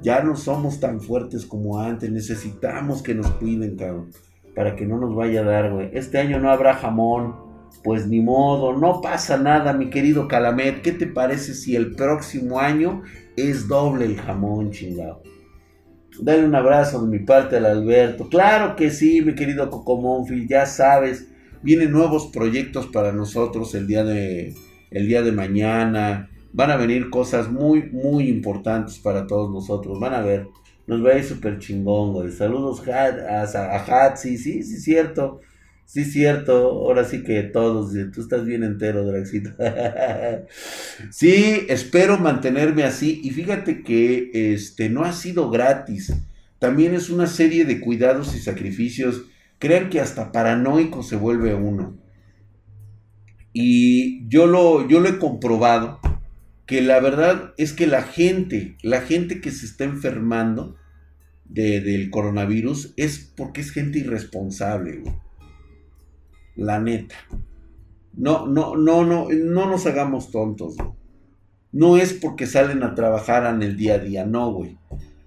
Ya 0.00 0.22
no 0.22 0.36
somos 0.36 0.78
tan 0.78 1.00
fuertes 1.00 1.44
como 1.44 1.80
antes. 1.80 2.10
Necesitamos 2.12 3.02
que 3.02 3.16
nos 3.16 3.28
cuiden, 3.32 3.76
cabrón. 3.76 4.12
Para 4.54 4.76
que 4.76 4.86
no 4.86 4.98
nos 4.98 5.16
vaya 5.16 5.40
a 5.40 5.44
dar, 5.44 5.72
güey. 5.72 5.90
Este 5.92 6.18
año 6.18 6.38
no 6.38 6.50
habrá 6.50 6.74
jamón 6.74 7.48
pues 7.82 8.06
ni 8.06 8.20
modo, 8.20 8.76
no 8.76 9.00
pasa 9.00 9.36
nada, 9.36 9.72
mi 9.72 9.90
querido 9.90 10.28
Calamet. 10.28 10.82
¿Qué 10.82 10.92
te 10.92 11.06
parece 11.06 11.54
si 11.54 11.76
el 11.76 11.94
próximo 11.94 12.60
año 12.60 13.02
es 13.36 13.68
doble 13.68 14.04
el 14.04 14.16
jamón, 14.16 14.70
chingado? 14.70 15.22
Dale 16.20 16.44
un 16.44 16.54
abrazo 16.54 17.04
de 17.04 17.18
mi 17.18 17.24
parte 17.24 17.56
al 17.56 17.66
Alberto. 17.66 18.28
Claro 18.28 18.74
que 18.76 18.90
sí, 18.90 19.22
mi 19.22 19.34
querido 19.34 19.70
Cocomonfi, 19.70 20.46
ya 20.48 20.66
sabes, 20.66 21.28
vienen 21.62 21.92
nuevos 21.92 22.26
proyectos 22.32 22.86
para 22.88 23.12
nosotros 23.12 23.74
el 23.74 23.86
día 23.86 24.04
de, 24.04 24.54
el 24.90 25.06
día 25.08 25.22
de 25.22 25.32
mañana. 25.32 26.30
Van 26.52 26.70
a 26.70 26.76
venir 26.76 27.10
cosas 27.10 27.50
muy, 27.50 27.90
muy 27.90 28.28
importantes 28.28 28.98
para 28.98 29.26
todos 29.26 29.50
nosotros. 29.50 30.00
Van 30.00 30.14
a 30.14 30.20
ver, 30.20 30.48
nos 30.86 31.04
va 31.04 31.10
a 31.10 31.18
ir 31.18 31.24
súper 31.24 31.58
chingón, 31.58 32.12
güey. 32.12 32.32
Saludos 32.32 32.86
a, 32.88 33.42
a, 33.42 34.16
sí, 34.16 34.38
sí, 34.38 34.62
sí, 34.62 34.80
cierto. 34.80 35.40
Sí, 35.84 36.04
cierto, 36.04 36.52
ahora 36.52 37.02
sí 37.04 37.22
que 37.22 37.42
todos, 37.44 37.94
tú 38.12 38.20
estás 38.20 38.44
bien 38.44 38.62
entero, 38.62 39.06
Draxito. 39.06 39.52
sí, 41.10 41.64
espero 41.70 42.18
mantenerme 42.18 42.84
así 42.84 43.22
y 43.24 43.30
fíjate 43.30 43.82
que 43.82 44.52
este 44.52 44.90
no 44.90 45.04
ha 45.04 45.14
sido 45.14 45.48
gratis. 45.48 46.12
También 46.58 46.94
es 46.94 47.08
una 47.08 47.26
serie 47.26 47.64
de 47.64 47.80
cuidados 47.80 48.34
y 48.34 48.38
sacrificios. 48.38 49.22
Crean 49.58 49.88
que 49.88 50.00
hasta 50.00 50.30
paranoico 50.30 51.02
se 51.02 51.16
vuelve 51.16 51.54
uno. 51.54 51.96
Y 53.60 54.24
yo 54.28 54.46
lo, 54.46 54.86
yo 54.86 55.00
lo 55.00 55.08
he 55.08 55.18
comprobado 55.18 55.98
que 56.64 56.80
la 56.80 57.00
verdad 57.00 57.54
es 57.56 57.72
que 57.72 57.88
la 57.88 58.02
gente, 58.02 58.76
la 58.84 59.00
gente 59.00 59.40
que 59.40 59.50
se 59.50 59.66
está 59.66 59.82
enfermando 59.82 60.76
de, 61.44 61.80
del 61.80 62.08
coronavirus 62.08 62.94
es 62.96 63.18
porque 63.18 63.62
es 63.62 63.72
gente 63.72 63.98
irresponsable. 63.98 65.02
La 66.54 66.78
neta. 66.78 67.16
No, 68.12 68.46
no, 68.46 68.76
no, 68.76 69.04
no, 69.04 69.28
no 69.28 69.68
nos 69.68 69.86
hagamos 69.86 70.30
tontos, 70.30 70.76
No 71.72 71.96
es 71.96 72.12
porque 72.12 72.46
salen 72.46 72.84
a 72.84 72.94
trabajar 72.94 73.52
en 73.52 73.64
el 73.64 73.76
día 73.76 73.94
a 73.94 73.98
día, 73.98 74.24
no, 74.24 74.52
güey. 74.52 74.78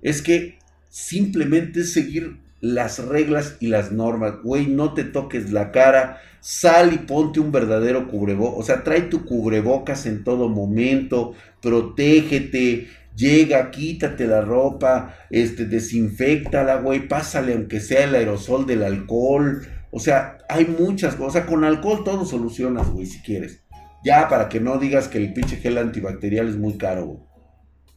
Es 0.01 0.21
que 0.21 0.57
simplemente 0.87 1.81
es 1.81 1.91
seguir 1.91 2.39
las 2.61 2.99
reglas 3.03 3.57
y 3.59 3.67
las 3.67 3.91
normas. 3.91 4.35
Güey, 4.43 4.67
no 4.67 4.93
te 4.93 5.03
toques 5.03 5.51
la 5.51 5.71
cara, 5.71 6.21
sal 6.39 6.93
y 6.93 6.99
ponte 6.99 7.39
un 7.39 7.51
verdadero 7.51 8.07
cubrebocas. 8.07 8.59
O 8.59 8.63
sea, 8.63 8.83
trae 8.83 9.01
tu 9.01 9.25
cubrebocas 9.25 10.05
en 10.05 10.23
todo 10.23 10.47
momento, 10.47 11.33
protégete, 11.61 12.87
llega, 13.15 13.71
quítate 13.71 14.27
la 14.27 14.41
ropa, 14.41 15.15
este, 15.29 15.65
desinfectala, 15.65 16.77
güey, 16.77 17.07
pásale 17.07 17.53
aunque 17.53 17.79
sea 17.79 18.05
el 18.05 18.15
aerosol 18.15 18.65
del 18.65 18.83
alcohol. 18.83 19.63
O 19.91 19.99
sea, 19.99 20.37
hay 20.47 20.65
muchas 20.65 21.15
cosas. 21.15 21.45
Con 21.45 21.63
alcohol 21.63 22.03
todo 22.05 22.25
solucionas, 22.25 22.89
güey, 22.89 23.05
si 23.05 23.21
quieres. 23.21 23.63
Ya, 24.03 24.27
para 24.29 24.49
que 24.49 24.59
no 24.59 24.77
digas 24.77 25.07
que 25.07 25.17
el 25.17 25.33
pinche 25.33 25.57
gel 25.57 25.77
antibacterial 25.77 26.47
es 26.47 26.57
muy 26.57 26.77
caro, 26.77 27.05
güey. 27.05 27.19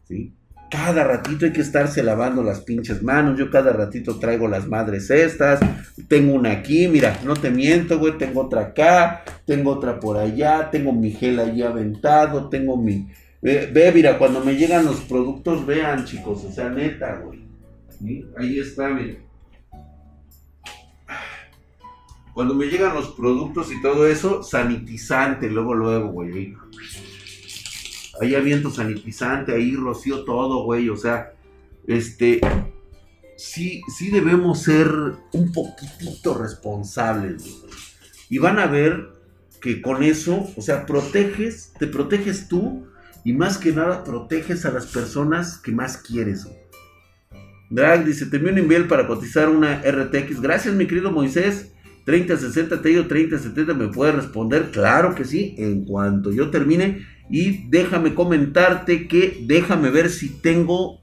¿Sí? 0.07 0.35
Cada 0.75 1.05
ratito 1.05 1.47
hay 1.47 1.53
que 1.53 1.61
estarse 1.61 2.03
lavando 2.03 2.43
las 2.43 2.62
pinches 2.62 3.01
manos. 3.01 3.39
Yo 3.39 3.49
cada 3.49 3.72
ratito 3.72 4.18
traigo 4.18 4.49
las 4.49 4.66
madres 4.66 5.09
estas. 5.09 5.61
Tengo 6.09 6.35
una 6.35 6.51
aquí, 6.51 6.89
mira, 6.89 7.20
no 7.25 7.35
te 7.35 7.53
miento, 7.53 7.97
güey. 8.01 8.18
Tengo 8.18 8.41
otra 8.41 8.62
acá, 8.62 9.22
tengo 9.47 9.70
otra 9.70 10.01
por 10.01 10.16
allá, 10.16 10.70
tengo 10.72 10.93
mi 10.93 11.12
gel 11.12 11.39
allí 11.39 11.62
aventado, 11.62 12.49
tengo 12.49 12.77
mi... 12.77 13.09
Ve, 13.41 13.70
ve 13.72 13.93
mira, 13.95 14.18
cuando 14.18 14.45
me 14.45 14.57
llegan 14.57 14.85
los 14.85 14.97
productos, 15.03 15.64
vean, 15.64 16.07
chicos, 16.07 16.45
o 16.45 16.51
sea, 16.51 16.68
neta, 16.70 17.22
güey. 17.25 17.45
Ahí 18.37 18.59
está, 18.59 18.89
mira. 18.89 19.20
Cuando 22.35 22.53
me 22.53 22.66
llegan 22.66 22.95
los 22.95 23.12
productos 23.12 23.70
y 23.70 23.81
todo 23.81 24.09
eso, 24.09 24.43
sanitizante, 24.43 25.49
luego, 25.49 25.72
luego, 25.72 26.09
güey. 26.09 26.57
Ahí 28.21 28.35
aviento 28.35 28.71
sanitizante, 28.71 29.53
ahí 29.55 29.75
rocío 29.75 30.25
todo, 30.25 30.65
güey. 30.65 30.89
O 30.89 30.97
sea, 30.97 31.33
este, 31.87 32.41
sí, 33.37 33.83
sí 33.89 34.11
debemos 34.11 34.62
ser 34.62 34.89
un 35.33 35.53
poquitito 35.53 36.35
responsables. 36.35 37.62
Y 38.31 38.39
van 38.39 38.59
a 38.59 38.67
ver 38.67 39.15
que 39.61 39.81
con 39.81 40.03
eso, 40.03 40.49
o 40.57 40.62
sea, 40.62 40.87
proteges, 40.87 41.73
te 41.79 41.87
proteges 41.87 42.49
tú 42.49 42.87
y 43.25 43.33
más 43.33 43.59
que 43.59 43.73
nada 43.73 44.05
proteges 44.05 44.67
a 44.67 44.71
las 44.71 44.87
personas 44.87 45.59
que 45.59 45.73
más 45.73 45.97
quieres. 45.97 46.47
Drag 47.71 48.05
dice, 48.05 48.27
te 48.27 48.37
envío 48.37 48.53
un 48.53 48.59
email 48.59 48.87
para 48.87 49.07
cotizar 49.07 49.49
una 49.49 49.81
RTX. 49.81 50.41
Gracias, 50.41 50.75
mi 50.75 50.87
querido 50.87 51.11
Moisés. 51.11 51.73
3060 52.05 52.83
te 52.83 52.89
digo 52.91 53.07
3070 53.07 53.73
me 53.73 53.89
puede 53.89 54.12
responder, 54.12 54.71
claro 54.71 55.15
que 55.15 55.25
sí, 55.25 55.55
en 55.59 55.85
cuanto 55.85 56.31
yo 56.31 56.51
termine. 56.51 57.07
Y 57.31 57.68
déjame 57.68 58.14
comentarte 58.14 59.09
que 59.09 59.43
déjame 59.47 59.91
ver 59.91 60.11
si 60.11 60.29
tengo 60.29 61.01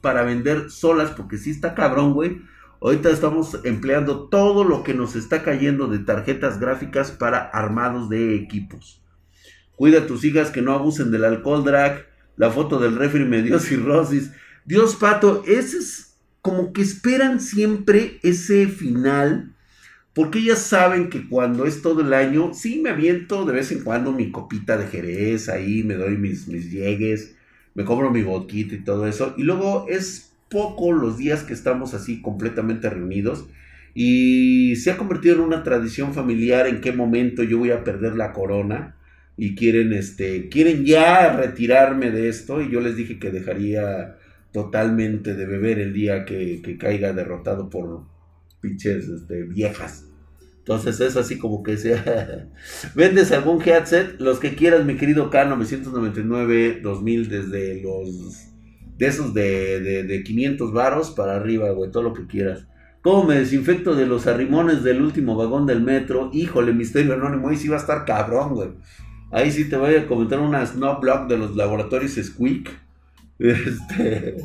para 0.00 0.22
vender 0.22 0.70
solas, 0.70 1.10
porque 1.10 1.38
si 1.38 1.50
está 1.50 1.74
cabrón, 1.74 2.12
güey. 2.14 2.42
Ahorita 2.80 3.08
estamos 3.08 3.58
empleando 3.64 4.28
todo 4.28 4.62
lo 4.62 4.82
que 4.82 4.92
nos 4.92 5.16
está 5.16 5.42
cayendo 5.42 5.86
de 5.86 6.00
tarjetas 6.00 6.60
gráficas 6.60 7.10
para 7.10 7.38
armados 7.38 8.10
de 8.10 8.34
equipos. 8.34 9.02
Cuida 9.76 10.00
a 10.00 10.06
tus 10.06 10.24
hijas 10.24 10.50
que 10.50 10.60
no 10.60 10.72
abusen 10.72 11.10
del 11.10 11.24
alcohol 11.24 11.64
drag. 11.64 12.06
La 12.36 12.50
foto 12.50 12.78
del 12.78 12.96
refri 12.96 13.24
me 13.24 13.42
dio 13.42 13.58
cirrosis. 13.58 14.32
Dios 14.66 14.96
pato, 14.96 15.42
ese 15.46 15.78
es 15.78 16.16
como 16.42 16.74
que 16.74 16.82
esperan 16.82 17.40
siempre 17.40 18.18
ese 18.22 18.66
final 18.66 19.53
porque 20.14 20.38
ellas 20.38 20.60
saben 20.60 21.10
que 21.10 21.28
cuando 21.28 21.66
es 21.66 21.82
todo 21.82 22.00
el 22.00 22.14
año, 22.14 22.54
sí 22.54 22.80
me 22.80 22.90
aviento 22.90 23.44
de 23.44 23.52
vez 23.52 23.72
en 23.72 23.82
cuando 23.82 24.12
mi 24.12 24.30
copita 24.30 24.76
de 24.76 24.86
jerez, 24.86 25.48
ahí 25.48 25.82
me 25.82 25.94
doy 25.94 26.16
mis, 26.16 26.46
mis 26.46 26.70
llegues, 26.70 27.34
me 27.74 27.84
compro 27.84 28.10
mi 28.10 28.22
boquita 28.22 28.76
y 28.76 28.84
todo 28.84 29.08
eso. 29.08 29.34
Y 29.36 29.42
luego 29.42 29.86
es 29.88 30.32
poco 30.48 30.92
los 30.92 31.18
días 31.18 31.42
que 31.42 31.52
estamos 31.52 31.94
así 31.94 32.22
completamente 32.22 32.88
reunidos. 32.88 33.46
Y 33.92 34.76
se 34.76 34.92
ha 34.92 34.96
convertido 34.96 35.36
en 35.36 35.42
una 35.42 35.64
tradición 35.64 36.14
familiar 36.14 36.68
en 36.68 36.80
qué 36.80 36.92
momento 36.92 37.42
yo 37.42 37.58
voy 37.58 37.72
a 37.72 37.82
perder 37.82 38.16
la 38.16 38.32
corona. 38.32 38.96
Y 39.36 39.56
quieren, 39.56 39.92
este, 39.92 40.48
quieren 40.48 40.84
ya 40.84 41.36
retirarme 41.36 42.12
de 42.12 42.28
esto. 42.28 42.62
Y 42.62 42.70
yo 42.70 42.80
les 42.80 42.96
dije 42.96 43.18
que 43.18 43.32
dejaría 43.32 44.16
totalmente 44.52 45.34
de 45.34 45.46
beber 45.46 45.80
el 45.80 45.92
día 45.92 46.24
que, 46.24 46.62
que 46.62 46.78
caiga 46.78 47.12
derrotado 47.12 47.68
por, 47.68 48.04
pinches 48.64 49.08
este, 49.08 49.42
viejas. 49.42 50.06
Entonces 50.58 50.98
es 51.00 51.16
así 51.16 51.38
como 51.38 51.62
que 51.62 51.76
sea. 51.76 52.48
¿Vendes 52.94 53.30
algún 53.32 53.60
headset? 53.62 54.18
Los 54.18 54.38
que 54.38 54.54
quieras, 54.54 54.86
mi 54.86 54.96
querido 54.96 55.30
K999 55.30 56.80
2000 56.80 57.28
desde 57.28 57.82
los. 57.82 58.48
De 58.96 59.06
esos 59.06 59.34
de, 59.34 60.04
de, 60.04 60.22
500 60.22 60.72
varos 60.72 61.10
para 61.10 61.36
arriba, 61.36 61.70
güey, 61.70 61.90
todo 61.90 62.04
lo 62.04 62.14
que 62.14 62.26
quieras. 62.26 62.66
¿Cómo 63.02 63.24
me 63.24 63.34
desinfecto 63.34 63.94
de 63.94 64.06
los 64.06 64.26
arrimones 64.26 64.84
del 64.84 65.02
último 65.02 65.36
vagón 65.36 65.66
del 65.66 65.82
metro? 65.82 66.30
Híjole, 66.32 66.72
misterio 66.72 67.14
anónimo, 67.14 67.48
ahí 67.48 67.56
sí 67.56 67.68
va 67.68 67.76
a 67.76 67.80
estar 67.80 68.04
cabrón, 68.04 68.54
güey. 68.54 68.70
Ahí 69.32 69.50
sí 69.50 69.68
te 69.68 69.76
voy 69.76 69.96
a 69.96 70.06
comentar 70.06 70.38
una 70.38 70.64
snowblock 70.64 71.28
de 71.28 71.36
los 71.36 71.56
laboratorios 71.56 72.12
Squeak. 72.12 72.70
Este. 73.38 74.36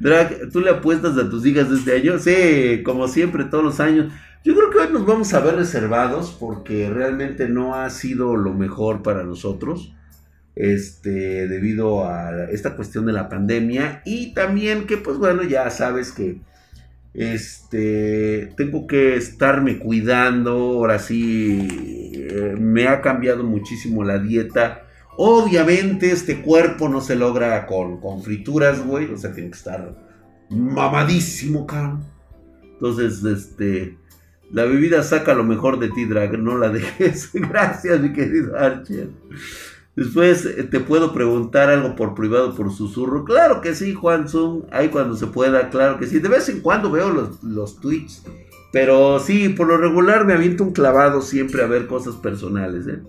Drag, 0.00 0.50
¿tú 0.50 0.60
le 0.60 0.70
apuestas 0.70 1.16
a 1.16 1.30
tus 1.30 1.46
hijas 1.46 1.70
este 1.70 1.96
año? 1.96 2.18
Sí, 2.18 2.82
como 2.84 3.08
siempre, 3.08 3.44
todos 3.44 3.64
los 3.64 3.80
años. 3.80 4.12
Yo 4.44 4.54
creo 4.54 4.70
que 4.70 4.78
hoy 4.78 4.92
nos 4.92 5.06
vamos 5.06 5.32
a 5.34 5.40
ver 5.40 5.56
reservados 5.56 6.36
porque 6.38 6.90
realmente 6.90 7.48
no 7.48 7.74
ha 7.74 7.90
sido 7.90 8.36
lo 8.36 8.54
mejor 8.54 9.02
para 9.02 9.24
nosotros. 9.24 9.94
Este, 10.56 11.46
debido 11.46 12.04
a 12.04 12.46
esta 12.50 12.74
cuestión 12.74 13.06
de 13.06 13.12
la 13.12 13.28
pandemia. 13.28 14.02
Y 14.04 14.34
también 14.34 14.86
que, 14.86 14.96
pues 14.96 15.16
bueno, 15.16 15.44
ya 15.44 15.70
sabes 15.70 16.10
que 16.10 16.40
este, 17.14 18.52
tengo 18.56 18.86
que 18.88 19.16
estarme 19.16 19.78
cuidando, 19.78 20.50
ahora 20.50 20.98
sí, 20.98 21.68
eh, 22.14 22.56
me 22.58 22.88
ha 22.88 23.00
cambiado 23.00 23.44
muchísimo 23.44 24.02
la 24.02 24.18
dieta. 24.18 24.87
Obviamente 25.20 26.12
este 26.12 26.42
cuerpo 26.42 26.88
no 26.88 27.00
se 27.00 27.16
logra 27.16 27.66
con, 27.66 28.00
con 28.00 28.22
frituras, 28.22 28.86
güey, 28.86 29.12
o 29.12 29.16
sea, 29.16 29.32
tiene 29.32 29.50
que 29.50 29.56
estar 29.56 29.96
mamadísimo, 30.48 31.66
cabrón. 31.66 32.04
Entonces, 32.62 33.24
este, 33.24 33.98
la 34.52 34.62
bebida 34.62 35.02
saca 35.02 35.34
lo 35.34 35.42
mejor 35.42 35.80
de 35.80 35.88
ti, 35.88 36.04
Drag, 36.04 36.38
no 36.38 36.56
la 36.56 36.68
dejes. 36.68 37.30
Gracias, 37.34 38.00
mi 38.00 38.12
querido 38.12 38.56
Archer. 38.56 39.08
Después 39.96 40.46
eh, 40.46 40.62
te 40.62 40.78
puedo 40.78 41.12
preguntar 41.12 41.68
algo 41.68 41.96
por 41.96 42.14
privado, 42.14 42.54
por 42.54 42.72
susurro. 42.72 43.24
Claro 43.24 43.60
que 43.60 43.74
sí, 43.74 43.94
Juan 43.94 44.28
Zoom. 44.28 44.66
Ahí 44.70 44.88
cuando 44.88 45.16
se 45.16 45.26
pueda, 45.26 45.68
claro 45.70 45.98
que 45.98 46.06
sí. 46.06 46.20
De 46.20 46.28
vez 46.28 46.48
en 46.48 46.60
cuando 46.60 46.92
veo 46.92 47.10
los, 47.10 47.42
los 47.42 47.80
tweets. 47.80 48.22
Pero 48.72 49.18
sí, 49.18 49.48
por 49.48 49.66
lo 49.66 49.78
regular 49.78 50.24
me 50.24 50.34
aviento 50.34 50.62
un 50.62 50.72
clavado 50.72 51.22
siempre 51.22 51.64
a 51.64 51.66
ver 51.66 51.88
cosas 51.88 52.14
personales. 52.14 52.86
¿eh? 52.86 53.00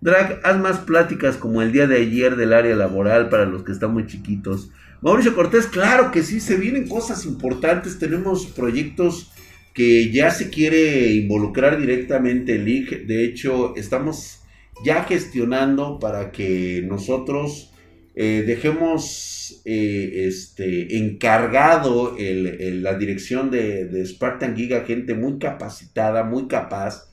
Drag, 0.00 0.40
haz 0.44 0.58
más 0.58 0.78
pláticas 0.78 1.36
como 1.36 1.60
el 1.60 1.72
día 1.72 1.86
de 1.86 1.96
ayer 1.96 2.36
del 2.36 2.54
área 2.54 2.74
laboral 2.74 3.28
para 3.28 3.44
los 3.44 3.64
que 3.64 3.72
están 3.72 3.92
muy 3.92 4.06
chiquitos. 4.06 4.70
Mauricio 5.02 5.34
Cortés, 5.34 5.66
claro 5.66 6.10
que 6.10 6.22
sí, 6.22 6.40
se 6.40 6.56
vienen 6.56 6.88
cosas 6.88 7.26
importantes. 7.26 7.98
Tenemos 7.98 8.46
proyectos 8.46 9.30
que 9.74 10.10
ya 10.10 10.30
se 10.30 10.48
quiere 10.50 11.12
involucrar 11.12 11.78
directamente 11.78 12.54
el 12.54 12.68
IG. 12.68 13.06
De 13.06 13.24
hecho, 13.24 13.74
estamos 13.76 14.40
ya 14.84 15.04
gestionando 15.04 15.98
para 15.98 16.32
que 16.32 16.82
nosotros 16.86 17.70
eh, 18.14 18.42
dejemos 18.46 19.62
eh, 19.66 20.26
este, 20.26 20.96
encargado 20.96 22.16
la 22.18 22.94
dirección 22.94 23.50
de, 23.50 24.04
Spartan 24.06 24.56
Giga, 24.56 24.84
gente 24.84 25.14
muy 25.14 25.38
capacitada, 25.38 26.24
muy 26.24 26.48
capaz, 26.48 27.09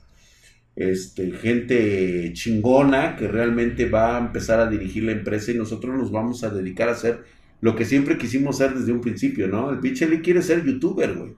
este, 0.78 1.32
gente 1.32 2.32
chingona 2.32 3.16
que 3.16 3.28
realmente 3.28 3.88
va 3.88 4.16
a 4.16 4.20
empezar 4.20 4.60
a 4.60 4.70
dirigir 4.70 5.04
la 5.04 5.12
empresa 5.12 5.50
y 5.50 5.56
nosotros 5.56 5.96
nos 5.96 6.10
vamos 6.10 6.44
a 6.44 6.50
dedicar 6.50 6.88
a 6.88 6.92
hacer 6.92 7.24
lo 7.60 7.76
que 7.76 7.84
siempre 7.84 8.16
quisimos 8.16 8.60
hacer 8.60 8.78
desde 8.78 8.92
un 8.92 9.00
principio, 9.00 9.48
¿no? 9.48 9.70
El 9.70 9.80
pinche 9.80 10.20
quiere 10.20 10.42
ser 10.42 10.64
youtuber, 10.64 11.14
güey 11.14 11.32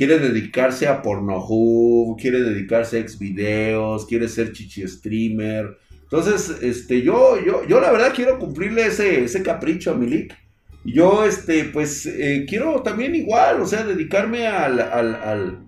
quiere 0.00 0.18
dedicarse 0.18 0.88
a 0.88 1.02
Pornhub, 1.02 2.18
quiere 2.18 2.40
dedicarse 2.40 2.98
a 2.98 3.06
Xvideos, 3.06 4.06
quiere 4.06 4.28
ser 4.28 4.50
chichi 4.52 4.88
streamer. 4.88 5.76
Entonces, 6.04 6.56
este, 6.62 7.02
yo, 7.02 7.36
yo, 7.44 7.66
yo 7.68 7.80
la 7.82 7.92
verdad 7.92 8.12
quiero 8.14 8.38
cumplirle 8.38 8.86
ese, 8.86 9.22
ese 9.22 9.42
capricho 9.42 9.90
a 9.90 9.94
Milik. 9.94 10.34
Yo, 10.84 11.24
este, 11.26 11.64
pues, 11.64 12.06
eh, 12.06 12.46
quiero 12.48 12.80
también 12.80 13.14
igual, 13.14 13.60
o 13.60 13.66
sea, 13.66 13.84
dedicarme 13.84 14.46
al, 14.46 14.80
al, 14.80 15.58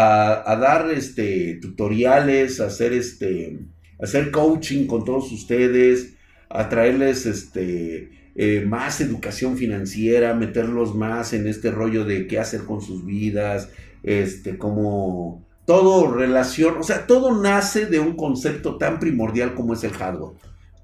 a, 0.00 0.56
dar, 0.56 0.90
este, 0.90 1.58
tutoriales, 1.60 2.60
a 2.60 2.66
hacer, 2.66 2.92
este, 2.92 3.58
hacer 4.00 4.30
coaching 4.30 4.86
con 4.86 5.04
todos 5.04 5.30
ustedes, 5.32 6.14
a 6.48 6.68
traerles, 6.68 7.26
este, 7.26 8.10
eh, 8.36 8.64
más 8.66 9.00
educación 9.00 9.56
financiera, 9.56 10.34
meterlos 10.34 10.94
más 10.94 11.32
en 11.32 11.46
este 11.46 11.70
rollo 11.70 12.04
de 12.04 12.26
qué 12.26 12.38
hacer 12.38 12.64
con 12.64 12.80
sus 12.80 13.04
vidas, 13.04 13.68
este, 14.02 14.56
como 14.56 15.46
todo 15.66 16.12
relación, 16.12 16.78
o 16.78 16.82
sea, 16.82 17.06
todo 17.06 17.40
nace 17.40 17.86
de 17.86 18.00
un 18.00 18.16
concepto 18.16 18.76
tan 18.76 18.98
primordial 18.98 19.54
como 19.54 19.74
es 19.74 19.84
el 19.84 19.92
hardware. 19.92 20.36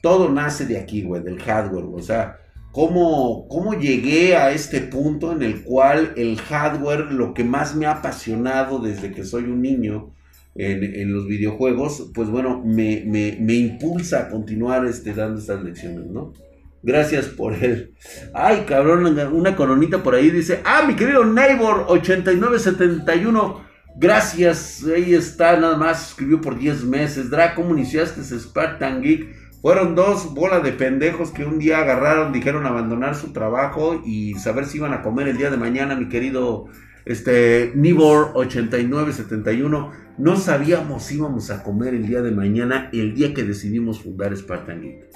Todo 0.03 0.29
nace 0.29 0.67
de 0.67 0.79
aquí, 0.79 1.03
güey, 1.03 1.23
del 1.23 1.41
hardware, 1.41 1.87
o 1.93 2.03
sea, 2.03 2.39
cómo, 2.77 3.49
cómo 3.49 3.73
llegué 3.73 4.37
a 4.37 4.51
este 4.51 4.83
punto 4.83 5.33
en 5.33 5.43
el 5.43 5.63
cual 5.63 6.13
el 6.15 6.37
hardware, 6.39 7.11
lo 7.11 7.33
que 7.33 7.43
más 7.43 7.75
me 7.75 7.87
ha 7.87 7.93
apasionado 7.93 8.81
desde 8.81 9.13
que 9.13 9.25
soy 9.25 9.45
un 9.45 9.63
niño, 9.63 10.13
en, 10.55 11.11
los 11.11 11.27
videojuegos, 11.27 12.11
pues 12.15 12.29
bueno, 12.29 12.63
me, 12.63 13.03
me, 13.07 13.55
impulsa 13.55 14.21
a 14.21 14.29
continuar 14.29 14.85
este, 14.85 15.15
dando 15.15 15.41
estas 15.41 15.63
lecciones, 15.63 16.05
¿no? 16.07 16.35
Gracias 16.83 17.29
por 17.29 17.55
él. 17.55 17.95
Ay, 18.35 18.65
cabrón, 18.67 19.07
una 19.33 19.57
coronita 19.57 20.03
por 20.03 20.15
ahí 20.15 20.29
dice, 20.31 20.61
ah, 20.65 20.85
mi 20.87 20.97
querido 20.97 21.25
Neighbor 21.25 21.87
8971. 21.89 23.65
Gracias, 23.99 24.85
ahí 24.95 25.15
está, 25.15 25.59
nada 25.59 25.79
más 25.79 26.11
escribió 26.11 26.43
por 26.43 26.59
10 26.59 26.85
meses. 26.85 27.31
Dra, 27.31 27.55
¿cómo 27.55 27.75
iniciaste 27.75 28.23
Spartan 28.23 29.01
Geek? 29.01 29.46
Fueron 29.63 29.95
dos 29.95 30.35
bolas 30.35 30.63
de 30.63 30.73
pendejos 30.73 31.31
que 31.31 31.45
un 31.45 31.59
día 31.59 31.79
agarraron, 31.79 32.33
dijeron 32.33 32.67
abandonar 32.67 33.15
su 33.15 33.33
trabajo 33.33 34.01
y 34.05 34.35
saber 34.35 34.67
si 34.67 34.79
iban 34.79 34.93
a 34.93 35.03
comer 35.03 35.29
el 35.29 35.39
día 35.39 35.51
de 35.51 35.57
mañana, 35.57 35.97
mi 35.97 36.09
querido 36.09 36.67
este, 37.05 37.73
Nibor 37.75 38.33
8971. 38.35 39.93
No 40.19 40.37
sabíamos 40.37 41.05
si 41.05 41.17
íbamos 41.17 41.51
a 41.51 41.63
comer 41.63 41.95
el 41.95 42.07
día 42.07 42.23
de 42.23 42.31
mañana, 42.31 42.91
el 42.93 43.15
día 43.15 43.35
que 43.35 43.45
decidimos 43.45 44.03
fundar 44.03 44.37
Spartan 44.37 44.83
Geek. 44.83 45.07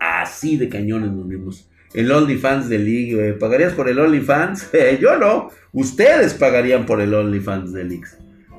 Así 0.00 0.56
de 0.56 0.68
cañones 0.68 1.12
nos 1.12 1.28
vimos. 1.28 1.68
El 1.94 2.10
OnlyFans 2.10 2.68
de 2.68 2.78
League, 2.78 3.34
¿pagarías 3.34 3.74
por 3.74 3.88
el 3.88 3.98
OnlyFans? 3.98 4.70
yo 5.00 5.18
no. 5.18 5.50
Ustedes 5.72 6.34
pagarían 6.34 6.86
por 6.86 7.00
el 7.00 7.12
OnlyFans 7.14 7.72
de 7.72 7.84
League. 7.84 8.08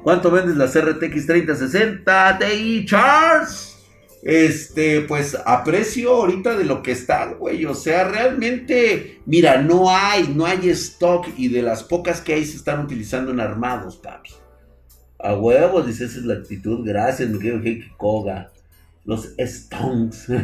¿Cuánto 0.03 0.31
vendes 0.31 0.57
la 0.57 0.65
RTX 0.65 1.27
3060 1.27 2.39
Ti 2.39 2.85
Charles? 2.85 3.72
Este, 4.23 5.01
pues 5.01 5.37
a 5.45 5.65
precio 5.65 6.15
ahorita 6.15 6.57
de 6.57 6.63
lo 6.63 6.81
que 6.81 6.91
está, 6.91 7.25
güey. 7.33 7.65
O 7.65 7.75
sea, 7.75 8.05
realmente, 8.05 9.19
mira, 9.25 9.61
no 9.61 9.89
hay, 9.89 10.33
no 10.33 10.45
hay 10.45 10.69
stock 10.69 11.27
y 11.37 11.49
de 11.49 11.61
las 11.61 11.83
pocas 11.83 12.21
que 12.21 12.33
hay 12.33 12.45
se 12.45 12.55
están 12.55 12.85
utilizando 12.85 13.31
en 13.31 13.41
armados, 13.41 13.97
papi. 13.97 14.31
A 15.19 15.35
huevos, 15.35 15.85
dice, 15.85 16.05
esa 16.05 16.19
es 16.19 16.25
la 16.25 16.35
actitud. 16.35 16.85
Gracias, 16.85 17.29
mi 17.29 17.39
querido 17.39 17.61
Heiki 17.61 17.89
Koga. 17.97 18.51
Los 19.05 19.33
Stones. 19.37 20.27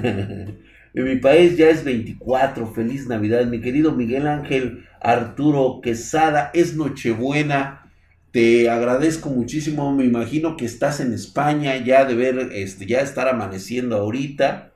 En 0.91 1.03
mi 1.03 1.17
país 1.17 1.55
ya 1.55 1.69
es 1.69 1.83
24. 1.83 2.73
Feliz 2.73 3.07
Navidad. 3.07 3.45
Mi 3.45 3.61
querido 3.61 3.91
Miguel 3.91 4.27
Ángel 4.27 4.87
Arturo 4.99 5.81
Quesada, 5.81 6.49
es 6.53 6.75
Nochebuena. 6.75 7.88
Te 8.31 8.69
agradezco 8.69 9.29
muchísimo. 9.29 9.93
Me 9.95 10.05
imagino 10.05 10.57
que 10.57 10.65
estás 10.65 10.99
en 10.99 11.13
España 11.13 11.77
ya 11.77 12.05
de 12.05 12.15
ver, 12.15 12.49
este, 12.53 12.85
ya 12.85 13.01
estar 13.01 13.27
amaneciendo 13.27 13.97
ahorita. 13.97 14.71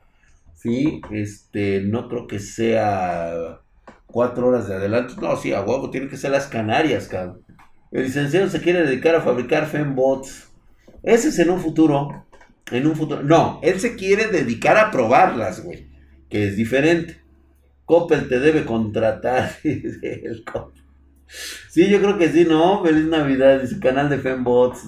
Sí, 0.56 1.02
este, 1.12 1.82
no 1.82 2.08
creo 2.08 2.28
que 2.28 2.40
sea 2.40 3.60
cuatro 4.08 4.48
horas 4.48 4.68
de 4.68 4.76
adelanto. 4.76 5.16
No, 5.22 5.36
sí, 5.36 5.52
a 5.54 5.62
huevo, 5.62 5.90
tiene 5.90 6.08
que 6.08 6.18
ser 6.18 6.32
las 6.32 6.48
Canarias, 6.48 7.08
cabrón. 7.08 7.42
El 7.92 8.04
licenciado 8.04 8.50
se 8.50 8.62
quiere 8.62 8.86
dedicar 8.86 9.16
a 9.16 9.22
fabricar 9.22 9.68
fembots. 9.68 10.48
Ese 11.04 11.30
es 11.30 11.40
en 11.40 11.50
un 11.50 11.60
futuro. 11.60 12.26
En 12.72 12.88
un 12.88 12.96
futuro. 12.96 13.22
No, 13.22 13.60
él 13.62 13.80
se 13.80 13.96
quiere 13.96 14.28
dedicar 14.28 14.78
a 14.78 14.90
probarlas, 14.90 15.64
güey 15.64 15.94
que 16.34 16.48
es 16.48 16.58
diferente. 16.58 17.22
Coppel 17.86 18.28
te 18.28 18.40
debe 18.40 18.66
contratar. 18.66 19.52
sí, 21.28 21.90
yo 21.90 22.00
creo 22.00 22.18
que 22.18 22.30
sí, 22.30 22.46
¿no? 22.46 22.84
Feliz 22.84 23.06
Navidad, 23.06 23.62
dice 23.62 23.80
canal 23.80 24.10
de 24.10 24.20
Fembots. 24.20 24.88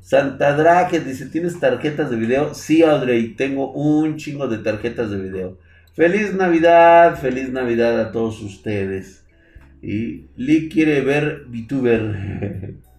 Santa 0.00 0.56
Drake 0.56 1.00
dice, 1.00 1.26
¿tienes 1.26 1.60
tarjetas 1.60 2.10
de 2.10 2.16
video? 2.16 2.54
Sí, 2.54 2.82
Audrey, 2.82 3.34
tengo 3.34 3.72
un 3.72 4.16
chingo 4.16 4.48
de 4.48 4.58
tarjetas 4.58 5.10
de 5.10 5.18
video. 5.18 5.58
Feliz 5.94 6.34
Navidad, 6.34 7.20
feliz 7.20 7.50
Navidad 7.50 8.00
a 8.00 8.12
todos 8.12 8.40
ustedes. 8.40 9.24
Y 9.80 10.26
Lee 10.36 10.68
quiere 10.68 11.02
ver 11.02 11.44
VTuber. 11.48 12.74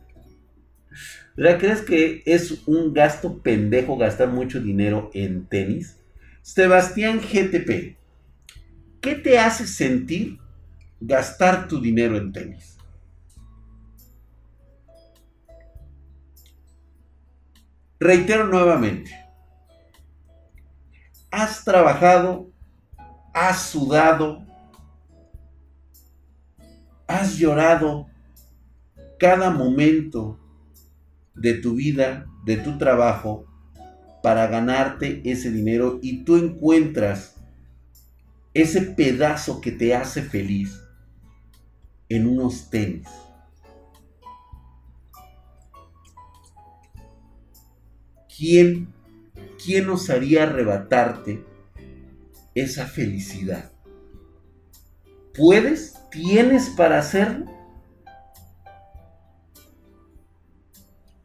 ¿Crees 1.36 1.82
que 1.82 2.22
es 2.26 2.68
un 2.68 2.94
gasto 2.94 3.42
pendejo 3.42 3.98
gastar 3.98 4.30
mucho 4.30 4.62
dinero 4.62 5.10
en 5.14 5.46
tenis? 5.48 5.98
Sebastián 6.42 7.20
GTP, 7.20 7.98
¿qué 9.02 9.16
te 9.16 9.40
hace 9.40 9.66
sentir 9.66 10.38
gastar 11.00 11.68
tu 11.68 11.82
dinero 11.82 12.18
en 12.18 12.32
tenis? 12.32 12.73
Reitero 18.04 18.48
nuevamente, 18.48 19.18
has 21.32 21.64
trabajado, 21.64 22.52
has 23.34 23.62
sudado, 23.62 24.46
has 27.08 27.38
llorado 27.38 28.08
cada 29.18 29.52
momento 29.52 30.38
de 31.34 31.54
tu 31.54 31.76
vida, 31.76 32.26
de 32.44 32.58
tu 32.58 32.78
trabajo, 32.78 33.46
para 34.22 34.48
ganarte 34.48 35.22
ese 35.24 35.50
dinero 35.50 36.00
y 36.02 36.26
tú 36.26 36.36
encuentras 36.36 37.38
ese 38.54 38.82
pedazo 38.82 39.62
que 39.62 39.72
te 39.72 39.96
hace 39.96 40.24
feliz 40.24 40.78
en 42.10 42.28
unos 42.28 42.70
tenis. 42.70 43.08
¿Quién, 48.44 48.94
quién 49.64 49.90
osaría 49.90 50.44
arrebatarte 50.44 51.46
esa 52.54 52.86
felicidad? 52.86 53.72
¿Puedes? 55.34 55.96
¿Tienes 56.12 56.70
para 56.72 57.00
hacerlo? 57.00 57.46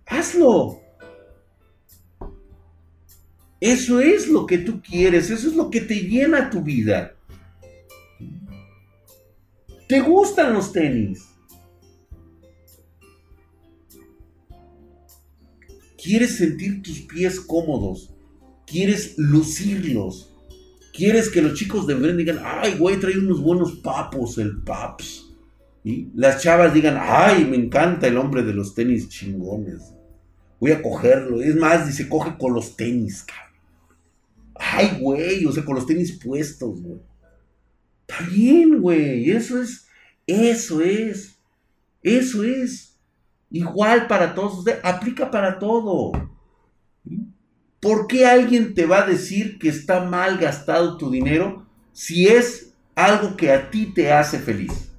Hazlo. 0.07 0.81
Eso 3.59 3.99
es 3.99 4.29
lo 4.29 4.47
que 4.47 4.59
tú 4.59 4.81
quieres, 4.81 5.29
eso 5.29 5.49
es 5.49 5.57
lo 5.57 5.71
que 5.71 5.81
te 5.81 5.97
llena 5.97 6.51
tu 6.51 6.63
vida. 6.63 7.17
¿Te 9.89 9.99
gustan 10.03 10.53
los 10.53 10.71
tenis? 10.71 11.28
¿Quieres 16.03 16.37
sentir 16.37 16.83
tus 16.83 17.01
pies 17.01 17.41
cómodos? 17.41 18.15
¿Quieres 18.67 19.19
lucirlos? 19.19 20.33
¿Quieres 20.95 21.29
que 21.29 21.43
los 21.43 21.55
chicos 21.55 21.87
de 21.87 21.95
Bren 21.95 22.17
digan, 22.17 22.41
ay, 22.43 22.77
güey, 22.79 22.99
trae 23.01 23.19
unos 23.19 23.41
buenos 23.41 23.73
papos, 23.81 24.39
el 24.39 24.63
paps? 24.63 25.27
y 25.85 26.09
Las 26.15 26.43
chavas 26.43 26.73
digan, 26.73 26.97
ay, 27.01 27.45
me 27.45 27.57
encanta 27.57 28.07
el 28.07 28.17
hombre 28.17 28.43
de 28.43 28.53
los 28.53 28.75
tenis 28.75 29.09
chingones. 29.09 29.93
Voy 30.61 30.73
a 30.73 30.83
cogerlo. 30.83 31.41
Es 31.41 31.57
más, 31.57 31.87
dice, 31.87 32.09
coge 32.09 32.37
con 32.39 32.55
los 32.55 32.77
tenis, 32.77 33.25
cabrón. 33.25 33.49
Ay, 34.55 34.99
güey, 35.01 35.47
o 35.47 35.53
sea, 35.53 35.65
con 35.65 35.77
los 35.77 35.87
tenis 35.87 36.13
puestos, 36.13 36.81
güey. 36.81 37.01
Está 38.07 38.25
bien, 38.31 38.81
güey. 38.81 39.31
Eso 39.31 39.61
es, 39.61 39.87
eso 40.27 40.81
es, 40.81 41.39
eso 42.03 42.43
es. 42.45 42.98
Igual 43.51 44.07
para 44.07 44.35
todos 44.35 44.59
ustedes, 44.59 44.81
aplica 44.85 45.31
para 45.31 45.59
todo. 45.59 46.13
¿Por 47.81 48.07
qué 48.07 48.27
alguien 48.27 48.75
te 48.75 48.87
va 48.87 49.03
a 49.03 49.07
decir 49.07 49.59
que 49.59 49.69
está 49.69 50.05
mal 50.05 50.39
gastado 50.39 50.97
tu 50.97 51.11
dinero 51.11 51.67
si 51.93 52.27
es 52.27 52.75
algo 52.95 53.37
que 53.37 53.53
a 53.53 53.71
ti 53.71 53.87
te 53.87 54.13
hace 54.13 54.39
feliz? 54.39 54.93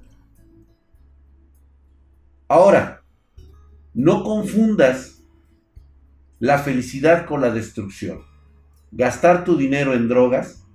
Ahora, 2.47 3.03
no 3.93 4.23
confundas 4.23 5.23
la 6.39 6.57
felicidad 6.57 7.25
con 7.25 7.41
la 7.41 7.51
destrucción. 7.51 8.21
Gastar 8.91 9.43
tu 9.43 9.55
dinero 9.55 9.93
en 9.93 10.07
drogas 10.07 10.65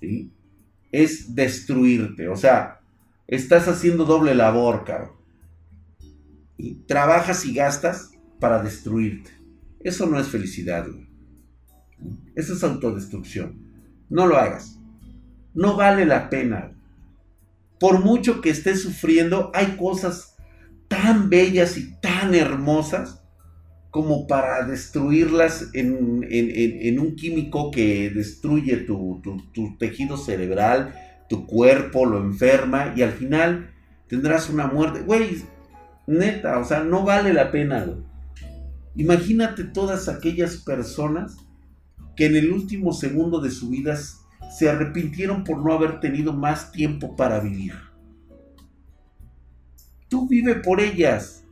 ¿sí? 0.00 0.32
es 0.92 1.34
destruirte. 1.34 2.28
O 2.28 2.36
sea, 2.36 2.80
estás 3.26 3.68
haciendo 3.68 4.04
doble 4.04 4.34
labor, 4.34 4.84
cabrón. 4.84 5.21
Trabajas 6.86 7.44
y 7.44 7.54
gastas 7.54 8.12
para 8.40 8.62
destruirte. 8.62 9.30
Eso 9.80 10.06
no 10.06 10.18
es 10.18 10.28
felicidad. 10.28 10.86
Eso 12.34 12.54
es 12.54 12.62
autodestrucción. 12.64 13.60
No 14.08 14.26
lo 14.26 14.36
hagas. 14.36 14.78
No 15.54 15.76
vale 15.76 16.06
la 16.06 16.30
pena. 16.30 16.72
Por 17.78 18.00
mucho 18.00 18.40
que 18.40 18.50
estés 18.50 18.82
sufriendo, 18.82 19.50
hay 19.54 19.76
cosas 19.76 20.36
tan 20.88 21.30
bellas 21.30 21.76
y 21.78 21.94
tan 22.00 22.34
hermosas 22.34 23.22
como 23.90 24.26
para 24.26 24.64
destruirlas 24.64 25.68
en, 25.74 26.98
un 26.98 27.16
químico 27.16 27.70
que 27.70 28.08
destruye 28.08 28.78
tu, 28.78 29.20
tejido 29.78 30.16
cerebral, 30.16 30.94
tu 31.28 31.46
cuerpo, 31.46 32.06
lo 32.06 32.18
enferma 32.18 32.94
y 32.96 33.02
al 33.02 33.12
final 33.12 33.70
tendrás 34.08 34.48
una 34.48 34.66
muerte. 34.66 35.00
Güey, 35.00 35.42
neta, 36.06 36.58
o 36.58 36.64
sea, 36.64 36.84
no 36.84 37.04
vale 37.04 37.32
la 37.32 37.50
pena. 37.50 37.86
Imagínate 38.94 39.64
todas 39.64 40.08
aquellas 40.08 40.56
personas 40.58 41.36
que 42.16 42.26
en 42.26 42.36
el 42.36 42.52
último 42.52 42.92
segundo 42.92 43.40
de 43.40 43.50
su 43.50 43.70
vida 43.70 43.98
se 44.50 44.68
arrepintieron 44.68 45.44
por 45.44 45.64
no 45.64 45.72
haber 45.72 46.00
tenido 46.00 46.32
más 46.32 46.72
tiempo 46.72 47.16
para 47.16 47.40
vivir. 47.40 47.74
Tú 50.08 50.28
vive 50.28 50.56
por 50.56 50.80
ellas 50.80 51.42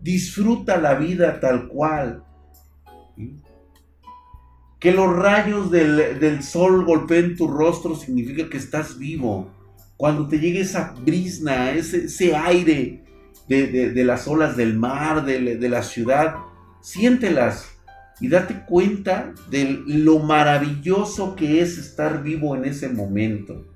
Disfruta 0.00 0.78
la 0.78 0.94
vida 0.94 1.40
tal 1.40 1.68
cual. 1.68 2.24
Que 4.78 4.92
los 4.92 5.14
rayos 5.14 5.70
del, 5.70 6.42
sol 6.42 6.86
golpeen 6.86 7.36
tu 7.36 7.48
rostro 7.48 7.94
significa 7.94 8.48
que 8.48 8.56
estás 8.56 8.96
vivo. 8.96 9.50
Cuando 9.98 10.26
te 10.26 10.38
llegue 10.38 10.60
esa 10.60 10.94
brisna, 11.04 11.72
ese, 11.72 12.34
aire 12.34 13.04
de, 13.50 14.04
las 14.04 14.28
olas 14.28 14.56
del 14.56 14.76
mar, 14.76 15.24
de, 15.24 15.56
de 15.56 15.68
la 15.68 15.82
ciudad, 15.82 16.36
siéntelas 16.80 17.68
y 18.20 18.28
date 18.28 18.62
cuenta 18.66 19.34
de 19.50 19.82
lo 19.86 20.20
maravilloso 20.20 21.34
que 21.34 21.60
es 21.60 21.76
estar 21.78 22.22
vivo 22.22 22.54
en 22.54 22.64
ese 22.64 22.88
momento. 22.88 23.66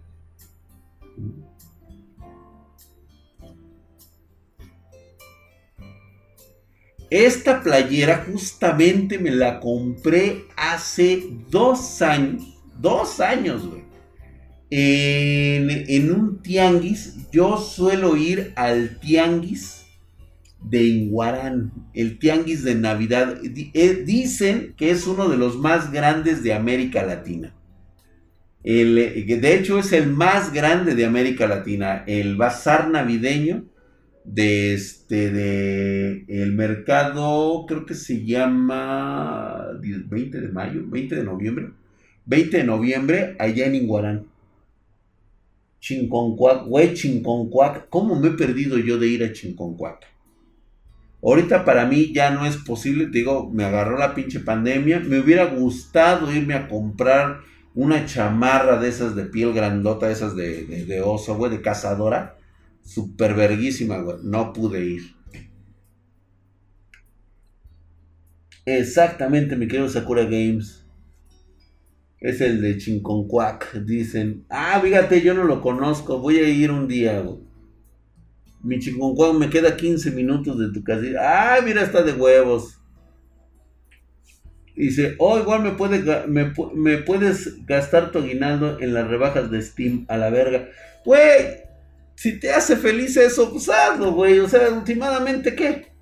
Esta 7.11 7.63
playera 7.63 8.25
justamente 8.31 9.19
me 9.19 9.31
la 9.31 9.61
compré 9.61 10.47
hace 10.57 11.29
dos 11.51 12.03
años. 12.03 12.59
Dos 12.81 13.21
años, 13.21 13.67
güey. 13.69 13.84
En, 14.77 16.11
un 16.11 16.43
tianguis. 16.43 17.31
Yo 17.31 17.59
suelo 17.59 18.17
ir 18.17 18.53
al 18.57 18.99
tianguis 18.99 19.87
de 20.61 20.83
Inguarán. 20.83 21.73
El 21.93 22.19
tianguis 22.19 22.65
de 22.65 22.75
Navidad. 22.75 23.39
Eh, 23.45 24.03
dicen 24.05 24.75
que 24.77 24.91
es 24.91 25.07
uno 25.07 25.29
de 25.29 25.37
los 25.37 25.59
más 25.59 25.93
grandes 25.93 26.43
de 26.43 26.55
América 26.55 27.05
Latina. 27.05 27.55
Eh, 28.65 29.39
de 29.41 29.55
hecho, 29.55 29.79
es 29.79 29.93
el 29.93 30.09
más 30.11 30.53
grande 30.53 30.97
de 30.97 31.05
América 31.05 31.47
Latina. 31.47 32.03
El 32.09 32.35
bazar 32.35 32.89
navideño 32.91 33.67
de 34.25 34.75
este 34.75 35.31
de 35.31 36.25
el 36.29 36.53
mercado 36.53 37.65
creo 37.69 37.85
que 37.87 37.95
se 37.95 38.25
llama 38.25 39.67
20 39.81 40.41
de 40.41 40.49
mayo 40.49 40.83
20 40.87 41.15
de 41.15 41.25
noviembre 41.25 41.69
20 42.25 42.57
de 42.57 42.65
noviembre 42.65 43.37
allá 43.39 43.67
en 43.67 43.75
Inguarán 43.75 44.34
Chinconcuac 45.85 46.67
güey 46.67 46.95
Chinconcuac 46.95 47.89
cómo 47.89 48.19
me 48.19 48.29
he 48.29 48.31
perdido 48.33 48.79
yo 48.79 48.97
de 48.97 49.09
ir 49.09 49.25
a 49.25 49.33
Chinconcuac 49.33 50.07
ahorita 51.23 51.65
para 51.65 51.85
mí 51.87 52.13
ya 52.15 52.31
no 52.31 52.47
es 52.47 52.57
posible 52.57 53.09
digo 53.11 53.51
me 53.53 53.65
agarró 53.65 53.99
la 53.99 54.15
pinche 54.15 54.41
pandemia 54.41 55.01
me 55.01 55.19
hubiera 55.19 55.45
gustado 55.47 56.33
irme 56.33 56.55
a 56.55 56.69
comprar 56.69 57.41
una 57.75 58.07
chamarra 58.07 58.79
de 58.79 58.89
esas 58.89 59.15
de 59.15 59.25
piel 59.25 59.53
grandota 59.53 60.11
esas 60.11 60.35
de, 60.37 60.65
de, 60.65 60.87
de 60.87 61.01
oso 61.03 61.37
güey 61.37 61.51
de 61.51 61.61
cazadora 61.61 62.39
super 62.85 63.35
verguísima, 63.35 63.99
güey. 63.99 64.19
No 64.23 64.53
pude 64.53 64.85
ir. 64.85 65.15
Exactamente, 68.67 69.57
mi 69.57 69.67
querido 69.67 69.89
Sakura 69.89 70.25
Games. 70.25 70.84
Es 72.25 72.41
el 72.41 72.63
de 72.63 72.79
Chinconcuac, 72.79 73.75
dicen. 73.85 74.47
Ah, 74.49 74.81
fíjate, 74.83 75.21
yo 75.21 75.35
no 75.35 75.45
lo 75.45 75.61
conozco. 75.61 76.21
Voy 76.21 76.39
a 76.39 76.49
ir 76.49 76.71
un 76.71 76.89
día, 76.89 77.21
güey. 77.21 77.41
Mi 78.63 78.79
Chinconcuac 78.79 79.35
me 79.35 79.51
queda 79.51 79.77
15 79.77 80.11
minutos 80.13 80.59
de 80.59 80.73
tu 80.73 80.83
casa. 80.83 81.03
Ah, 81.21 81.59
mira, 81.63 81.83
está 81.83 82.03
de 82.03 82.15
huevos. 82.15 82.81
Dice, 84.75 85.17
oh, 85.19 85.39
igual 85.39 85.65
me, 85.65 85.73
puede, 85.73 86.27
me, 86.27 86.55
me 86.75 86.97
puedes 86.97 87.63
gastar 87.67 88.11
tu 88.11 88.21
aguinaldo 88.21 88.81
en 88.81 88.95
las 88.95 89.07
rebajas 89.07 89.51
de 89.51 89.61
Steam 89.61 90.07
a 90.09 90.17
la 90.17 90.31
verga. 90.31 90.71
Güey, 91.05 91.59
si 92.15 92.41
te 92.41 92.53
hace 92.53 92.77
feliz 92.77 93.19
eso, 93.19 93.51
pues 93.51 93.69
hazlo, 93.69 94.15
güey. 94.15 94.39
O 94.39 94.49
sea, 94.49 94.71
últimamente, 94.71 95.55
¿qué? 95.55 95.94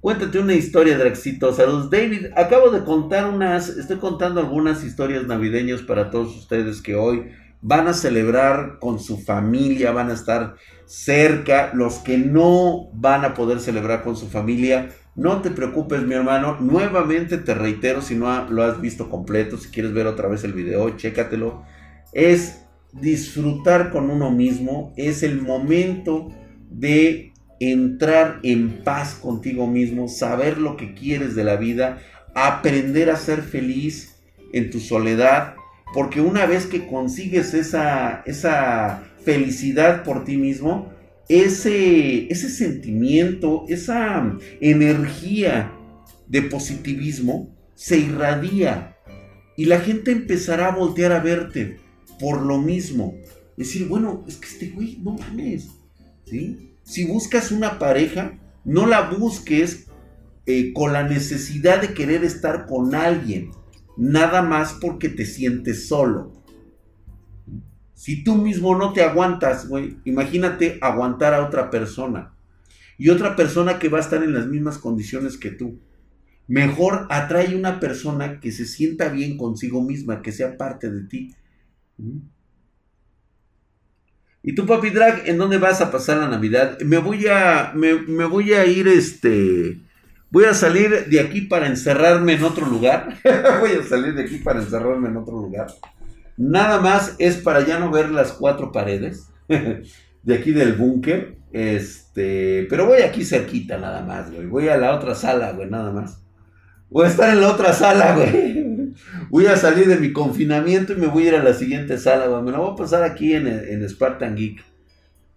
Cuéntate 0.00 0.38
una 0.38 0.54
historia, 0.54 0.96
Draxito. 0.96 1.52
Saludos, 1.52 1.90
David. 1.90 2.26
Acabo 2.36 2.70
de 2.70 2.84
contar 2.84 3.28
unas, 3.28 3.68
estoy 3.68 3.96
contando 3.96 4.38
algunas 4.38 4.84
historias 4.84 5.26
navideñas 5.26 5.82
para 5.82 6.10
todos 6.10 6.36
ustedes 6.36 6.80
que 6.80 6.94
hoy 6.94 7.32
van 7.62 7.88
a 7.88 7.92
celebrar 7.92 8.78
con 8.78 9.00
su 9.00 9.18
familia, 9.18 9.90
van 9.90 10.10
a 10.10 10.14
estar 10.14 10.54
cerca. 10.86 11.72
Los 11.74 11.98
que 11.98 12.16
no 12.16 12.90
van 12.92 13.24
a 13.24 13.34
poder 13.34 13.58
celebrar 13.58 14.04
con 14.04 14.14
su 14.14 14.28
familia, 14.28 14.90
no 15.16 15.42
te 15.42 15.50
preocupes, 15.50 16.02
mi 16.02 16.14
hermano. 16.14 16.58
Nuevamente 16.60 17.36
te 17.36 17.54
reitero, 17.54 18.00
si 18.00 18.14
no 18.14 18.48
lo 18.48 18.62
has 18.62 18.80
visto 18.80 19.10
completo, 19.10 19.56
si 19.56 19.70
quieres 19.70 19.92
ver 19.92 20.06
otra 20.06 20.28
vez 20.28 20.44
el 20.44 20.52
video, 20.52 20.90
chécatelo. 20.90 21.64
Es 22.12 22.62
disfrutar 22.92 23.90
con 23.90 24.10
uno 24.10 24.30
mismo, 24.30 24.92
es 24.96 25.24
el 25.24 25.42
momento 25.42 26.28
de 26.70 27.27
entrar 27.60 28.40
en 28.42 28.82
paz 28.84 29.14
contigo 29.14 29.66
mismo, 29.66 30.08
saber 30.08 30.58
lo 30.58 30.76
que 30.76 30.94
quieres 30.94 31.34
de 31.34 31.44
la 31.44 31.56
vida, 31.56 32.00
aprender 32.34 33.10
a 33.10 33.16
ser 33.16 33.42
feliz 33.42 34.16
en 34.52 34.70
tu 34.70 34.80
soledad, 34.80 35.54
porque 35.92 36.20
una 36.20 36.46
vez 36.46 36.66
que 36.66 36.86
consigues 36.86 37.54
esa, 37.54 38.22
esa 38.26 39.02
felicidad 39.24 40.04
por 40.04 40.24
ti 40.24 40.36
mismo, 40.36 40.92
ese, 41.28 42.32
ese 42.32 42.48
sentimiento, 42.48 43.64
esa 43.68 44.38
energía 44.60 45.72
de 46.26 46.42
positivismo 46.42 47.54
se 47.74 47.98
irradia 47.98 48.96
y 49.56 49.64
la 49.64 49.80
gente 49.80 50.12
empezará 50.12 50.68
a 50.68 50.76
voltear 50.76 51.12
a 51.12 51.20
verte 51.20 51.78
por 52.20 52.42
lo 52.42 52.58
mismo. 52.58 53.14
Decir, 53.56 53.88
bueno, 53.88 54.24
es 54.28 54.36
que 54.36 54.46
este 54.46 54.70
güey, 54.70 54.98
no 55.02 55.12
mames. 55.12 55.68
¿Sí? 56.26 56.67
Si 56.88 57.04
buscas 57.04 57.52
una 57.52 57.78
pareja, 57.78 58.38
no 58.64 58.86
la 58.86 59.10
busques 59.10 59.88
eh, 60.46 60.72
con 60.72 60.94
la 60.94 61.02
necesidad 61.02 61.82
de 61.82 61.92
querer 61.92 62.24
estar 62.24 62.64
con 62.64 62.94
alguien. 62.94 63.50
Nada 63.98 64.40
más 64.40 64.72
porque 64.80 65.10
te 65.10 65.26
sientes 65.26 65.86
solo. 65.86 66.32
Si 67.92 68.24
tú 68.24 68.36
mismo 68.36 68.74
no 68.74 68.94
te 68.94 69.02
aguantas, 69.02 69.68
güey, 69.68 69.98
imagínate 70.06 70.78
aguantar 70.80 71.34
a 71.34 71.46
otra 71.46 71.68
persona. 71.68 72.32
Y 72.96 73.10
otra 73.10 73.36
persona 73.36 73.78
que 73.78 73.90
va 73.90 73.98
a 73.98 74.00
estar 74.00 74.24
en 74.24 74.32
las 74.32 74.46
mismas 74.46 74.78
condiciones 74.78 75.36
que 75.36 75.50
tú. 75.50 75.78
Mejor 76.46 77.06
atrae 77.10 77.54
una 77.54 77.80
persona 77.80 78.40
que 78.40 78.50
se 78.50 78.64
sienta 78.64 79.10
bien 79.10 79.36
consigo 79.36 79.82
misma, 79.82 80.22
que 80.22 80.32
sea 80.32 80.56
parte 80.56 80.90
de 80.90 81.02
ti. 81.02 81.34
¿Y 84.42 84.54
tú, 84.54 84.66
papi 84.66 84.90
drag, 84.90 85.28
en 85.28 85.36
dónde 85.38 85.58
vas 85.58 85.80
a 85.80 85.90
pasar 85.90 86.18
la 86.18 86.28
Navidad? 86.28 86.78
Me 86.80 86.98
voy 86.98 87.26
a, 87.26 87.72
me, 87.74 88.24
voy 88.24 88.52
a 88.52 88.64
ir, 88.66 88.86
este, 88.86 89.80
voy 90.30 90.44
a 90.44 90.54
salir 90.54 91.06
de 91.06 91.20
aquí 91.20 91.42
para 91.42 91.66
encerrarme 91.66 92.34
en 92.34 92.44
otro 92.44 92.66
lugar. 92.66 93.18
voy 93.60 93.72
a 93.72 93.82
salir 93.82 94.14
de 94.14 94.22
aquí 94.22 94.38
para 94.38 94.60
encerrarme 94.60 95.08
en 95.08 95.16
otro 95.16 95.34
lugar. 95.34 95.66
Nada 96.36 96.80
más 96.80 97.16
es 97.18 97.36
para 97.36 97.66
ya 97.66 97.80
no 97.80 97.90
ver 97.90 98.10
las 98.10 98.32
cuatro 98.32 98.70
paredes 98.70 99.28
de 99.48 100.34
aquí 100.34 100.52
del 100.52 100.74
búnker. 100.74 101.36
Este, 101.52 102.66
pero 102.70 102.86
voy 102.86 103.02
aquí 103.02 103.24
cerquita 103.24 103.76
nada 103.78 104.02
más, 104.02 104.30
güey. 104.30 104.46
Voy 104.46 104.68
a 104.68 104.76
la 104.76 104.94
otra 104.94 105.14
sala, 105.16 105.52
güey, 105.52 105.68
nada 105.68 105.90
más. 105.90 106.22
Voy 106.90 107.06
a 107.06 107.08
estar 107.08 107.30
en 107.30 107.40
la 107.40 107.48
otra 107.48 107.72
sala, 107.72 108.14
güey. 108.14 108.47
Voy 109.30 109.46
a 109.46 109.56
salir 109.56 109.86
de 109.86 109.96
mi 109.96 110.12
confinamiento 110.12 110.92
y 110.92 110.96
me 110.96 111.06
voy 111.06 111.24
a 111.24 111.28
ir 111.28 111.34
a 111.36 111.42
la 111.42 111.54
siguiente 111.54 111.98
sala. 111.98 112.40
Me 112.40 112.50
la 112.50 112.58
voy 112.58 112.72
a 112.72 112.76
pasar 112.76 113.02
aquí 113.02 113.34
en, 113.34 113.46
en 113.46 113.88
Spartan 113.88 114.36
Geek. 114.36 114.64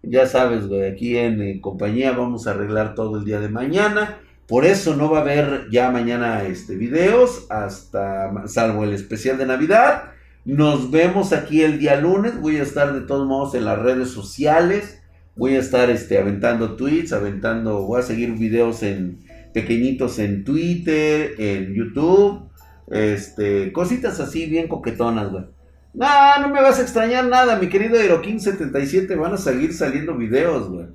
Ya 0.04 0.26
sabes, 0.26 0.68
güey, 0.68 0.90
aquí 0.90 1.18
en, 1.18 1.62
compañía 1.62 2.12
vamos 2.12 2.48
a 2.48 2.52
arreglar 2.52 2.96
todo 2.96 3.20
el 3.20 3.26
día 3.26 3.40
de 3.40 3.50
mañana. 3.50 4.18
Por 4.48 4.66
eso 4.66 4.96
no 4.96 5.10
va 5.10 5.20
a 5.20 5.22
haber 5.22 5.68
ya 5.72 5.92
mañana 5.92 6.44
este, 6.44 6.76
videos, 6.76 7.46
hasta 7.50 8.48
salvo 8.48 8.84
el 8.84 8.94
especial 8.94 9.38
de 9.38 9.46
Navidad. 9.46 10.12
Nos 10.44 10.90
vemos 10.90 11.34
aquí 11.34 11.62
el 11.62 11.78
día 11.78 12.02
lunes. 12.02 12.40
Voy 12.42 12.58
a 12.58 12.64
estar 12.64 12.94
de 12.94 13.02
todos 13.02 13.28
modos 13.28 13.54
en 13.54 13.66
las 13.66 13.80
redes 13.80 14.10
sociales. 14.10 15.02
Voy 15.36 15.56
a 15.56 15.60
estar 15.60 15.90
este, 15.90 16.18
aventando 16.18 16.76
tweets, 16.76 17.14
aventando, 17.14 17.84
voy 17.84 18.00
a 18.00 18.04
seguir 18.04 18.34
videos 18.34 18.84
en, 18.84 19.20
pequeñitos 19.54 20.20
en 20.20 20.44
Twitter, 20.44 21.36
en 21.38 21.74
YouTube, 21.74 22.51
este, 22.92 23.72
cositas 23.72 24.20
así 24.20 24.46
bien 24.48 24.68
coquetonas, 24.68 25.32
güey. 25.32 25.46
No, 25.94 26.08
no 26.42 26.50
me 26.50 26.62
vas 26.62 26.80
a 26.80 26.84
extrañar 26.84 27.26
nada, 27.26 27.58
mi 27.58 27.68
querido 27.68 27.98
Aerokin77, 27.98 29.18
van 29.18 29.34
a 29.34 29.38
seguir 29.38 29.74
saliendo 29.74 30.16
videos, 30.16 30.70
güey. 30.70 30.88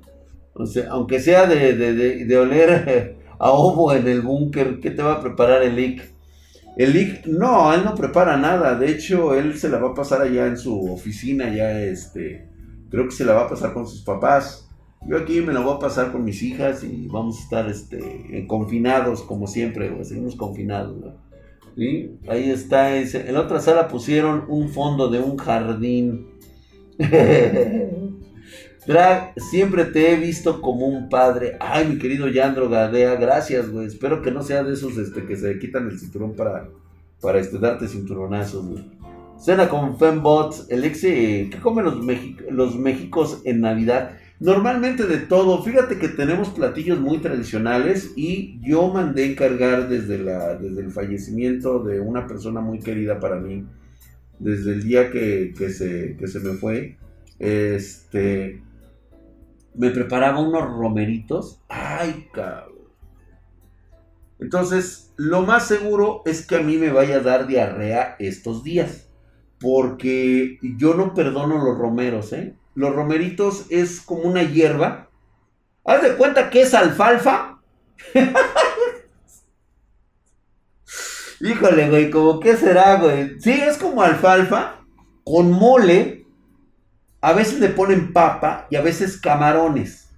Aunque 0.89 1.19
sea 1.19 1.45
de, 1.45 1.73
de, 1.73 2.37
oler 2.37 3.17
a 3.39 3.51
ovo 3.51 3.93
en 3.93 4.07
el 4.07 4.21
búnker, 4.21 4.79
¿qué 4.79 4.89
te 4.89 5.03
va 5.03 5.13
a 5.13 5.21
preparar 5.21 5.61
el 5.61 5.75
Lick? 5.75 6.03
El 6.77 6.93
Lick, 6.93 7.25
no, 7.25 7.73
él 7.73 7.83
no 7.83 7.95
prepara 7.95 8.37
nada, 8.37 8.75
de 8.75 8.89
hecho, 8.89 9.35
él 9.35 9.57
se 9.57 9.69
la 9.69 9.79
va 9.79 9.89
a 9.89 9.95
pasar 9.95 10.21
allá 10.21 10.47
en 10.47 10.57
su 10.57 10.91
oficina, 10.91 11.53
ya 11.53 11.79
este, 11.81 12.47
creo 12.89 13.05
que 13.05 13.11
se 13.11 13.25
la 13.25 13.33
va 13.33 13.45
a 13.45 13.49
pasar 13.49 13.73
con 13.73 13.87
sus 13.87 14.01
papás. 14.03 14.67
Yo 15.07 15.17
aquí 15.17 15.41
me 15.41 15.53
la 15.53 15.59
voy 15.59 15.75
a 15.75 15.79
pasar 15.79 16.11
con 16.11 16.25
mis 16.25 16.41
hijas 16.41 16.83
y 16.83 17.07
vamos 17.07 17.37
a 17.37 17.43
estar 17.43 17.69
este, 17.69 18.45
confinados 18.47 19.21
como 19.21 19.45
siempre, 19.45 20.03
seguimos 20.03 20.35
confinados. 20.35 21.13
Ahí 22.27 22.49
está, 22.49 22.97
en 22.97 23.33
la 23.33 23.41
otra 23.41 23.59
sala 23.59 23.87
pusieron 23.87 24.45
un 24.47 24.69
fondo 24.69 25.09
de 25.09 25.19
un 25.19 25.37
jardín. 25.37 26.27
Drag, 28.87 29.33
siempre 29.37 29.85
te 29.85 30.11
he 30.11 30.15
visto 30.15 30.61
como 30.61 30.87
un 30.87 31.07
padre. 31.09 31.57
Ay, 31.59 31.87
mi 31.87 31.99
querido 31.99 32.29
Yandro 32.29 32.69
Gadea, 32.69 33.15
gracias, 33.15 33.69
güey. 33.69 33.85
Espero 33.85 34.21
que 34.21 34.31
no 34.31 34.41
sea 34.41 34.63
de 34.63 34.73
esos 34.73 34.97
este, 34.97 35.25
que 35.25 35.35
se 35.35 35.59
quitan 35.59 35.87
el 35.87 35.99
cinturón 35.99 36.35
para, 36.35 36.67
para 37.21 37.39
este, 37.39 37.59
darte 37.59 37.87
cinturonazos, 37.87 38.65
Cena 39.37 39.69
con 39.69 39.99
Fembots, 39.99 40.65
el 40.69 40.83
ex, 40.83 41.01
¿qué 41.01 41.59
comen 41.61 41.85
los, 41.85 41.97
los 42.49 42.75
Méxicos 42.75 43.41
en 43.45 43.61
Navidad? 43.61 44.17
Normalmente 44.39 45.07
de 45.07 45.17
todo, 45.17 45.63
fíjate 45.63 45.97
que 45.97 46.09
tenemos 46.09 46.49
platillos 46.49 46.99
muy 46.99 47.17
tradicionales 47.17 48.13
y 48.15 48.59
yo 48.61 48.87
mandé 48.89 49.31
encargar 49.31 49.89
desde, 49.89 50.19
la, 50.19 50.55
desde 50.55 50.81
el 50.81 50.91
fallecimiento 50.91 51.83
de 51.83 51.99
una 51.99 52.27
persona 52.27 52.61
muy 52.61 52.79
querida 52.79 53.19
para 53.19 53.37
mí, 53.37 53.65
desde 54.37 54.73
el 54.73 54.83
día 54.83 55.09
que, 55.09 55.53
se, 55.57 56.27
se 56.27 56.39
me 56.39 56.53
fue, 56.53 56.97
este, 57.39 58.61
me 59.73 59.89
preparaba 59.89 60.39
unos 60.39 60.69
romeritos. 60.69 61.59
Ay, 61.67 62.27
cabrón. 62.31 62.77
Entonces, 64.39 65.13
lo 65.15 65.41
más 65.41 65.67
seguro 65.67 66.21
es 66.25 66.45
que 66.45 66.57
a 66.57 66.61
mí 66.61 66.77
me 66.77 66.91
vaya 66.91 67.17
a 67.17 67.21
dar 67.21 67.47
diarrea 67.47 68.15
estos 68.19 68.63
días. 68.63 69.09
Porque 69.59 70.59
yo 70.77 70.93
no 70.93 71.15
perdono 71.15 71.63
los 71.63 71.75
romeros, 71.75 72.31
¿eh? 72.33 72.53
Los 72.77 72.93
romeritos 72.93 73.65
es 73.71 74.01
como 74.01 74.21
una 74.21 74.43
hierba. 74.43 75.09
Haz 75.83 76.03
de 76.03 76.15
cuenta 76.15 76.51
que 76.51 76.61
es 76.61 76.75
alfalfa. 76.75 77.59
Híjole, 81.41 81.89
güey, 81.89 82.11
como 82.11 82.39
qué 82.39 82.55
será, 82.55 83.01
güey. 83.01 83.39
Sí, 83.39 83.49
es 83.49 83.79
como 83.79 84.03
alfalfa 84.03 84.85
con 85.23 85.51
mole. 85.51 86.27
A 87.19 87.33
veces 87.33 87.59
le 87.59 87.69
ponen 87.69 88.13
papa 88.13 88.67
y 88.69 88.75
a 88.75 88.81
veces 88.81 89.19
camarones. 89.19 90.11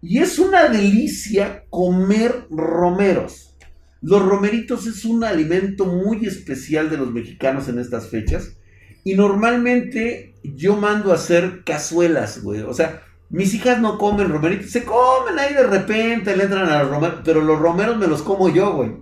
Y 0.00 0.20
es 0.20 0.38
una 0.38 0.70
delicia 0.70 1.66
comer 1.68 2.46
romeros. 2.48 3.58
Los 4.00 4.22
romeritos 4.22 4.86
es 4.86 5.04
un 5.04 5.22
alimento 5.22 5.84
muy 5.84 6.24
especial 6.24 6.88
de 6.88 6.96
los 6.96 7.12
mexicanos 7.12 7.68
en 7.68 7.78
estas 7.78 8.08
fechas 8.08 8.56
y 9.04 9.14
normalmente 9.14 10.34
yo 10.42 10.76
mando 10.76 11.12
a 11.12 11.16
hacer 11.16 11.64
cazuelas, 11.64 12.42
güey. 12.42 12.62
O 12.62 12.74
sea, 12.74 13.02
mis 13.30 13.54
hijas 13.54 13.80
no 13.80 13.98
comen 13.98 14.28
romeritos. 14.28 14.70
Se 14.70 14.84
comen 14.84 15.38
ahí 15.38 15.54
de 15.54 15.66
repente, 15.66 16.36
le 16.36 16.44
entran 16.44 16.68
a 16.68 16.82
los 16.82 16.90
romeros. 16.90 17.20
Pero 17.24 17.40
los 17.40 17.58
romeros 17.58 17.96
me 17.96 18.06
los 18.06 18.22
como 18.22 18.48
yo, 18.48 18.74
güey. 18.74 18.92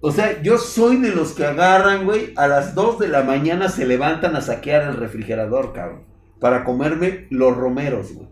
O 0.00 0.10
sea, 0.10 0.42
yo 0.42 0.58
soy 0.58 0.98
de 0.98 1.14
los 1.14 1.32
que 1.32 1.46
agarran, 1.46 2.04
güey. 2.04 2.32
A 2.36 2.46
las 2.46 2.74
2 2.74 2.98
de 2.98 3.08
la 3.08 3.22
mañana 3.22 3.68
se 3.68 3.86
levantan 3.86 4.36
a 4.36 4.40
saquear 4.40 4.82
el 4.82 4.96
refrigerador, 4.96 5.72
cabrón. 5.72 6.04
Para 6.40 6.64
comerme 6.64 7.26
los 7.30 7.56
romeros, 7.56 8.12
güey. 8.12 8.28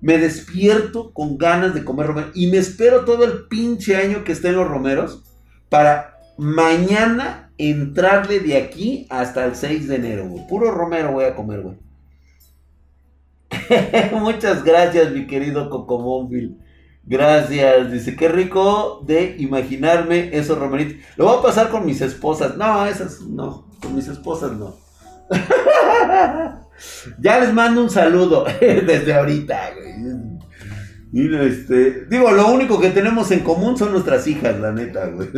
Me 0.00 0.18
despierto 0.18 1.12
con 1.12 1.38
ganas 1.38 1.74
de 1.74 1.84
comer 1.84 2.08
romeros. 2.08 2.32
Y 2.34 2.48
me 2.48 2.56
espero 2.56 3.04
todo 3.04 3.24
el 3.24 3.46
pinche 3.46 3.96
año 3.96 4.24
que 4.24 4.32
estén 4.32 4.56
los 4.56 4.66
romeros. 4.66 5.22
Para 5.68 6.18
mañana 6.38 7.51
entrarle 7.70 8.40
de 8.40 8.56
aquí 8.56 9.06
hasta 9.10 9.44
el 9.44 9.54
6 9.54 9.88
de 9.88 9.96
enero, 9.96 10.28
güey. 10.28 10.46
Puro 10.46 10.70
romero 10.70 11.12
voy 11.12 11.24
a 11.24 11.34
comer, 11.34 11.60
güey. 11.60 11.76
Muchas 14.12 14.64
gracias, 14.64 15.12
mi 15.12 15.26
querido 15.26 15.70
Cocomóvil. 15.70 16.58
Gracias. 17.04 17.90
Dice, 17.90 18.16
qué 18.16 18.28
rico 18.28 19.02
de 19.06 19.36
imaginarme 19.38 20.30
esos 20.36 20.58
romeritos. 20.58 21.02
Lo 21.16 21.26
voy 21.26 21.38
a 21.38 21.42
pasar 21.42 21.68
con 21.70 21.84
mis 21.84 22.00
esposas. 22.00 22.56
No, 22.56 22.86
esas 22.86 23.20
no. 23.22 23.68
Con 23.80 23.94
mis 23.94 24.08
esposas 24.08 24.52
no. 24.52 24.76
ya 27.18 27.40
les 27.40 27.52
mando 27.52 27.82
un 27.82 27.90
saludo 27.90 28.44
desde 28.60 29.14
ahorita, 29.14 29.70
güey. 29.74 31.48
este, 31.48 32.06
digo, 32.06 32.30
lo 32.30 32.48
único 32.48 32.80
que 32.80 32.90
tenemos 32.90 33.30
en 33.30 33.40
común 33.40 33.76
son 33.76 33.92
nuestras 33.92 34.26
hijas, 34.26 34.58
la 34.60 34.72
neta, 34.72 35.06
güey. 35.06 35.28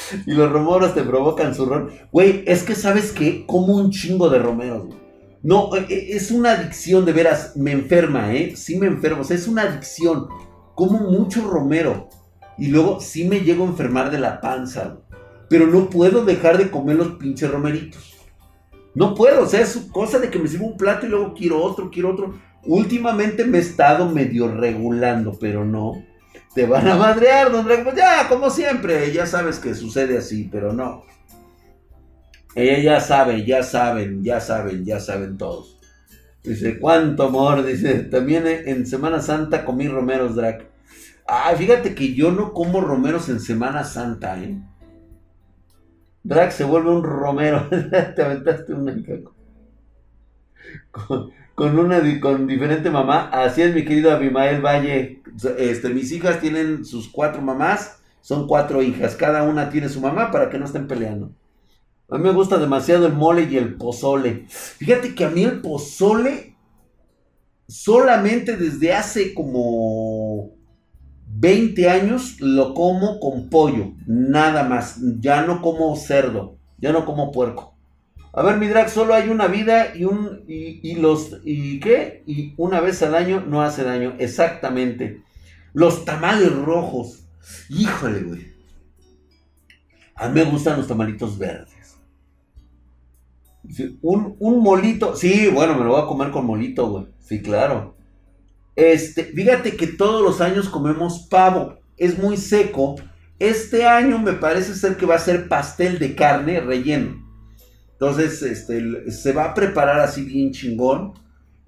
y 0.26 0.32
los 0.32 0.50
romeros 0.50 0.94
te 0.94 1.02
provocan 1.02 1.54
zurrón. 1.54 1.90
Güey, 2.10 2.44
es 2.46 2.62
que 2.62 2.74
sabes 2.74 3.12
qué? 3.12 3.44
Como 3.46 3.76
un 3.76 3.90
chingo 3.90 4.28
de 4.28 4.38
romeros. 4.38 4.94
No, 5.42 5.74
e, 5.74 5.86
e, 5.88 6.16
es 6.16 6.30
una 6.30 6.52
adicción, 6.52 7.04
de 7.04 7.12
veras, 7.12 7.56
me 7.56 7.72
enferma, 7.72 8.32
¿eh? 8.32 8.54
Sí 8.56 8.78
me 8.78 8.86
enfermo, 8.86 9.22
o 9.22 9.24
sea, 9.24 9.36
es 9.36 9.48
una 9.48 9.62
adicción. 9.62 10.28
Como 10.74 10.98
mucho 11.10 11.48
romero. 11.48 12.08
Y 12.58 12.68
luego 12.68 13.00
sí 13.00 13.24
me 13.24 13.40
llego 13.40 13.64
a 13.64 13.68
enfermar 13.68 14.10
de 14.10 14.18
la 14.18 14.40
panza, 14.40 14.98
Pero 15.48 15.66
no 15.66 15.90
puedo 15.90 16.24
dejar 16.24 16.58
de 16.58 16.70
comer 16.70 16.96
los 16.96 17.12
pinches 17.12 17.50
romeritos. 17.50 18.14
No 18.94 19.14
puedo, 19.14 19.42
o 19.42 19.46
sea, 19.46 19.60
es 19.60 19.76
cosa 19.90 20.18
de 20.18 20.30
que 20.30 20.38
me 20.38 20.48
sirva 20.48 20.66
un 20.66 20.76
plato 20.76 21.06
y 21.06 21.08
luego 21.08 21.34
quiero 21.34 21.62
otro, 21.62 21.90
quiero 21.90 22.12
otro. 22.12 22.34
Últimamente 22.64 23.44
me 23.44 23.58
he 23.58 23.60
estado 23.60 24.08
medio 24.08 24.48
regulando, 24.48 25.36
pero 25.38 25.64
no. 25.64 26.04
Te 26.54 26.66
van 26.66 26.86
a 26.86 26.96
madrear, 26.96 27.50
don 27.50 27.64
Drake. 27.64 27.82
Pues 27.84 27.96
ya, 27.96 28.28
como 28.28 28.50
siempre, 28.50 29.12
ya 29.12 29.26
sabes 29.26 29.58
que 29.58 29.74
sucede 29.74 30.18
así, 30.18 30.48
pero 30.50 30.72
no. 30.72 31.04
Ella 32.54 32.78
ya 32.78 33.00
sabe, 33.00 33.44
ya 33.46 33.62
saben, 33.62 34.22
ya 34.22 34.40
saben, 34.40 34.84
ya 34.84 35.00
saben 35.00 35.38
todos. 35.38 35.78
Dice, 36.42 36.78
cuánto 36.78 37.24
amor, 37.24 37.64
dice, 37.64 38.00
también 38.00 38.46
en 38.46 38.84
Semana 38.86 39.20
Santa 39.20 39.64
comí 39.64 39.88
romeros, 39.88 40.34
Drac. 40.34 40.66
Ah, 41.26 41.54
fíjate 41.56 41.94
que 41.94 42.14
yo 42.14 42.32
no 42.32 42.52
como 42.52 42.80
romeros 42.80 43.28
en 43.28 43.40
Semana 43.40 43.84
Santa, 43.84 44.42
¿eh? 44.42 44.60
Drac 46.24 46.50
se 46.50 46.64
vuelve 46.64 46.90
un 46.90 47.04
romero. 47.04 47.68
Te 47.70 48.22
aventaste 48.22 48.74
una 48.74 48.94
con, 50.90 51.32
con 51.62 51.78
una 51.78 52.02
con 52.18 52.48
diferente 52.48 52.90
mamá. 52.90 53.28
Así 53.28 53.62
es, 53.62 53.72
mi 53.72 53.84
querido 53.84 54.10
Abimael 54.10 54.60
Valle. 54.60 55.22
Este, 55.58 55.90
mis 55.90 56.10
hijas 56.10 56.40
tienen 56.40 56.84
sus 56.84 57.06
cuatro 57.06 57.40
mamás. 57.40 58.00
Son 58.20 58.48
cuatro 58.48 58.82
hijas. 58.82 59.14
Cada 59.14 59.44
una 59.44 59.70
tiene 59.70 59.88
su 59.88 60.00
mamá 60.00 60.32
para 60.32 60.50
que 60.50 60.58
no 60.58 60.64
estén 60.64 60.88
peleando. 60.88 61.30
A 62.10 62.18
mí 62.18 62.24
me 62.24 62.32
gusta 62.32 62.58
demasiado 62.58 63.06
el 63.06 63.12
mole 63.12 63.46
y 63.48 63.58
el 63.58 63.76
pozole. 63.76 64.44
Fíjate 64.48 65.14
que 65.14 65.24
a 65.24 65.30
mí 65.30 65.44
el 65.44 65.60
pozole 65.60 66.56
solamente 67.68 68.56
desde 68.56 68.92
hace 68.92 69.32
como 69.32 70.56
20 71.28 71.88
años 71.88 72.40
lo 72.40 72.74
como 72.74 73.20
con 73.20 73.48
pollo, 73.48 73.92
nada 74.04 74.64
más. 74.64 74.96
Ya 75.20 75.42
no 75.42 75.62
como 75.62 75.94
cerdo, 75.94 76.56
ya 76.78 76.90
no 76.90 77.04
como 77.04 77.30
puerco. 77.30 77.71
A 78.34 78.42
ver, 78.42 78.56
mi 78.56 78.66
drag, 78.66 78.88
solo 78.88 79.12
hay 79.14 79.28
una 79.28 79.46
vida 79.46 79.94
y 79.94 80.04
un 80.04 80.44
y, 80.48 80.94
los 80.94 81.40
y 81.44 81.80
qué? 81.80 82.22
Y 82.26 82.54
una 82.56 82.80
vez 82.80 83.02
al 83.02 83.14
año 83.14 83.44
no 83.46 83.62
hace 83.62 83.84
daño, 83.84 84.14
exactamente. 84.18 85.22
Los 85.74 86.06
tamales 86.06 86.54
rojos. 86.54 87.26
Híjole, 87.68 88.20
güey. 88.20 88.52
A 90.14 90.28
mí 90.28 90.34
me 90.34 90.50
gustan 90.50 90.78
los 90.78 90.88
tamalitos 90.88 91.36
verdes. 91.38 91.98
Un, 94.00 94.36
un 94.38 94.62
molito. 94.62 95.14
Sí, 95.14 95.48
bueno, 95.48 95.76
me 95.76 95.84
lo 95.84 95.90
voy 95.90 96.02
a 96.02 96.06
comer 96.06 96.30
con 96.30 96.46
molito, 96.46 96.88
güey. 96.88 97.06
Sí, 97.20 97.42
claro. 97.42 97.96
Este, 98.76 99.24
fíjate 99.24 99.76
que 99.76 99.86
todos 99.86 100.22
los 100.22 100.40
años 100.40 100.70
comemos 100.70 101.26
pavo. 101.28 101.80
Es 101.98 102.18
muy 102.18 102.38
seco. 102.38 102.96
Este 103.38 103.86
año 103.86 104.18
me 104.18 104.32
parece 104.32 104.74
ser 104.74 104.96
que 104.96 105.04
va 105.04 105.16
a 105.16 105.18
ser 105.18 105.48
pastel 105.48 105.98
de 105.98 106.14
carne 106.14 106.60
relleno. 106.60 107.21
Entonces, 108.02 108.42
este, 108.42 109.12
se 109.12 109.32
va 109.32 109.44
a 109.44 109.54
preparar 109.54 110.00
así 110.00 110.24
bien 110.24 110.50
chingón. 110.50 111.12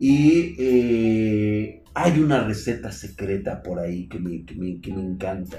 Y 0.00 0.56
eh, 0.58 1.84
hay 1.94 2.18
una 2.18 2.42
receta 2.42 2.90
secreta 2.90 3.62
por 3.62 3.78
ahí 3.78 4.08
que 4.08 4.18
me, 4.18 4.44
que 4.44 4.56
me, 4.56 4.80
que 4.80 4.92
me 4.92 5.00
encanta. 5.00 5.58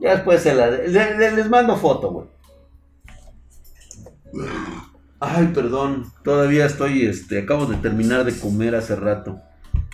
Ya 0.00 0.16
después 0.16 0.42
se 0.42 0.54
la, 0.56 0.70
les 0.72 1.48
mando 1.48 1.76
foto, 1.76 2.10
güey. 2.10 2.26
Ay, 5.20 5.52
perdón, 5.54 6.06
todavía 6.24 6.66
estoy, 6.66 7.06
este, 7.06 7.38
acabo 7.38 7.66
de 7.66 7.76
terminar 7.76 8.24
de 8.24 8.36
comer 8.36 8.74
hace 8.74 8.96
rato. 8.96 9.40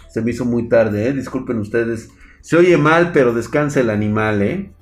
Se 0.09 0.23
me 0.23 0.31
hizo 0.31 0.47
muy 0.47 0.71
tarde, 0.71 1.07
¿eh? 1.07 1.13
Disculpen 1.13 1.59
ustedes. 1.59 2.09
Se 2.41 2.57
oye 2.57 2.79
mal, 2.79 3.13
pero 3.13 3.35
descansa 3.35 3.81
el 3.81 3.91
animal, 3.91 4.41
¿eh? 4.41 4.73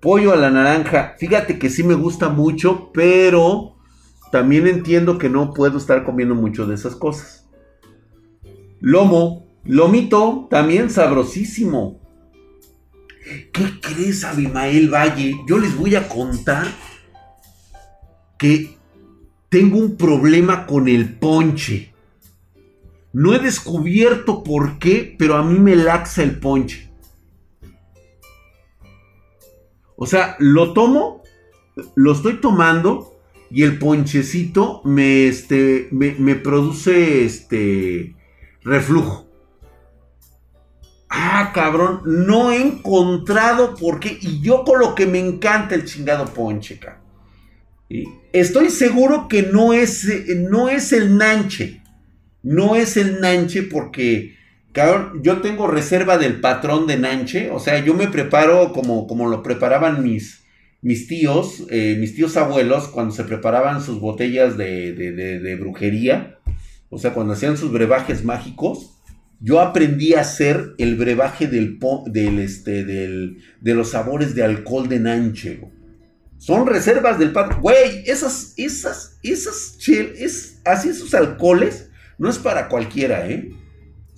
Pollo 0.00 0.32
a 0.32 0.36
la 0.36 0.50
naranja. 0.50 1.14
Fíjate 1.18 1.58
que 1.58 1.68
sí 1.68 1.82
me 1.82 1.94
gusta 1.94 2.28
mucho, 2.28 2.90
pero 2.92 3.76
también 4.32 4.66
entiendo 4.66 5.18
que 5.18 5.28
no 5.28 5.52
puedo 5.52 5.78
estar 5.78 6.04
comiendo 6.04 6.34
mucho 6.34 6.66
de 6.66 6.74
esas 6.74 6.96
cosas. 6.96 7.48
Lomo, 8.80 9.46
lomito, 9.64 10.46
también 10.50 10.90
sabrosísimo. 10.90 12.00
¿Qué 13.52 13.80
crees, 13.80 14.24
Abimael 14.24 14.92
Valle? 14.92 15.36
Yo 15.46 15.58
les 15.58 15.76
voy 15.76 15.94
a 15.94 16.08
contar 16.08 16.66
que 18.38 18.78
tengo 19.50 19.78
un 19.78 19.96
problema 19.96 20.66
con 20.66 20.88
el 20.88 21.14
ponche. 21.18 21.92
No 23.12 23.34
he 23.34 23.38
descubierto 23.38 24.42
por 24.42 24.78
qué, 24.78 25.14
pero 25.18 25.36
a 25.36 25.42
mí 25.42 25.58
me 25.58 25.76
laxa 25.76 26.22
el 26.22 26.38
ponche. 26.38 26.89
O 30.02 30.06
sea, 30.06 30.34
lo 30.38 30.72
tomo, 30.72 31.22
lo 31.94 32.12
estoy 32.12 32.40
tomando 32.40 33.20
y 33.50 33.64
el 33.64 33.78
ponchecito 33.78 34.80
me, 34.82 35.26
este, 35.28 35.88
me, 35.90 36.36
produce 36.36 37.26
este 37.26 38.16
reflujo. 38.62 39.28
Ah, 41.10 41.50
cabrón, 41.52 42.00
no 42.06 42.50
he 42.50 42.62
encontrado 42.62 43.74
por 43.74 44.00
qué. 44.00 44.16
Y 44.22 44.40
yo 44.40 44.64
con 44.64 44.80
lo 44.80 44.94
que 44.94 45.04
me 45.04 45.18
encanta 45.18 45.74
el 45.74 45.84
chingado 45.84 46.24
ponche, 46.32 46.78
cabrón. 46.78 47.02
Estoy 48.32 48.70
seguro 48.70 49.28
que 49.28 49.42
no 49.42 49.74
es, 49.74 50.08
no 50.48 50.70
es 50.70 50.94
el 50.94 51.18
nanche. 51.18 51.82
No 52.42 52.74
es 52.74 52.96
el 52.96 53.20
nanche 53.20 53.64
porque, 53.64 54.34
yo 55.22 55.40
tengo 55.40 55.66
reserva 55.66 56.18
del 56.18 56.40
patrón 56.40 56.86
de 56.86 56.98
nanche. 56.98 57.50
O 57.50 57.58
sea, 57.58 57.84
yo 57.84 57.94
me 57.94 58.08
preparo 58.08 58.72
como, 58.72 59.06
como 59.06 59.28
lo 59.28 59.42
preparaban 59.42 60.02
mis, 60.02 60.44
mis 60.80 61.08
tíos, 61.08 61.64
eh, 61.70 61.96
mis 61.98 62.14
tíos 62.14 62.36
abuelos, 62.36 62.88
cuando 62.88 63.14
se 63.14 63.24
preparaban 63.24 63.82
sus 63.82 64.00
botellas 64.00 64.56
de, 64.56 65.56
brujería. 65.60 66.38
O 66.88 66.98
sea, 66.98 67.12
cuando 67.12 67.34
hacían 67.34 67.56
sus 67.56 67.72
brebajes 67.72 68.24
mágicos. 68.24 68.96
Yo 69.42 69.60
aprendí 69.60 70.12
a 70.12 70.20
hacer 70.20 70.74
el 70.76 70.96
brebaje 70.96 71.46
del, 71.46 71.78
del, 72.06 72.38
este, 72.40 72.84
del, 72.84 73.38
de 73.62 73.74
los 73.74 73.92
sabores 73.92 74.34
de 74.34 74.44
alcohol 74.44 74.86
de 74.86 75.00
nanche. 75.00 75.62
Son 76.36 76.66
reservas 76.66 77.18
del 77.18 77.32
padre. 77.32 77.56
Güey, 77.58 78.02
esas, 78.04 78.52
esas, 78.58 79.18
esas, 79.22 79.78
chel, 79.78 80.12
es, 80.18 80.60
así 80.66 80.90
esos 80.90 81.14
alcoholes, 81.14 81.88
no 82.18 82.28
es 82.28 82.38
para 82.38 82.68
cualquiera, 82.68 83.28
¿eh? 83.30 83.50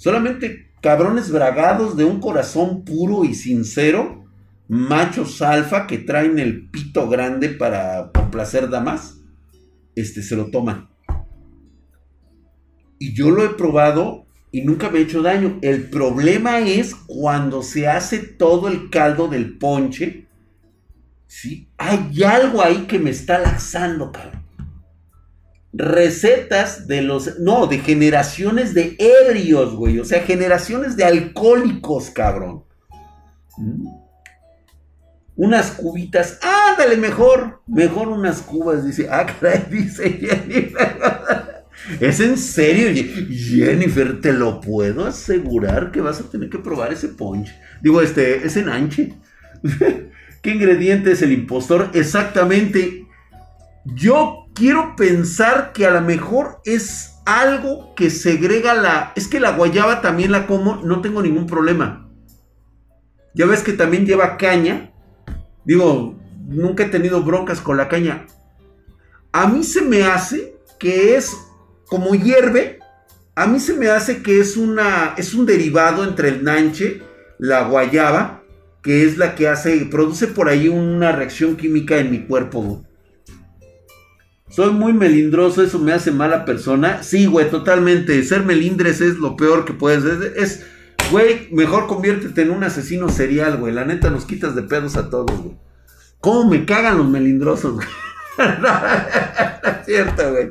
Solamente 0.03 0.73
cabrones 0.81 1.31
bragados 1.31 1.97
de 1.97 2.05
un 2.05 2.19
corazón 2.19 2.85
puro 2.85 3.25
y 3.25 3.37
sincero, 3.37 4.25
machos 4.67 5.41
alfa 5.43 5.87
que 5.87 5.99
traen 5.99 6.41
el 6.41 6.69
pito 6.71 7.09
grande 7.09 7.51
para 7.51 8.11
complacer 8.13 8.69
damas, 8.69 9.21
este, 9.95 10.25
se 10.25 10.35
lo 10.35 10.47
toman. 10.47 10.89
Y 12.99 13.15
yo 13.15 13.31
lo 13.31 13.45
he 13.45 13.51
probado 13.51 14.27
y 14.51 14.63
nunca 14.63 14.91
me 14.91 14.99
he 14.99 15.03
hecho 15.03 15.23
daño. 15.23 15.61
El 15.63 15.89
problema 15.89 16.59
es 16.59 16.97
cuando 16.97 17.63
se 17.63 17.87
hace 17.87 18.19
todo 18.19 18.67
el 18.67 18.91
caldo 18.91 19.29
del 19.29 19.57
ponche 19.57 20.27
¿sí? 21.29 21.69
Hay 21.79 22.25
algo 22.25 22.61
ahí 22.61 22.87
que 22.89 22.99
me 22.99 23.11
está 23.11 23.39
laxando, 23.39 24.11
cabrón. 24.11 24.42
Recetas 25.73 26.87
de 26.87 27.03
los, 27.03 27.39
no, 27.39 27.67
de 27.67 27.79
generaciones 27.79 28.75
de 28.75 28.97
ebrios, 28.99 29.75
güey. 29.75 29.99
O 29.99 30.05
sea, 30.05 30.23
generaciones 30.23 30.97
de 30.97 31.05
alcohólicos, 31.05 32.11
cabrón. 32.11 32.65
¿Mm? 33.57 33.87
Unas 35.35 35.71
cubitas, 35.71 36.39
ándale, 36.43 36.97
mejor, 36.99 37.63
mejor 37.67 38.09
unas 38.09 38.43
cubas, 38.43 38.85
dice, 38.85 39.09
ah, 39.11 39.25
caray, 39.27 39.67
dice 39.71 40.11
Jennifer. 40.11 41.65
¿Es 42.01 42.21
en 42.21 42.37
serio, 42.37 42.89
Jennifer? 43.31 44.21
Te 44.21 44.33
lo 44.33 44.61
puedo 44.61 45.07
asegurar 45.07 45.91
que 45.91 46.01
vas 46.01 46.21
a 46.21 46.31
tener 46.31 46.49
que 46.49 46.59
probar 46.59 46.93
ese 46.93 47.09
punch. 47.09 47.51
Digo, 47.83 48.01
este, 48.01 48.47
ese 48.47 48.63
nanche. 48.63 49.15
¿Qué 50.43 50.51
ingrediente 50.51 51.13
es 51.13 51.23
el 51.23 51.33
impostor? 51.33 51.91
Exactamente. 51.95 53.02
Yo 53.85 54.47
quiero 54.55 54.95
pensar 54.97 55.73
que 55.73 55.87
a 55.87 55.91
lo 55.91 56.01
mejor 56.01 56.61
es 56.65 57.17
algo 57.25 57.95
que 57.95 58.11
segrega 58.11 58.75
la... 58.75 59.13
Es 59.17 59.29
que 59.29 59.41
la 59.41 59.53
guayaba 59.53 60.01
también 60.01 60.33
la 60.33 60.47
como, 60.47 60.77
no 60.77 61.01
tengo 61.01 61.23
ningún 61.23 61.47
problema. 61.47 62.09
Ya 63.35 63.47
ves 63.47 63.63
que 63.63 63.73
también 63.73 64.07
lleva 64.07 64.37
caña. 64.37 64.93
Digo, 65.65 66.19
nunca 66.47 66.85
he 66.85 66.89
tenido 66.89 67.23
broncas 67.23 67.61
con 67.61 67.77
la 67.77 67.89
caña. 67.89 68.27
A 69.33 69.47
mí 69.47 69.65
se 69.65 69.83
me 69.83 70.05
hace 70.05 70.57
que 70.79 71.17
es 71.17 71.37
como 71.87 72.15
hierve. 72.15 72.79
A 73.35 73.47
mí 73.47 73.59
se 73.61 73.75
me 73.75 73.89
hace 73.89 74.23
que 74.23 74.41
es 74.41 74.57
una 74.57 75.15
es 75.17 75.33
un 75.33 75.47
derivado 75.47 76.05
entre 76.05 76.29
el 76.29 76.45
nanche, 76.45 77.03
la 77.39 77.63
guayaba 77.63 78.43
que 78.83 79.05
es 79.05 79.17
la 79.17 79.35
que 79.35 79.49
hace, 79.49 79.87
produce 79.87 80.27
por 80.27 80.49
ahí 80.49 80.69
una 80.69 81.13
reacción 81.13 81.57
química 81.57 81.99
en 81.99 82.11
mi 82.11 82.27
cuerpo. 82.27 82.85
Soy 84.53 84.71
muy 84.71 84.93
melindroso, 84.93 85.63
eso 85.63 85.79
me 85.79 85.95
hace 85.95 86.11
mala 86.11 86.45
persona. 86.45 87.03
Sí, 87.03 87.25
güey, 87.25 87.49
totalmente. 87.49 88.23
Ser 88.23 88.45
melindres 88.45 89.01
es 89.01 89.17
lo 89.17 89.35
peor 89.35 89.65
que 89.65 89.73
puedes. 89.73 90.05
Es, 90.37 90.67
güey, 91.11 91.49
mejor 91.53 91.87
conviértete 91.87 92.43
en 92.43 92.51
un 92.51 92.63
asesino 92.63 93.09
serial, 93.09 93.57
güey. 93.57 93.73
La 93.73 93.87
neta 93.87 94.11
nos 94.11 94.27
quitas 94.27 94.55
de 94.55 94.63
pedos 94.63 94.99
a 94.99 95.09
todos, 95.09 95.41
güey. 95.41 95.57
¿Cómo 96.21 96.51
me 96.51 96.67
cagan 96.67 96.99
los 96.99 97.09
melindrosos, 97.09 97.77
güey? 97.77 97.89
no, 98.39 98.69
es 99.87 100.31
güey. 100.31 100.51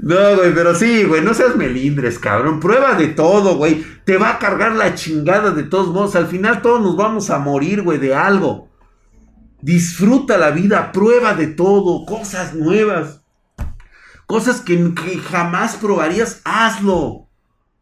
No, 0.00 0.36
güey, 0.36 0.52
pero 0.52 0.74
sí, 0.74 1.04
güey, 1.04 1.22
no 1.22 1.32
seas 1.32 1.54
melindres, 1.54 2.18
cabrón. 2.18 2.58
Prueba 2.58 2.94
de 2.94 3.06
todo, 3.06 3.56
güey. 3.56 3.84
Te 4.04 4.16
va 4.16 4.30
a 4.30 4.38
cargar 4.40 4.72
la 4.72 4.96
chingada 4.96 5.52
de 5.52 5.62
todos 5.62 5.94
modos. 5.94 6.16
Al 6.16 6.26
final 6.26 6.62
todos 6.62 6.80
nos 6.80 6.96
vamos 6.96 7.30
a 7.30 7.38
morir, 7.38 7.82
güey, 7.82 7.98
de 7.98 8.12
algo. 8.12 8.68
Disfruta 9.62 10.36
la 10.36 10.50
vida, 10.50 10.90
prueba 10.90 11.34
de 11.34 11.46
todo, 11.46 12.04
cosas 12.06 12.54
nuevas. 12.54 13.19
Cosas 14.30 14.60
que, 14.60 14.78
jamás 15.30 15.76
probarías, 15.76 16.40
hazlo. 16.44 17.28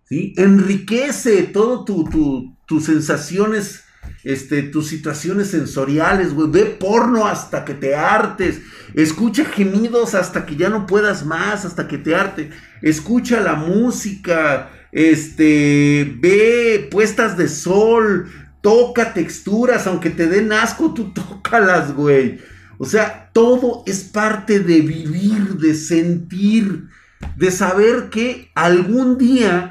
¿sí? 0.05 0.35
Enriquece 0.37 1.43
todo 1.43 1.85
tu, 1.85 2.57
tus 2.67 2.85
sensaciones 2.85 3.85
este, 4.25 4.63
tus 4.63 4.89
situaciones 4.89 5.49
sensoriales, 5.49 6.35
güey. 6.35 6.51
Ve 6.51 6.65
porno 6.65 7.27
hasta 7.27 7.65
que 7.65 7.75
te 7.75 7.95
hartes. 7.95 8.61
Escucha 8.95 9.45
gemidos 9.45 10.15
hasta 10.15 10.45
que 10.47 10.57
ya 10.57 10.69
no 10.69 10.87
puedas 10.87 11.25
más, 11.25 11.65
hasta 11.65 11.89
que 11.89 11.99
te 11.99 12.15
arte. 12.15 12.51
Escucha 12.83 13.41
la 13.41 13.55
música. 13.55 14.71
Este, 14.93 16.17
ve 16.21 16.89
puestas 16.91 17.37
de 17.37 17.49
sol. 17.49 18.31
Toca 18.61 19.15
texturas, 19.15 19.87
aunque 19.87 20.11
te 20.11 20.27
den 20.27 20.53
asco, 20.53 20.93
tú 20.93 21.13
tócalas, 21.15 21.95
güey. 21.95 22.41
O 22.79 22.85
sea, 22.85 23.31
todo 23.33 23.83
es 23.87 24.05
parte 24.05 24.61
de 24.61 24.81
vivir, 24.81 25.57
de 25.57 25.75
sentir, 25.75 26.89
de 27.37 27.51
saber 27.51 28.09
que 28.11 28.51
algún 28.55 29.19
día 29.19 29.71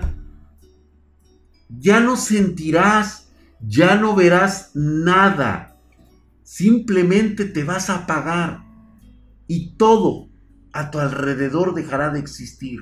ya 1.69 1.99
no 1.99 2.17
sentirás 2.17 3.27
ya 3.59 3.95
no 3.95 4.15
verás 4.15 4.71
nada. 4.73 5.75
Simplemente 6.43 7.45
te 7.45 7.63
vas 7.63 7.89
a 7.89 8.03
apagar 8.03 8.61
y 9.47 9.75
todo 9.77 10.29
a 10.73 10.91
tu 10.91 10.99
alrededor 10.99 11.73
dejará 11.73 12.09
de 12.09 12.19
existir. 12.19 12.81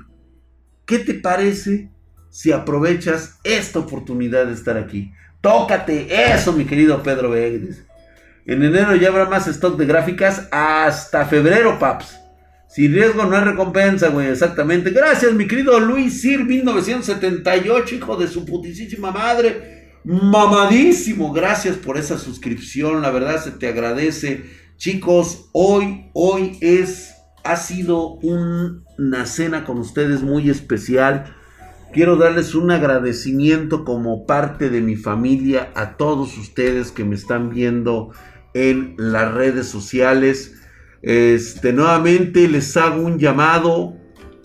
¿Qué 0.85 0.99
te 0.99 1.15
parece 1.15 1.91
si 2.29 2.51
aprovechas 2.51 3.39
esta 3.43 3.79
oportunidad 3.79 4.45
de 4.47 4.53
estar 4.53 4.77
aquí? 4.77 5.11
Tócate 5.41 6.33
eso, 6.33 6.53
mi 6.53 6.65
querido 6.65 7.01
Pedro 7.01 7.31
Vegas. 7.31 7.83
En 8.45 8.63
enero 8.63 8.95
ya 8.95 9.09
habrá 9.09 9.25
más 9.25 9.47
stock 9.47 9.77
de 9.77 9.85
gráficas 9.85 10.47
hasta 10.51 11.25
febrero, 11.25 11.79
paps. 11.79 12.19
Sin 12.67 12.93
riesgo 12.93 13.25
no 13.25 13.35
hay 13.35 13.43
recompensa, 13.43 14.09
güey, 14.09 14.27
exactamente. 14.27 14.91
Gracias, 14.91 15.33
mi 15.33 15.47
querido 15.47 15.79
Luis 15.79 16.21
Sir 16.21 16.43
1978, 16.43 17.95
hijo 17.95 18.17
de 18.17 18.27
su 18.27 18.45
putísima 18.45 19.11
madre 19.11 19.75
mamadísimo. 20.05 21.33
Gracias 21.33 21.77
por 21.77 21.97
esa 21.97 22.17
suscripción. 22.17 23.01
La 23.01 23.09
verdad 23.09 23.43
se 23.43 23.51
te 23.51 23.67
agradece. 23.67 24.45
Chicos, 24.77 25.49
hoy, 25.51 26.09
hoy 26.13 26.57
es, 26.61 27.15
ha 27.43 27.55
sido 27.55 28.19
una 28.21 29.25
cena 29.25 29.65
con 29.65 29.79
ustedes 29.79 30.21
muy 30.21 30.49
especial. 30.49 31.35
Quiero 31.93 32.17
darles 32.17 32.55
un 32.55 32.71
agradecimiento 32.71 33.85
como 33.85 34.25
parte 34.25 34.69
de 34.69 34.81
mi 34.81 34.95
familia 34.95 35.71
a 35.75 35.97
todos 35.97 36.37
ustedes 36.37 36.91
que 36.91 37.05
me 37.05 37.15
están 37.15 37.49
viendo 37.49 38.11
en 38.55 38.95
las 38.97 39.33
redes 39.33 39.67
sociales. 39.67 40.55
Este, 41.03 41.73
nuevamente 41.73 42.47
les 42.47 42.75
hago 42.77 43.01
un 43.01 43.19
llamado 43.19 43.93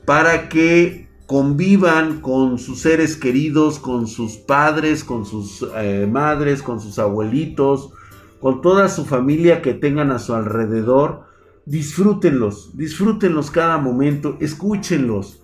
para 0.05 0.51
que 0.51 1.09
convivan 1.27 2.21
con 2.21 2.59
sus 2.59 2.81
seres 2.81 3.17
queridos, 3.17 3.79
con 3.79 4.09
sus 4.09 4.37
padres, 4.37 5.05
con 5.05 5.25
sus 5.25 5.65
eh, 5.77 6.09
madres, 6.11 6.61
con 6.61 6.81
sus 6.81 6.99
abuelitos, 6.99 7.93
con 8.41 8.61
toda 8.61 8.89
su 8.89 9.07
familia 9.07 9.63
que 9.63 9.75
tengan 9.75 10.11
a 10.11 10.19
su 10.19 10.35
alrededor. 10.35 11.23
Disfrútenlos, 11.65 12.77
disfrútenlos 12.77 13.53
cada 13.53 13.79
momento, 13.79 14.37
escúchenlos. 14.41 15.41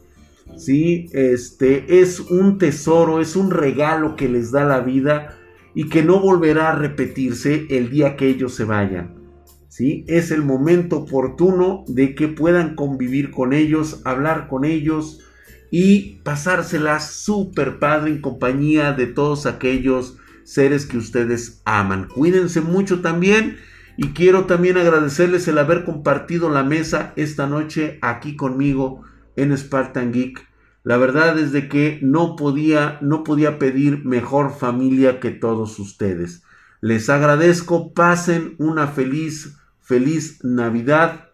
¿sí? 0.56 1.06
Este 1.12 2.00
es 2.00 2.18
un 2.18 2.58
tesoro, 2.58 3.20
es 3.20 3.36
un 3.36 3.52
regalo 3.52 4.16
que 4.16 4.28
les 4.28 4.50
da 4.50 4.64
la 4.64 4.80
vida 4.80 5.38
y 5.76 5.90
que 5.90 6.02
no 6.02 6.18
volverá 6.20 6.70
a 6.70 6.74
repetirse 6.74 7.66
el 7.68 7.90
día 7.90 8.16
que 8.16 8.28
ellos 8.28 8.54
se 8.54 8.64
vayan. 8.64 9.14
¿sí? 9.68 10.06
Es 10.08 10.30
el 10.30 10.40
momento 10.42 11.00
oportuno 11.00 11.84
de 11.86 12.14
que 12.14 12.28
puedan 12.28 12.74
convivir 12.74 13.30
con 13.30 13.52
ellos, 13.52 14.00
hablar 14.06 14.48
con 14.48 14.64
ellos, 14.64 15.20
y 15.70 16.20
pasársela 16.22 16.98
súper 16.98 17.78
padre 17.78 18.10
en 18.10 18.22
compañía 18.22 18.94
de 18.94 19.06
todos 19.06 19.44
aquellos 19.44 20.16
seres 20.44 20.86
que 20.86 20.96
ustedes 20.96 21.60
aman. 21.66 22.08
Cuídense 22.08 22.62
mucho 22.62 23.02
también 23.02 23.58
y 23.98 24.08
quiero 24.14 24.46
también 24.46 24.78
agradecerles 24.78 25.46
el 25.46 25.58
haber 25.58 25.84
compartido 25.84 26.48
la 26.48 26.62
mesa 26.62 27.12
esta 27.16 27.46
noche 27.46 27.98
aquí 28.00 28.34
conmigo 28.34 29.02
en 29.36 29.54
Spartan 29.54 30.10
Geek. 30.10 30.48
La 30.86 30.98
verdad 30.98 31.36
es 31.36 31.50
de 31.50 31.68
que 31.68 31.98
no 32.00 32.36
podía, 32.36 32.98
no 33.00 33.24
podía 33.24 33.58
pedir 33.58 34.04
mejor 34.04 34.52
familia 34.52 35.18
que 35.18 35.32
todos 35.32 35.80
ustedes. 35.80 36.44
Les 36.80 37.10
agradezco, 37.10 37.92
pasen 37.92 38.54
una 38.58 38.86
feliz, 38.86 39.58
feliz 39.80 40.44
Navidad 40.44 41.24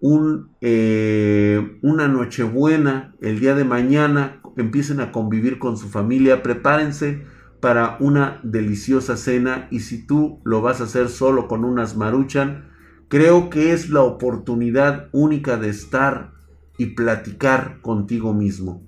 un, 0.00 0.48
eh, 0.62 1.78
una 1.82 2.08
Nochebuena 2.08 3.14
el 3.20 3.38
día 3.38 3.54
de 3.54 3.64
mañana, 3.64 4.40
empiecen 4.56 5.00
a 5.00 5.12
convivir 5.12 5.58
con 5.58 5.76
su 5.76 5.90
familia, 5.90 6.42
prepárense 6.42 7.26
para 7.60 7.98
una 8.00 8.40
deliciosa 8.42 9.18
cena 9.18 9.68
y 9.70 9.80
si 9.80 10.06
tú 10.06 10.40
lo 10.42 10.62
vas 10.62 10.80
a 10.80 10.84
hacer 10.84 11.10
solo 11.10 11.48
con 11.48 11.66
unas 11.66 11.98
maruchan, 11.98 12.70
creo 13.08 13.50
que 13.50 13.74
es 13.74 13.90
la 13.90 14.00
oportunidad 14.00 15.10
única 15.12 15.58
de 15.58 15.68
estar 15.68 16.32
y 16.78 16.86
platicar 16.94 17.82
contigo 17.82 18.32
mismo, 18.32 18.82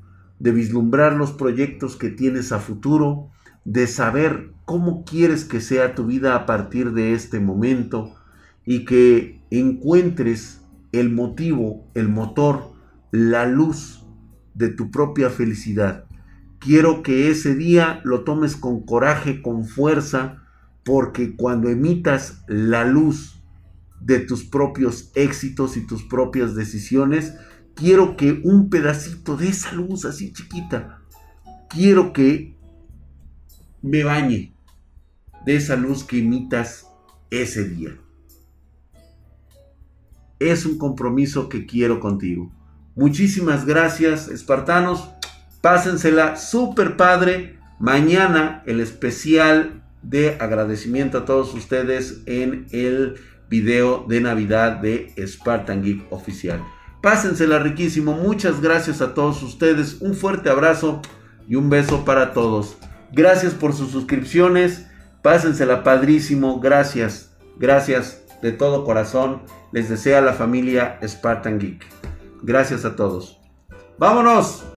de 0.44 0.52
vislumbrar 0.52 1.14
los 1.14 1.32
proyectos 1.32 1.96
que 1.96 2.10
tienes 2.10 2.52
a 2.52 2.58
futuro, 2.58 3.30
de 3.64 3.86
saber 3.86 4.50
cómo 4.66 5.06
quieres 5.06 5.46
que 5.46 5.62
sea 5.62 5.94
tu 5.94 6.04
vida 6.04 6.34
a 6.34 6.44
partir 6.44 6.92
de 6.92 7.14
este 7.14 7.40
momento 7.40 8.14
y 8.66 8.84
que 8.84 9.40
encuentres 9.50 10.60
el 10.92 11.10
motivo, 11.10 11.86
el 11.94 12.10
motor, 12.10 12.74
la 13.10 13.46
luz 13.46 14.06
de 14.52 14.68
tu 14.68 14.90
propia 14.90 15.30
felicidad. 15.30 16.04
Quiero 16.58 17.02
que 17.02 17.30
ese 17.30 17.54
día 17.54 18.02
lo 18.04 18.20
tomes 18.24 18.54
con 18.54 18.84
coraje, 18.84 19.40
con 19.40 19.64
fuerza, 19.64 20.42
porque 20.84 21.36
cuando 21.36 21.70
emitas 21.70 22.44
la 22.48 22.84
luz 22.84 23.42
de 23.98 24.20
tus 24.20 24.44
propios 24.44 25.10
éxitos 25.14 25.78
y 25.78 25.86
tus 25.86 26.02
propias 26.02 26.54
decisiones, 26.54 27.32
quiero 27.74 28.16
que 28.16 28.40
un 28.44 28.70
pedacito 28.70 29.36
de 29.36 29.48
esa 29.48 29.72
luz 29.72 30.04
así 30.04 30.32
chiquita, 30.32 31.00
quiero 31.68 32.12
que 32.12 32.56
me 33.82 34.04
bañe 34.04 34.54
de 35.44 35.56
esa 35.56 35.76
luz 35.76 36.04
que 36.04 36.18
emitas 36.18 36.86
ese 37.30 37.68
día 37.68 37.98
es 40.38 40.66
un 40.66 40.78
compromiso 40.78 41.48
que 41.48 41.66
quiero 41.66 42.00
contigo. 42.00 42.50
Muchísimas 42.94 43.66
gracias, 43.66 44.28
espartanos. 44.28 45.10
Pásensela 45.60 46.36
súper 46.36 46.96
padre. 46.96 47.58
Mañana 47.78 48.62
el 48.66 48.80
especial 48.80 49.82
de 50.02 50.36
agradecimiento 50.38 51.18
a 51.18 51.24
todos 51.24 51.54
ustedes 51.54 52.22
en 52.26 52.66
el 52.70 53.14
video 53.48 54.04
de 54.08 54.20
Navidad 54.20 54.76
de 54.76 55.12
Spartan 55.26 55.82
Geek 55.82 56.12
oficial. 56.12 56.62
Pásensela 57.04 57.58
riquísimo. 57.58 58.14
Muchas 58.14 58.62
gracias 58.62 59.02
a 59.02 59.12
todos 59.12 59.42
ustedes. 59.42 59.98
Un 60.00 60.14
fuerte 60.14 60.48
abrazo 60.48 61.02
y 61.46 61.54
un 61.54 61.68
beso 61.68 62.02
para 62.06 62.32
todos. 62.32 62.78
Gracias 63.12 63.52
por 63.52 63.74
sus 63.74 63.90
suscripciones. 63.90 64.86
Pásensela 65.20 65.84
padrísimo. 65.84 66.60
Gracias. 66.60 67.36
Gracias 67.58 68.24
de 68.40 68.52
todo 68.52 68.84
corazón 68.84 69.42
les 69.70 69.90
desea 69.90 70.22
la 70.22 70.32
familia 70.32 70.98
Spartan 71.06 71.58
Geek. 71.58 71.84
Gracias 72.42 72.86
a 72.86 72.96
todos. 72.96 73.38
¡Vámonos! 73.98 74.73